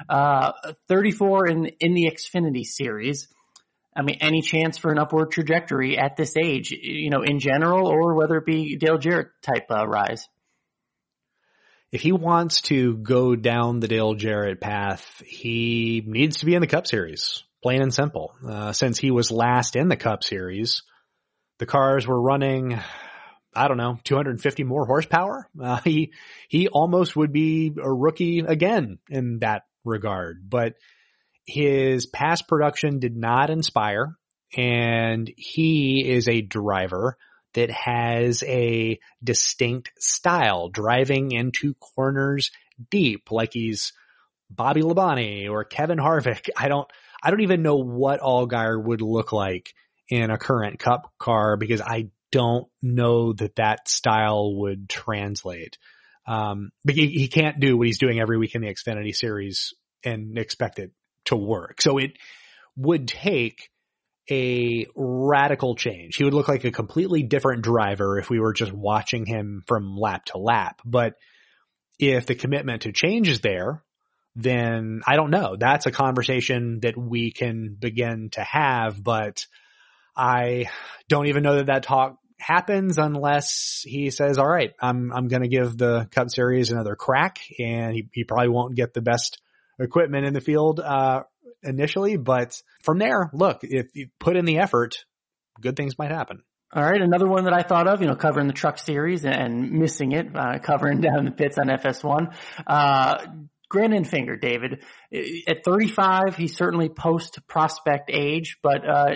Uh, 0.08 0.54
34 0.88 1.48
in 1.48 1.66
in 1.80 1.94
the 1.94 2.10
Xfinity 2.10 2.64
Series. 2.64 3.28
I 3.96 4.04
mean, 4.04 4.18
any 4.22 4.42
chance 4.42 4.78
for 4.78 4.92
an 4.92 5.00
upward 5.00 5.32
trajectory 5.32 5.98
at 5.98 6.16
this 6.16 6.38
age, 6.38 6.72
you 6.72 7.10
know, 7.10 7.24
in 7.24 7.40
general, 7.40 7.88
or 7.88 8.16
whether 8.16 8.38
it 8.38 8.46
be 8.46 8.76
Dale 8.76 9.00
Jarrett 9.00 9.30
type 9.42 9.66
uh, 9.72 9.88
rise? 9.88 10.28
if 11.92 12.02
he 12.02 12.12
wants 12.12 12.62
to 12.62 12.98
go 12.98 13.36
down 13.36 13.80
the 13.80 13.88
Dale 13.88 14.14
Jarrett 14.14 14.60
path, 14.60 15.22
he 15.26 16.04
needs 16.06 16.38
to 16.38 16.46
be 16.46 16.54
in 16.54 16.62
the 16.62 16.68
Cup 16.68 16.86
Series, 16.86 17.44
plain 17.64 17.82
and 17.82 17.94
simple. 17.94 18.34
Uh, 18.46 18.74
since 18.74 18.98
he 18.98 19.12
was 19.12 19.32
last 19.32 19.76
in 19.76 19.88
the 19.88 19.96
Cup 19.96 20.24
Series, 20.24 20.84
the 21.60 21.66
cars 21.66 22.06
were 22.06 22.20
running, 22.20 22.80
I 23.54 23.68
don't 23.68 23.78
know, 23.78 24.00
250 24.04 24.64
more 24.64 24.86
horsepower. 24.86 25.48
Uh, 25.60 25.82
he 25.84 26.12
he 26.48 26.68
almost 26.68 27.16
would 27.16 27.32
be 27.32 27.74
a 27.82 27.92
rookie 27.92 28.40
again 28.40 29.00
in 29.10 29.40
that 29.40 29.64
regard, 29.84 30.50
but 30.50 30.76
his 31.46 32.06
past 32.06 32.48
production 32.48 33.00
did 33.00 33.16
not 33.16 33.50
inspire, 33.50 34.18
and 34.56 35.32
he 35.38 36.04
is 36.06 36.28
a 36.28 36.42
driver 36.42 37.18
that 37.54 37.72
has 37.72 38.44
a 38.44 39.00
distinct 39.24 39.92
style, 39.98 40.70
driving 40.70 41.32
into 41.32 41.74
corners 41.76 42.52
deep, 42.92 43.32
like 43.32 43.54
he's 43.54 43.94
Bobby 44.50 44.82
Labonte 44.82 45.50
or 45.50 45.64
Kevin 45.64 45.98
Harvick. 45.98 46.50
I 46.56 46.68
don't, 46.68 46.88
I 47.24 47.32
don't 47.32 47.42
even 47.42 47.64
know 47.64 47.78
what 47.78 48.22
Allgaier 48.22 48.84
would 48.84 49.02
look 49.02 49.32
like 49.32 49.74
in 50.10 50.30
a 50.30 50.38
current 50.38 50.80
cup 50.80 51.12
car 51.20 51.58
because 51.58 51.82
I 51.82 52.10
don't 52.32 52.68
know 52.82 53.34
that 53.34 53.56
that 53.56 53.88
style 53.88 54.56
would 54.56 54.90
translate. 54.90 55.78
Um, 56.26 56.72
but 56.84 56.96
he, 56.96 57.08
he 57.08 57.28
can't 57.28 57.60
do 57.60 57.78
what 57.78 57.88
he's 57.88 58.00
doing 58.00 58.20
every 58.20 58.38
week 58.38 58.56
in 58.56 58.62
the 58.62 58.68
Xfinity 58.68 59.16
series 59.16 59.74
and 60.04 60.38
expect 60.38 60.80
it 60.80 60.92
to 61.26 61.36
work. 61.36 61.82
So 61.82 61.98
it 61.98 62.18
would 62.76 63.08
take 63.08 63.70
a 64.30 64.88
radical 64.96 65.76
change. 65.76 66.18
He 66.18 66.26
would 66.26 66.34
look 66.34 66.50
like 66.50 66.66
a 66.66 66.72
completely 66.72 67.24
different 67.24 67.64
driver 67.64 68.20
if 68.20 68.30
we 68.30 68.40
were 68.40 68.54
just 68.54 68.74
watching 68.74 69.26
him 69.26 69.64
from 69.68 69.98
lap 69.98 70.26
to 70.26 70.38
lap. 70.38 70.82
But 70.84 71.16
if 71.98 72.26
the 72.26 72.36
commitment 72.36 72.84
to 72.84 72.92
change 72.92 73.30
is 73.30 73.40
there, 73.40 73.84
then 74.36 75.02
I 75.08 75.16
don't 75.16 75.32
know. 75.32 75.56
That's 75.58 75.86
a 75.86 75.92
conversation 75.92 76.82
that 76.82 76.98
we 76.98 77.32
can 77.32 77.76
begin 77.80 78.30
to 78.34 78.42
have, 78.42 79.02
but 79.02 79.46
I 80.18 80.66
don't 81.08 81.28
even 81.28 81.44
know 81.44 81.58
that 81.58 81.68
that 81.68 81.84
talk 81.84 82.18
happens 82.40 82.98
unless 82.98 83.84
he 83.86 84.10
says, 84.12 84.38
all 84.38 84.48
right, 84.48 84.74
I'm, 84.80 85.12
I'm 85.12 85.28
going 85.28 85.42
to 85.42 85.48
give 85.48 85.78
the 85.78 86.08
cup 86.12 86.30
series 86.30 86.72
another 86.72 86.96
crack 86.96 87.40
and 87.60 87.94
he, 87.94 88.08
he 88.12 88.24
probably 88.24 88.50
won't 88.50 88.76
get 88.76 88.94
the 88.94 89.02
best 89.02 89.42
equipment 89.80 90.26
in 90.26 90.34
the 90.34 90.42
field, 90.42 90.80
uh, 90.80 91.24
initially, 91.64 92.18
but 92.18 92.62
from 92.84 93.00
there, 93.00 93.30
look, 93.34 93.60
if 93.64 93.88
you 93.96 94.10
put 94.20 94.36
in 94.36 94.46
the 94.46 94.60
effort, 94.60 95.06
good 95.62 95.76
things 95.76 95.98
might 95.98 96.12
happen. 96.12 96.44
All 96.74 96.84
right, 96.84 97.02
another 97.02 97.28
one 97.28 97.46
that 97.46 97.54
I 97.54 97.64
thought 97.64 97.88
of, 97.88 98.02
you 98.02 98.08
know, 98.08 98.16
covering 98.16 98.48
the 98.48 98.54
truck 98.54 98.78
series 98.78 99.24
and 99.24 99.72
missing 99.72 100.12
it, 100.12 100.36
uh, 100.36 100.60
covering 100.60 101.00
down 101.02 101.26
the 101.26 101.32
pits 101.32 101.58
on 101.58 101.68
FS1. 101.68 102.36
Uh, 102.66 103.26
Grant 103.70 103.94
Enfinger, 103.94 104.40
David, 104.40 104.84
at 105.48 105.64
35, 105.66 106.36
he's 106.38 106.56
certainly 106.56 106.90
post 106.90 107.46
prospect 107.48 108.10
age, 108.14 108.58
but 108.64 108.88
uh, 108.88 109.08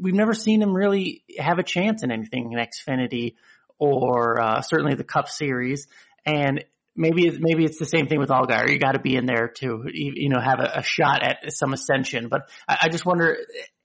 we've 0.00 0.14
never 0.14 0.34
seen 0.34 0.60
him 0.60 0.74
really 0.74 1.24
have 1.38 1.58
a 1.58 1.62
chance 1.62 2.02
in 2.02 2.10
anything 2.10 2.52
in 2.52 2.58
Xfinity 2.58 3.34
or 3.78 4.40
uh, 4.40 4.60
certainly 4.60 4.94
the 4.94 5.04
Cup 5.04 5.28
Series. 5.28 5.86
And 6.24 6.64
maybe 6.96 7.30
maybe 7.38 7.64
it's 7.64 7.78
the 7.78 7.86
same 7.86 8.06
thing 8.06 8.18
with 8.18 8.28
Allgaier. 8.28 8.70
You 8.70 8.78
got 8.78 8.92
to 8.92 9.00
be 9.00 9.16
in 9.16 9.26
there 9.26 9.48
to 9.56 9.84
you 9.92 10.28
know 10.28 10.40
have 10.40 10.60
a, 10.60 10.78
a 10.78 10.82
shot 10.82 11.22
at 11.22 11.52
some 11.52 11.72
ascension. 11.72 12.28
But 12.28 12.48
I, 12.68 12.78
I, 12.82 12.88
just 12.88 13.04
wonder, 13.04 13.38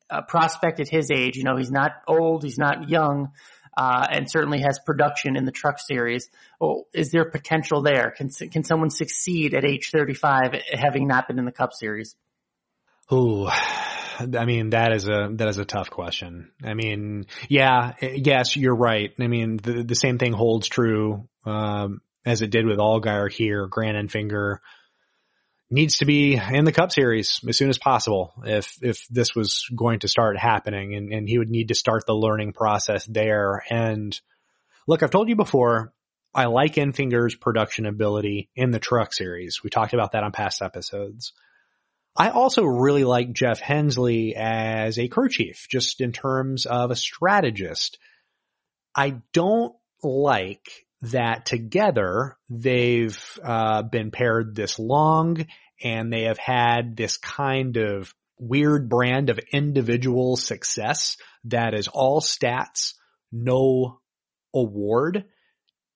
a 0.09 0.21
prospect 0.21 0.79
at 0.79 0.87
his 0.87 1.11
age, 1.11 1.35
you 1.35 1.43
know, 1.43 1.57
he's 1.57 1.71
not 1.71 1.91
old, 2.07 2.43
he's 2.43 2.57
not 2.57 2.89
young, 2.89 3.31
uh, 3.77 4.05
and 4.09 4.29
certainly 4.29 4.59
has 4.59 4.79
production 4.85 5.37
in 5.37 5.45
the 5.45 5.51
Truck 5.51 5.79
Series. 5.79 6.29
Well, 6.59 6.87
is 6.93 7.11
there 7.11 7.29
potential 7.29 7.81
there? 7.83 8.11
Can 8.17 8.29
can 8.29 8.63
someone 8.63 8.89
succeed 8.89 9.53
at 9.53 9.63
age 9.63 9.91
thirty 9.93 10.15
five, 10.15 10.53
having 10.73 11.07
not 11.07 11.27
been 11.27 11.39
in 11.39 11.45
the 11.45 11.51
Cup 11.51 11.73
Series? 11.73 12.15
Ooh. 13.13 13.47
I 14.19 14.45
mean, 14.45 14.71
that 14.71 14.93
is 14.93 15.07
a, 15.07 15.29
that 15.33 15.47
is 15.47 15.59
a 15.59 15.63
tough 15.65 15.91
question. 15.91 16.49
I 16.63 16.73
mean, 16.73 17.27
yeah, 17.49 17.93
yes, 18.01 18.55
you're 18.55 18.75
right. 18.75 19.13
I 19.19 19.27
mean, 19.27 19.57
the, 19.57 19.83
the 19.83 19.93
same 19.93 20.17
thing 20.17 20.33
holds 20.33 20.67
true, 20.67 21.27
um, 21.45 22.01
as 22.25 22.41
it 22.41 22.49
did 22.49 22.65
with 22.65 22.79
Allgaier 22.79 23.31
here, 23.31 23.67
Grant 23.67 23.95
Enfinger 23.95 24.57
needs 25.69 25.97
to 25.97 26.05
be 26.05 26.35
in 26.35 26.65
the 26.65 26.71
Cup 26.71 26.91
Series 26.91 27.41
as 27.47 27.57
soon 27.57 27.69
as 27.69 27.77
possible 27.77 28.33
if 28.45 28.77
if 28.81 29.05
this 29.09 29.35
was 29.35 29.67
going 29.75 29.99
to 29.99 30.07
start 30.07 30.37
happening, 30.37 30.95
and, 30.95 31.11
and 31.11 31.27
he 31.27 31.37
would 31.37 31.49
need 31.49 31.69
to 31.69 31.75
start 31.75 32.05
the 32.05 32.15
learning 32.15 32.53
process 32.53 33.05
there. 33.05 33.63
And 33.69 34.19
look, 34.87 35.03
I've 35.03 35.11
told 35.11 35.29
you 35.29 35.35
before, 35.35 35.93
I 36.33 36.45
like 36.45 36.75
Enfinger's 36.75 37.35
production 37.35 37.85
ability 37.85 38.49
in 38.55 38.71
the 38.71 38.79
Truck 38.79 39.13
Series. 39.13 39.61
We 39.63 39.69
talked 39.69 39.93
about 39.93 40.13
that 40.13 40.23
on 40.23 40.31
past 40.31 40.61
episodes. 40.61 41.33
I 42.15 42.29
also 42.29 42.63
really 42.63 43.03
like 43.03 43.31
Jeff 43.31 43.59
Hensley 43.59 44.35
as 44.35 44.97
a 44.97 45.07
crew 45.07 45.29
chief, 45.29 45.67
just 45.69 46.01
in 46.01 46.11
terms 46.11 46.65
of 46.65 46.89
a 46.89 46.95
strategist. 46.95 47.99
I 48.95 49.21
don't 49.33 49.75
like 50.01 50.86
that 51.01 51.45
together 51.45 52.37
they've 52.49 53.39
uh, 53.43 53.83
been 53.83 54.11
paired 54.11 54.55
this 54.55 54.79
long 54.79 55.45
and 55.83 56.11
they 56.11 56.23
have 56.23 56.39
had 56.39 56.95
this 56.95 57.17
kind 57.17 57.77
of 57.77 58.13
weird 58.39 58.89
brand 58.89 59.29
of 59.29 59.39
individual 59.51 60.35
success 60.35 61.17
that 61.45 61.73
is 61.73 61.87
all 61.87 62.21
stats, 62.21 62.93
no 63.31 63.99
award. 64.53 65.25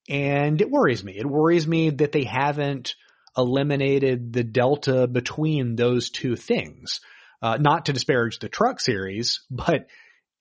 And 0.10 0.62
it 0.62 0.70
worries 0.70 1.04
me. 1.04 1.18
It 1.18 1.26
worries 1.26 1.68
me 1.68 1.90
that 1.92 2.12
they 2.12 2.24
haven't 2.24 2.96
eliminated 3.38 4.34
the 4.34 4.44
delta 4.44 5.08
between 5.08 5.76
those 5.76 6.10
two 6.10 6.36
things. 6.36 7.00
Uh, 7.42 7.58
not 7.58 7.86
to 7.86 7.94
disparage 7.94 8.40
the 8.40 8.50
truck 8.50 8.80
series, 8.80 9.42
but 9.50 9.88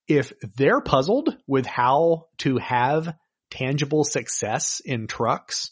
if 0.07 0.33
they're 0.57 0.81
puzzled 0.81 1.35
with 1.47 1.65
how 1.65 2.27
to 2.39 2.59
have 2.59 3.15
tangible 3.51 4.05
success 4.05 4.81
in 4.85 5.07
trucks, 5.07 5.71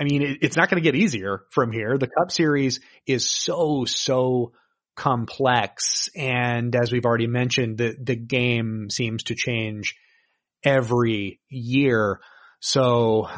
I 0.00 0.04
mean, 0.04 0.22
it, 0.22 0.38
it's 0.42 0.56
not 0.56 0.70
going 0.70 0.82
to 0.82 0.86
get 0.86 0.98
easier 0.98 1.44
from 1.50 1.72
here. 1.72 1.98
The 1.98 2.08
Cup 2.08 2.30
Series 2.30 2.80
is 3.06 3.30
so, 3.30 3.84
so 3.84 4.52
complex. 4.96 6.08
And 6.16 6.74
as 6.74 6.90
we've 6.90 7.04
already 7.04 7.26
mentioned, 7.26 7.78
the, 7.78 7.96
the 8.00 8.16
game 8.16 8.88
seems 8.90 9.24
to 9.24 9.34
change 9.34 9.96
every 10.64 11.40
year. 11.48 12.20
So, 12.60 13.28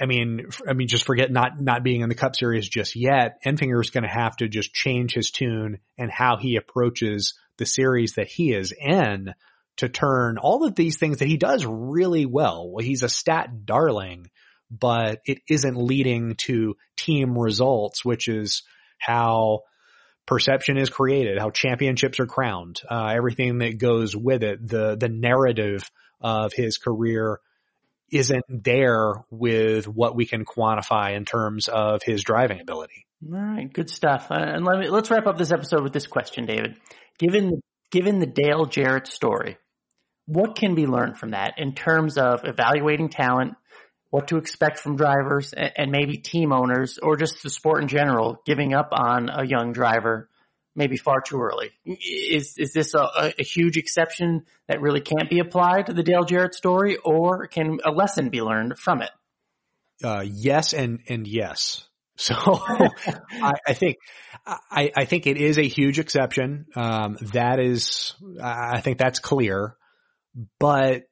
I 0.00 0.06
mean, 0.06 0.46
I 0.66 0.72
mean, 0.72 0.88
just 0.88 1.04
forget 1.04 1.30
not, 1.30 1.60
not 1.60 1.82
being 1.82 2.00
in 2.00 2.08
the 2.08 2.14
cup 2.14 2.34
series 2.34 2.68
just 2.68 2.96
yet. 2.96 3.38
Enfinger 3.44 3.80
is 3.80 3.90
going 3.90 4.04
to 4.04 4.08
have 4.08 4.36
to 4.38 4.48
just 4.48 4.72
change 4.72 5.14
his 5.14 5.30
tune 5.30 5.78
and 5.98 6.10
how 6.10 6.36
he 6.36 6.56
approaches 6.56 7.34
the 7.58 7.66
series 7.66 8.14
that 8.14 8.28
he 8.28 8.52
is 8.52 8.72
in 8.72 9.34
to 9.76 9.88
turn 9.88 10.38
all 10.38 10.64
of 10.64 10.74
these 10.74 10.96
things 10.98 11.18
that 11.18 11.28
he 11.28 11.36
does 11.36 11.64
really 11.64 12.26
well. 12.26 12.74
He's 12.80 13.02
a 13.02 13.08
stat 13.08 13.64
darling, 13.64 14.26
but 14.70 15.20
it 15.24 15.38
isn't 15.48 15.76
leading 15.76 16.34
to 16.46 16.76
team 16.96 17.38
results, 17.38 18.04
which 18.04 18.28
is 18.28 18.62
how 18.98 19.60
perception 20.26 20.76
is 20.76 20.90
created, 20.90 21.38
how 21.38 21.50
championships 21.50 22.20
are 22.20 22.26
crowned, 22.26 22.80
uh, 22.88 23.12
everything 23.14 23.58
that 23.58 23.78
goes 23.78 24.14
with 24.14 24.42
it, 24.42 24.66
the, 24.66 24.96
the 24.96 25.08
narrative 25.08 25.90
of 26.20 26.52
his 26.52 26.78
career 26.78 27.40
isn't 28.12 28.44
there 28.48 29.14
with 29.30 29.88
what 29.88 30.14
we 30.14 30.26
can 30.26 30.44
quantify 30.44 31.16
in 31.16 31.24
terms 31.24 31.68
of 31.68 32.02
his 32.02 32.22
driving 32.22 32.60
ability. 32.60 33.06
All 33.32 33.38
right, 33.38 33.72
good 33.72 33.90
stuff. 33.90 34.30
Uh, 34.30 34.34
and 34.34 34.64
let 34.64 34.78
me, 34.78 34.88
let's 34.88 35.10
wrap 35.10 35.26
up 35.26 35.38
this 35.38 35.52
episode 35.52 35.82
with 35.82 35.92
this 35.92 36.06
question, 36.06 36.46
David. 36.46 36.76
Given 37.18 37.60
given 37.90 38.18
the 38.18 38.26
Dale 38.26 38.66
Jarrett 38.66 39.06
story, 39.06 39.58
what 40.26 40.56
can 40.56 40.74
be 40.74 40.86
learned 40.86 41.18
from 41.18 41.30
that 41.30 41.54
in 41.58 41.74
terms 41.74 42.16
of 42.16 42.42
evaluating 42.44 43.08
talent, 43.08 43.54
what 44.10 44.28
to 44.28 44.36
expect 44.36 44.78
from 44.78 44.96
drivers 44.96 45.52
and 45.52 45.90
maybe 45.90 46.16
team 46.16 46.52
owners 46.52 46.98
or 46.98 47.16
just 47.16 47.42
the 47.42 47.50
sport 47.50 47.82
in 47.82 47.88
general 47.88 48.40
giving 48.44 48.74
up 48.74 48.90
on 48.92 49.28
a 49.28 49.44
young 49.44 49.72
driver 49.72 50.28
maybe 50.74 50.96
far 50.96 51.20
too 51.20 51.40
early. 51.40 51.70
Is 51.84 52.54
is 52.58 52.72
this 52.72 52.94
a, 52.94 53.32
a, 53.38 53.42
huge 53.42 53.76
exception 53.76 54.44
that 54.68 54.80
really 54.80 55.00
can't 55.00 55.28
be 55.28 55.40
applied 55.40 55.86
to 55.86 55.92
the 55.92 56.02
Dale 56.02 56.24
Jarrett 56.24 56.54
story, 56.54 56.96
or 56.96 57.46
can 57.46 57.78
a 57.84 57.90
lesson 57.90 58.30
be 58.30 58.40
learned 58.40 58.78
from 58.78 59.02
it? 59.02 59.10
Uh, 60.02 60.24
yes, 60.26 60.72
and 60.72 61.00
and 61.08 61.26
yes. 61.26 61.86
So 62.20 62.34
I, 62.36 63.52
I, 63.66 63.72
think 63.72 63.96
I, 64.46 64.92
I, 64.94 65.04
think 65.06 65.26
it 65.26 65.38
is 65.38 65.56
a 65.56 65.66
huge 65.66 65.98
exception. 65.98 66.66
Um, 66.76 67.16
that 67.32 67.58
is, 67.58 68.12
I 68.42 68.82
think 68.82 68.98
that's 68.98 69.20
clear, 69.20 69.74
but 70.58 71.04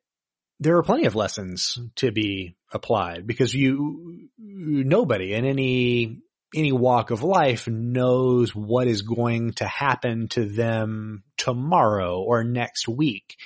there 0.60 0.76
are 0.76 0.82
plenty 0.82 1.06
of 1.06 1.14
lessons 1.14 1.78
to 1.96 2.12
be 2.12 2.56
applied 2.70 3.26
because 3.26 3.54
you 3.54 4.28
nobody 4.38 5.32
in 5.32 5.46
any 5.46 6.20
any 6.54 6.72
walk 6.72 7.10
of 7.10 7.22
life 7.22 7.66
knows 7.68 8.54
what 8.54 8.86
is 8.86 9.00
going 9.00 9.52
to 9.54 9.66
happen 9.66 10.28
to 10.28 10.44
them 10.44 11.22
tomorrow 11.38 12.20
or 12.20 12.44
next 12.44 12.86
week. 12.86 13.36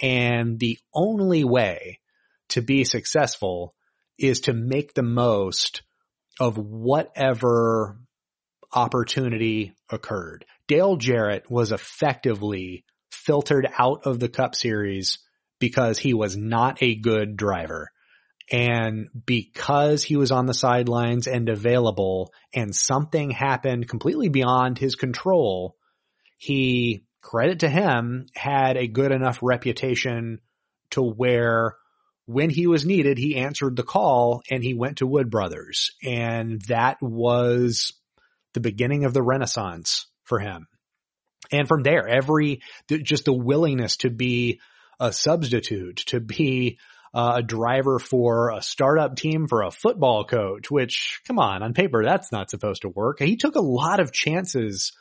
And 0.00 0.58
the 0.58 0.78
only 0.94 1.44
way 1.44 2.00
to 2.50 2.62
be 2.62 2.84
successful 2.84 3.74
is 4.18 4.40
to 4.40 4.54
make 4.54 4.94
the 4.94 5.02
most 5.02 5.82
of 6.40 6.56
whatever 6.58 7.98
opportunity 8.72 9.74
occurred. 9.90 10.44
Dale 10.66 10.96
Jarrett 10.96 11.50
was 11.50 11.72
effectively 11.72 12.84
filtered 13.10 13.68
out 13.78 14.06
of 14.06 14.18
the 14.18 14.28
cup 14.28 14.54
series 14.54 15.18
because 15.58 15.98
he 15.98 16.14
was 16.14 16.36
not 16.36 16.82
a 16.82 16.94
good 16.94 17.36
driver. 17.36 17.90
And 18.50 19.08
because 19.24 20.02
he 20.02 20.16
was 20.16 20.30
on 20.30 20.46
the 20.46 20.52
sidelines 20.52 21.26
and 21.26 21.48
available 21.48 22.32
and 22.52 22.74
something 22.74 23.30
happened 23.30 23.88
completely 23.88 24.28
beyond 24.28 24.78
his 24.78 24.96
control, 24.96 25.76
he, 26.36 27.06
credit 27.22 27.60
to 27.60 27.70
him, 27.70 28.26
had 28.34 28.76
a 28.76 28.86
good 28.86 29.12
enough 29.12 29.38
reputation 29.40 30.40
to 30.90 31.02
where 31.02 31.76
when 32.26 32.50
he 32.50 32.66
was 32.66 32.86
needed, 32.86 33.18
he 33.18 33.36
answered 33.36 33.76
the 33.76 33.82
call 33.82 34.42
and 34.50 34.62
he 34.62 34.74
went 34.74 34.98
to 34.98 35.06
Wood 35.06 35.30
Brothers. 35.30 35.92
And 36.02 36.60
that 36.62 36.98
was 37.02 37.92
the 38.54 38.60
beginning 38.60 39.04
of 39.04 39.12
the 39.12 39.22
renaissance 39.22 40.06
for 40.24 40.38
him. 40.38 40.66
And 41.52 41.68
from 41.68 41.82
there, 41.82 42.08
every, 42.08 42.62
just 42.88 43.26
the 43.26 43.32
willingness 43.32 43.98
to 43.98 44.10
be 44.10 44.60
a 44.98 45.12
substitute, 45.12 45.96
to 46.06 46.20
be 46.20 46.78
uh, 47.12 47.34
a 47.36 47.42
driver 47.42 47.98
for 47.98 48.50
a 48.50 48.62
startup 48.62 49.16
team 49.16 49.46
for 49.46 49.62
a 49.62 49.70
football 49.70 50.24
coach, 50.24 50.70
which 50.70 51.20
come 51.26 51.38
on, 51.38 51.62
on 51.62 51.74
paper, 51.74 52.02
that's 52.02 52.32
not 52.32 52.50
supposed 52.50 52.82
to 52.82 52.88
work. 52.88 53.20
He 53.20 53.36
took 53.36 53.54
a 53.54 53.60
lot 53.60 54.00
of 54.00 54.12
chances 54.12 54.92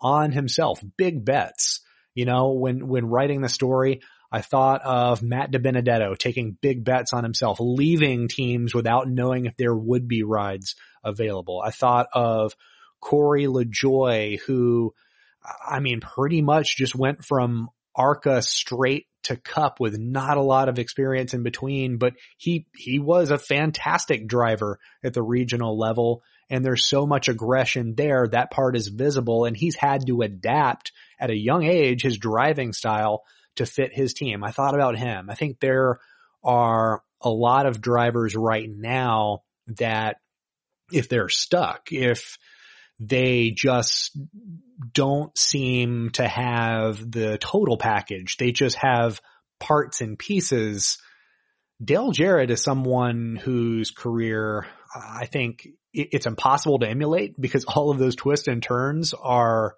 on 0.00 0.32
himself, 0.32 0.82
big 0.96 1.24
bets. 1.24 1.80
You 2.14 2.24
know, 2.24 2.52
when, 2.52 2.86
when 2.88 3.06
writing 3.06 3.40
the 3.40 3.48
story, 3.48 4.00
I 4.32 4.40
thought 4.40 4.80
of 4.82 5.22
Matt 5.22 5.52
DiBenedetto 5.52 6.16
taking 6.16 6.56
big 6.60 6.84
bets 6.84 7.12
on 7.12 7.22
himself, 7.22 7.58
leaving 7.60 8.28
teams 8.28 8.74
without 8.74 9.06
knowing 9.06 9.44
if 9.44 9.58
there 9.58 9.74
would 9.74 10.08
be 10.08 10.22
rides 10.22 10.74
available. 11.04 11.62
I 11.62 11.70
thought 11.70 12.08
of 12.14 12.56
Corey 12.98 13.44
LaJoie, 13.44 14.40
who, 14.40 14.94
I 15.68 15.80
mean, 15.80 16.00
pretty 16.00 16.40
much 16.40 16.78
just 16.78 16.94
went 16.94 17.22
from 17.26 17.68
ARCA 17.94 18.40
straight 18.40 19.06
to 19.24 19.36
cup 19.36 19.80
with 19.80 19.98
not 19.98 20.38
a 20.38 20.42
lot 20.42 20.70
of 20.70 20.78
experience 20.78 21.34
in 21.34 21.42
between, 21.42 21.98
but 21.98 22.14
he, 22.38 22.66
he 22.74 22.98
was 22.98 23.30
a 23.30 23.38
fantastic 23.38 24.26
driver 24.26 24.78
at 25.04 25.12
the 25.12 25.22
regional 25.22 25.78
level. 25.78 26.22
And 26.48 26.64
there's 26.64 26.88
so 26.88 27.06
much 27.06 27.28
aggression 27.28 27.94
there. 27.96 28.26
That 28.28 28.50
part 28.50 28.76
is 28.76 28.88
visible 28.88 29.44
and 29.44 29.54
he's 29.54 29.76
had 29.76 30.06
to 30.06 30.22
adapt 30.22 30.92
at 31.20 31.30
a 31.30 31.36
young 31.36 31.64
age, 31.64 32.02
his 32.02 32.16
driving 32.16 32.72
style 32.72 33.24
to 33.56 33.66
fit 33.66 33.92
his 33.92 34.14
team. 34.14 34.42
I 34.44 34.50
thought 34.50 34.74
about 34.74 34.96
him. 34.96 35.28
I 35.30 35.34
think 35.34 35.60
there 35.60 35.98
are 36.42 37.02
a 37.20 37.30
lot 37.30 37.66
of 37.66 37.80
drivers 37.80 38.34
right 38.34 38.68
now 38.68 39.42
that 39.78 40.16
if 40.90 41.08
they're 41.08 41.28
stuck, 41.28 41.92
if 41.92 42.38
they 43.00 43.50
just 43.50 44.16
don't 44.92 45.36
seem 45.36 46.10
to 46.10 46.26
have 46.26 47.10
the 47.10 47.38
total 47.38 47.76
package. 47.76 48.36
They 48.36 48.52
just 48.52 48.76
have 48.76 49.20
parts 49.58 50.00
and 50.00 50.18
pieces. 50.18 50.98
Dale 51.82 52.12
Jarrett 52.12 52.50
is 52.50 52.62
someone 52.62 53.36
whose 53.36 53.90
career 53.90 54.66
I 54.94 55.26
think 55.26 55.66
it's 55.92 56.26
impossible 56.26 56.78
to 56.80 56.88
emulate 56.88 57.40
because 57.40 57.64
all 57.68 57.90
of 57.90 57.98
those 57.98 58.16
twists 58.16 58.48
and 58.48 58.62
turns 58.62 59.14
are 59.14 59.74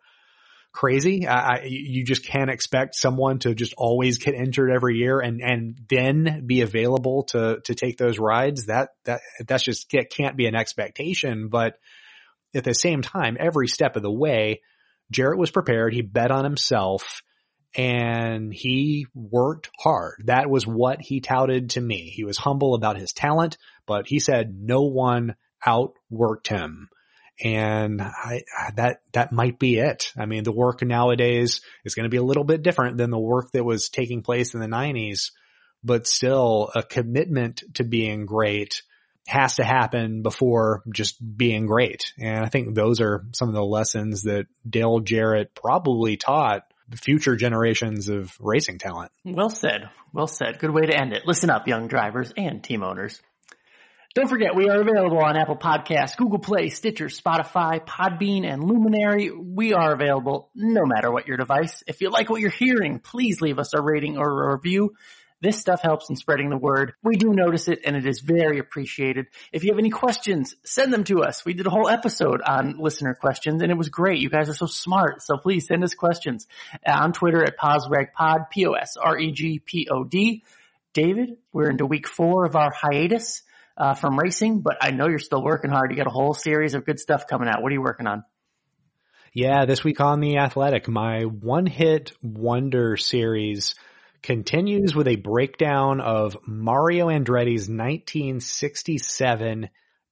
crazy. 0.74 1.26
I, 1.26 1.62
you 1.64 2.04
just 2.04 2.26
can't 2.26 2.50
expect 2.50 2.96
someone 2.96 3.38
to 3.40 3.54
just 3.54 3.74
always 3.78 4.18
get 4.18 4.34
injured 4.34 4.70
every 4.70 4.96
year 4.96 5.20
and, 5.20 5.40
and 5.40 5.78
then 5.88 6.42
be 6.46 6.62
available 6.62 7.22
to, 7.28 7.60
to 7.64 7.74
take 7.74 7.96
those 7.96 8.18
rides. 8.18 8.66
That, 8.66 8.90
that, 9.04 9.20
that's 9.46 9.62
just, 9.62 9.94
it 9.94 10.10
can't 10.10 10.36
be 10.36 10.46
an 10.46 10.56
expectation, 10.56 11.48
but 11.48 11.78
at 12.54 12.64
the 12.64 12.74
same 12.74 13.02
time, 13.02 13.36
every 13.38 13.68
step 13.68 13.96
of 13.96 14.02
the 14.02 14.12
way, 14.12 14.62
Jarrett 15.10 15.38
was 15.38 15.50
prepared. 15.50 15.94
He 15.94 16.02
bet 16.02 16.32
on 16.32 16.44
himself 16.44 17.22
and 17.76 18.52
he 18.52 19.06
worked 19.14 19.70
hard. 19.78 20.24
That 20.26 20.50
was 20.50 20.66
what 20.66 21.00
he 21.00 21.20
touted 21.20 21.70
to 21.70 21.80
me. 21.80 22.10
He 22.14 22.24
was 22.24 22.36
humble 22.36 22.74
about 22.74 22.98
his 22.98 23.12
talent, 23.12 23.58
but 23.86 24.06
he 24.06 24.18
said 24.18 24.54
no 24.58 24.82
one 24.82 25.36
outworked 25.64 26.48
him. 26.48 26.88
And 27.43 28.01
I, 28.01 28.43
that, 28.76 29.01
that 29.12 29.32
might 29.32 29.59
be 29.59 29.78
it. 29.78 30.12
I 30.16 30.26
mean, 30.26 30.45
the 30.45 30.53
work 30.53 30.82
nowadays 30.82 31.61
is 31.85 31.95
going 31.95 32.05
to 32.05 32.11
be 32.11 32.16
a 32.16 32.22
little 32.22 32.45
bit 32.45 32.62
different 32.62 32.97
than 32.97 33.11
the 33.11 33.18
work 33.18 33.51
that 33.53 33.64
was 33.64 33.89
taking 33.89 34.22
place 34.22 34.55
in 34.55 34.61
the 34.61 34.68
nineties, 34.68 35.32
but 35.82 36.07
still 36.07 36.70
a 36.74 36.82
commitment 36.82 37.62
to 37.74 37.85
being 37.85 38.26
great 38.26 38.82
has 39.26 39.57
to 39.57 39.64
happen 39.64 40.22
before 40.22 40.82
just 40.93 41.16
being 41.37 41.66
great. 41.66 42.12
And 42.18 42.45
I 42.45 42.49
think 42.49 42.74
those 42.74 43.01
are 43.01 43.24
some 43.32 43.49
of 43.49 43.55
the 43.55 43.64
lessons 43.64 44.22
that 44.22 44.47
Dale 44.68 45.01
Jarrett 45.01 45.55
probably 45.55 46.16
taught 46.16 46.62
future 46.97 47.35
generations 47.35 48.09
of 48.09 48.37
racing 48.39 48.78
talent. 48.78 49.11
Well 49.24 49.49
said. 49.49 49.89
Well 50.12 50.26
said. 50.26 50.59
Good 50.59 50.70
way 50.70 50.82
to 50.82 50.95
end 50.95 51.14
it. 51.14 51.22
Listen 51.26 51.51
up, 51.51 51.66
young 51.66 51.89
drivers 51.89 52.32
and 52.37 52.62
team 52.62 52.82
owners. 52.82 53.20
Don't 54.14 54.28
forget, 54.28 54.54
we 54.54 54.68
are 54.68 54.80
available 54.80 55.18
on 55.18 55.36
Apple 55.36 55.56
Podcasts, 55.56 56.16
Google 56.16 56.38
Play, 56.38 56.68
Stitcher, 56.68 57.06
Spotify, 57.06 57.84
Podbean, 57.84 58.44
and 58.44 58.62
Luminary. 58.62 59.32
We 59.32 59.72
are 59.72 59.92
available 59.92 60.50
no 60.54 60.82
matter 60.86 61.10
what 61.10 61.26
your 61.26 61.36
device. 61.36 61.82
If 61.88 62.00
you 62.00 62.10
like 62.10 62.30
what 62.30 62.40
you're 62.40 62.50
hearing, 62.50 63.00
please 63.00 63.40
leave 63.40 63.58
us 63.58 63.74
a 63.74 63.82
rating 63.82 64.16
or 64.16 64.44
a 64.44 64.54
review. 64.54 64.94
This 65.40 65.58
stuff 65.58 65.82
helps 65.82 66.10
in 66.10 66.16
spreading 66.16 66.48
the 66.48 66.56
word. 66.56 66.92
We 67.02 67.16
do 67.16 67.32
notice 67.32 67.66
it 67.66 67.80
and 67.84 67.96
it 67.96 68.06
is 68.06 68.20
very 68.20 68.60
appreciated. 68.60 69.26
If 69.52 69.64
you 69.64 69.72
have 69.72 69.80
any 69.80 69.90
questions, 69.90 70.54
send 70.64 70.92
them 70.92 71.02
to 71.04 71.24
us. 71.24 71.44
We 71.44 71.54
did 71.54 71.66
a 71.66 71.70
whole 71.70 71.88
episode 71.88 72.40
on 72.40 72.78
listener 72.78 73.14
questions 73.14 73.62
and 73.62 73.72
it 73.72 73.76
was 73.76 73.88
great. 73.88 74.20
You 74.20 74.30
guys 74.30 74.48
are 74.48 74.54
so 74.54 74.66
smart. 74.66 75.22
So 75.22 75.38
please 75.38 75.66
send 75.66 75.82
us 75.82 75.94
questions 75.94 76.46
on 76.86 77.14
Twitter 77.14 77.42
at 77.42 77.58
PosRegPod, 77.58 78.48
P-O-S-R-E-G-P-O-D. 78.52 80.44
David, 80.92 81.38
we're 81.52 81.70
into 81.70 81.84
week 81.84 82.06
four 82.06 82.44
of 82.44 82.54
our 82.54 82.70
hiatus 82.72 83.42
uh, 83.76 83.94
from 83.94 84.18
racing, 84.18 84.60
but 84.60 84.76
I 84.80 84.90
know 84.90 85.08
you're 85.08 85.18
still 85.18 85.42
working 85.42 85.70
hard. 85.70 85.90
You 85.90 85.96
got 85.96 86.06
a 86.06 86.10
whole 86.10 86.34
series 86.34 86.74
of 86.74 86.84
good 86.84 87.00
stuff 87.00 87.26
coming 87.26 87.48
out. 87.48 87.62
What 87.62 87.70
are 87.70 87.74
you 87.74 87.82
working 87.82 88.06
on? 88.06 88.24
Yeah, 89.32 89.64
this 89.64 89.82
week 89.82 90.00
on 90.00 90.20
The 90.20 90.38
Athletic, 90.38 90.88
my 90.88 91.22
one 91.22 91.66
hit 91.66 92.12
wonder 92.22 92.96
series 92.96 93.74
continues 94.22 94.94
with 94.94 95.08
a 95.08 95.16
breakdown 95.16 96.00
of 96.00 96.36
Mario 96.46 97.08
Andretti's 97.08 97.68
1967 97.68 99.68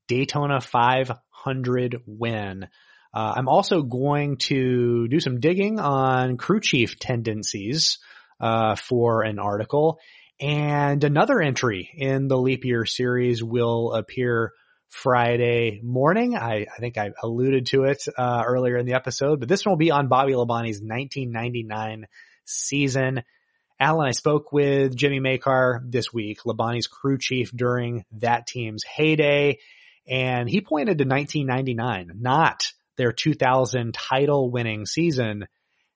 Daytona 0.06 0.60
500 0.60 2.02
win. 2.06 2.68
Uh, 3.14 3.34
I'm 3.36 3.48
also 3.48 3.82
going 3.82 4.38
to 4.38 5.06
do 5.08 5.20
some 5.20 5.40
digging 5.40 5.78
on 5.78 6.36
crew 6.36 6.60
chief 6.60 6.98
tendencies 6.98 7.98
uh, 8.40 8.74
for 8.74 9.22
an 9.22 9.38
article. 9.38 9.98
And 10.42 11.04
another 11.04 11.40
entry 11.40 11.88
in 11.94 12.26
the 12.26 12.36
leap 12.36 12.64
year 12.64 12.84
series 12.84 13.44
will 13.44 13.92
appear 13.92 14.50
Friday 14.88 15.80
morning. 15.84 16.36
I, 16.36 16.66
I 16.66 16.80
think 16.80 16.98
I 16.98 17.12
alluded 17.22 17.66
to 17.66 17.84
it 17.84 18.02
uh, 18.18 18.42
earlier 18.44 18.76
in 18.76 18.84
the 18.84 18.94
episode, 18.94 19.38
but 19.38 19.48
this 19.48 19.64
one 19.64 19.70
will 19.70 19.76
be 19.76 19.92
on 19.92 20.08
Bobby 20.08 20.32
Labonte's 20.32 20.80
1999 20.82 22.06
season. 22.44 23.22
Alan, 23.78 24.08
I 24.08 24.10
spoke 24.10 24.50
with 24.50 24.96
Jimmy 24.96 25.20
Makar 25.20 25.80
this 25.86 26.12
week, 26.12 26.40
Labonte's 26.44 26.88
crew 26.88 27.18
chief 27.18 27.52
during 27.54 28.04
that 28.18 28.48
team's 28.48 28.82
heyday, 28.82 29.60
and 30.08 30.50
he 30.50 30.60
pointed 30.60 30.98
to 30.98 31.04
1999, 31.04 32.20
not 32.20 32.64
their 32.96 33.12
2000 33.12 33.94
title 33.94 34.50
winning 34.50 34.86
season, 34.86 35.46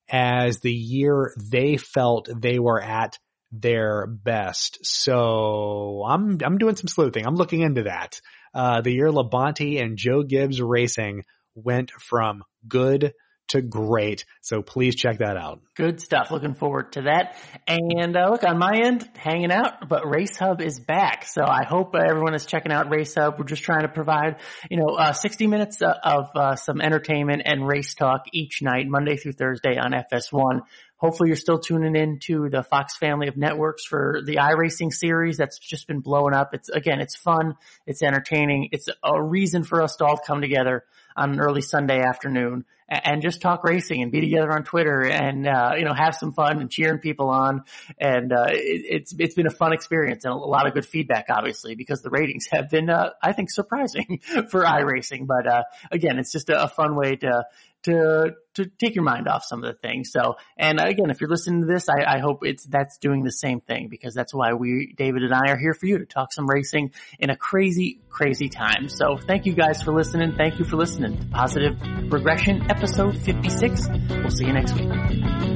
as 0.09 0.61
the 0.61 0.72
year 0.72 1.34
they 1.36 1.78
felt 1.78 2.28
they 2.32 2.61
were 2.61 2.80
at 2.80 3.18
their 3.53 4.07
best. 4.07 4.78
So 4.82 6.05
I'm, 6.07 6.38
I'm 6.42 6.59
doing 6.59 6.76
some 6.76 6.88
sleuthing. 6.88 7.26
I'm 7.26 7.36
looking 7.36 7.61
into 7.61 7.84
that. 7.84 8.20
Uh, 8.55 8.80
the 8.80 8.92
year 8.92 9.09
Labonte 9.09 9.82
and 9.82 9.97
Joe 9.97 10.22
Gibbs 10.22 10.61
Racing 10.61 11.24
went 11.55 11.90
from 11.90 12.42
good 12.66 13.12
to 13.49 13.62
great. 13.62 14.24
So 14.40 14.62
please 14.62 14.97
check 14.97 15.18
that 15.18 15.36
out. 15.36 15.61
Good 15.76 16.01
stuff. 16.01 16.30
Looking 16.30 16.55
forward 16.55 16.92
to 16.92 17.03
that. 17.03 17.36
And 17.68 18.16
uh, 18.16 18.30
look, 18.30 18.44
on 18.44 18.59
my 18.59 18.72
end, 18.84 19.09
hanging 19.14 19.53
out, 19.53 19.88
but 19.88 20.09
Race 20.09 20.36
Hub 20.36 20.61
is 20.61 20.80
back. 20.80 21.24
So 21.26 21.42
I 21.44 21.64
hope 21.64 21.94
everyone 21.94 22.34
is 22.34 22.44
checking 22.44 22.72
out 22.72 22.90
Race 22.90 23.14
Hub. 23.14 23.38
We're 23.38 23.44
just 23.44 23.62
trying 23.62 23.82
to 23.82 23.88
provide, 23.88 24.36
you 24.70 24.78
know, 24.78 24.97
uh, 24.97 25.12
60 25.12 25.47
minutes 25.47 25.80
uh, 25.80 25.94
of 26.03 26.30
uh, 26.34 26.57
some 26.57 26.80
entertainment 26.80 27.42
and 27.44 27.66
race 27.66 27.94
talk 27.94 28.24
each 28.32 28.62
night, 28.62 28.86
Monday 28.88 29.16
through 29.16 29.32
Thursday 29.32 29.76
on 29.78 29.92
FS1. 29.92 30.62
Hopefully 30.99 31.28
you're 31.28 31.36
still 31.36 31.59
tuning 31.59 31.94
in 31.94 32.18
to 32.20 32.49
the 32.49 32.62
Fox 32.62 32.97
family 32.97 33.28
of 33.28 33.36
networks 33.36 33.84
for 33.84 34.22
the 34.24 34.36
iRacing 34.36 34.92
series 34.92 35.36
that's 35.36 35.59
just 35.59 35.86
been 35.86 36.01
blowing 36.01 36.34
up. 36.34 36.55
It's 36.55 36.70
again, 36.70 37.01
it's 37.01 37.16
fun. 37.16 37.55
It's 37.86 38.03
entertaining. 38.03 38.70
It's 38.72 38.88
a 39.05 39.22
reason 39.22 39.62
for 39.62 39.82
us 39.82 39.97
to 39.97 40.07
all 40.07 40.16
come 40.16 40.40
together 40.40 40.84
on 41.14 41.32
an 41.32 41.40
early 41.40 41.61
Sunday 41.61 42.01
afternoon 42.01 42.64
and 42.89 43.22
just 43.22 43.41
talk 43.41 43.64
racing 43.64 44.03
and 44.03 44.12
be 44.12 44.20
together 44.20 44.53
on 44.53 44.64
Twitter 44.64 45.03
and, 45.03 45.47
uh, 45.47 45.72
you 45.76 45.84
know, 45.84 45.93
have 45.93 46.14
some 46.14 46.32
fun 46.32 46.61
and 46.61 46.70
cheering 46.70 46.99
people 46.99 47.28
on. 47.28 47.64
And, 47.99 48.32
uh, 48.32 48.47
it, 48.51 48.82
it's, 48.89 49.14
it's 49.18 49.34
been 49.34 49.47
a 49.47 49.51
fun 49.51 49.72
experience 49.72 50.24
and 50.24 50.32
a 50.32 50.37
lot 50.37 50.66
of 50.66 50.74
good 50.74 50.87
feedback, 50.87 51.26
obviously, 51.28 51.74
because 51.74 52.03
the 52.03 52.11
ratings 52.11 52.47
have 52.51 52.70
been, 52.70 52.89
uh, 52.89 53.11
I 53.22 53.32
think 53.32 53.51
surprising 53.51 54.20
for 54.51 54.64
iRacing. 54.64 55.26
But, 55.26 55.47
uh, 55.47 55.62
again, 55.91 56.18
it's 56.18 56.32
just 56.32 56.49
a, 56.49 56.64
a 56.64 56.68
fun 56.68 56.95
way 56.97 57.16
to, 57.16 57.47
to 57.87 58.34
to 58.55 58.64
take 58.64 58.95
your 58.95 59.05
mind 59.05 59.28
off 59.28 59.45
some 59.45 59.62
of 59.62 59.72
the 59.72 59.78
things. 59.78 60.11
So, 60.11 60.37
and 60.57 60.80
again, 60.80 61.11
if 61.11 61.20
you're 61.20 61.30
listening 61.30 61.61
to 61.61 61.66
this, 61.66 61.89
I, 61.89 62.16
I, 62.16 62.18
hope 62.20 62.41
it's 62.43 62.64
that's 62.64 62.97
doing 62.99 63.22
the 63.22 63.30
same 63.30 63.61
thing 63.61 63.89
because 63.89 64.14
that's 64.14 64.32
why 64.32 64.55
we, 64.55 64.95
David 64.97 65.22
and 65.22 65.34
I, 65.34 65.51
are 65.51 65.59
here 65.59 65.74
for 65.74 65.84
you 65.84 65.99
to 65.99 66.07
talk 66.07 66.32
some 66.32 66.49
racing 66.49 66.93
in 67.18 67.28
a 67.28 67.37
crazy, 67.37 68.01
crazy 68.09 68.49
time. 68.49 68.89
So, 68.89 69.18
thank 69.18 69.47
you 69.47 69.55
guys 69.55 69.82
for 69.82 69.93
listening. 69.93 70.34
Thank 70.37 70.59
you 70.59 70.64
for 70.64 70.76
listening 70.76 71.18
to 71.18 71.24
Positive 71.26 71.76
Regression, 72.11 72.70
episode 72.77 73.16
56. 73.16 73.89
We'll 74.11 74.31
see 74.31 74.47
you 74.47 74.53
next 74.53 74.74
week. 74.74 75.55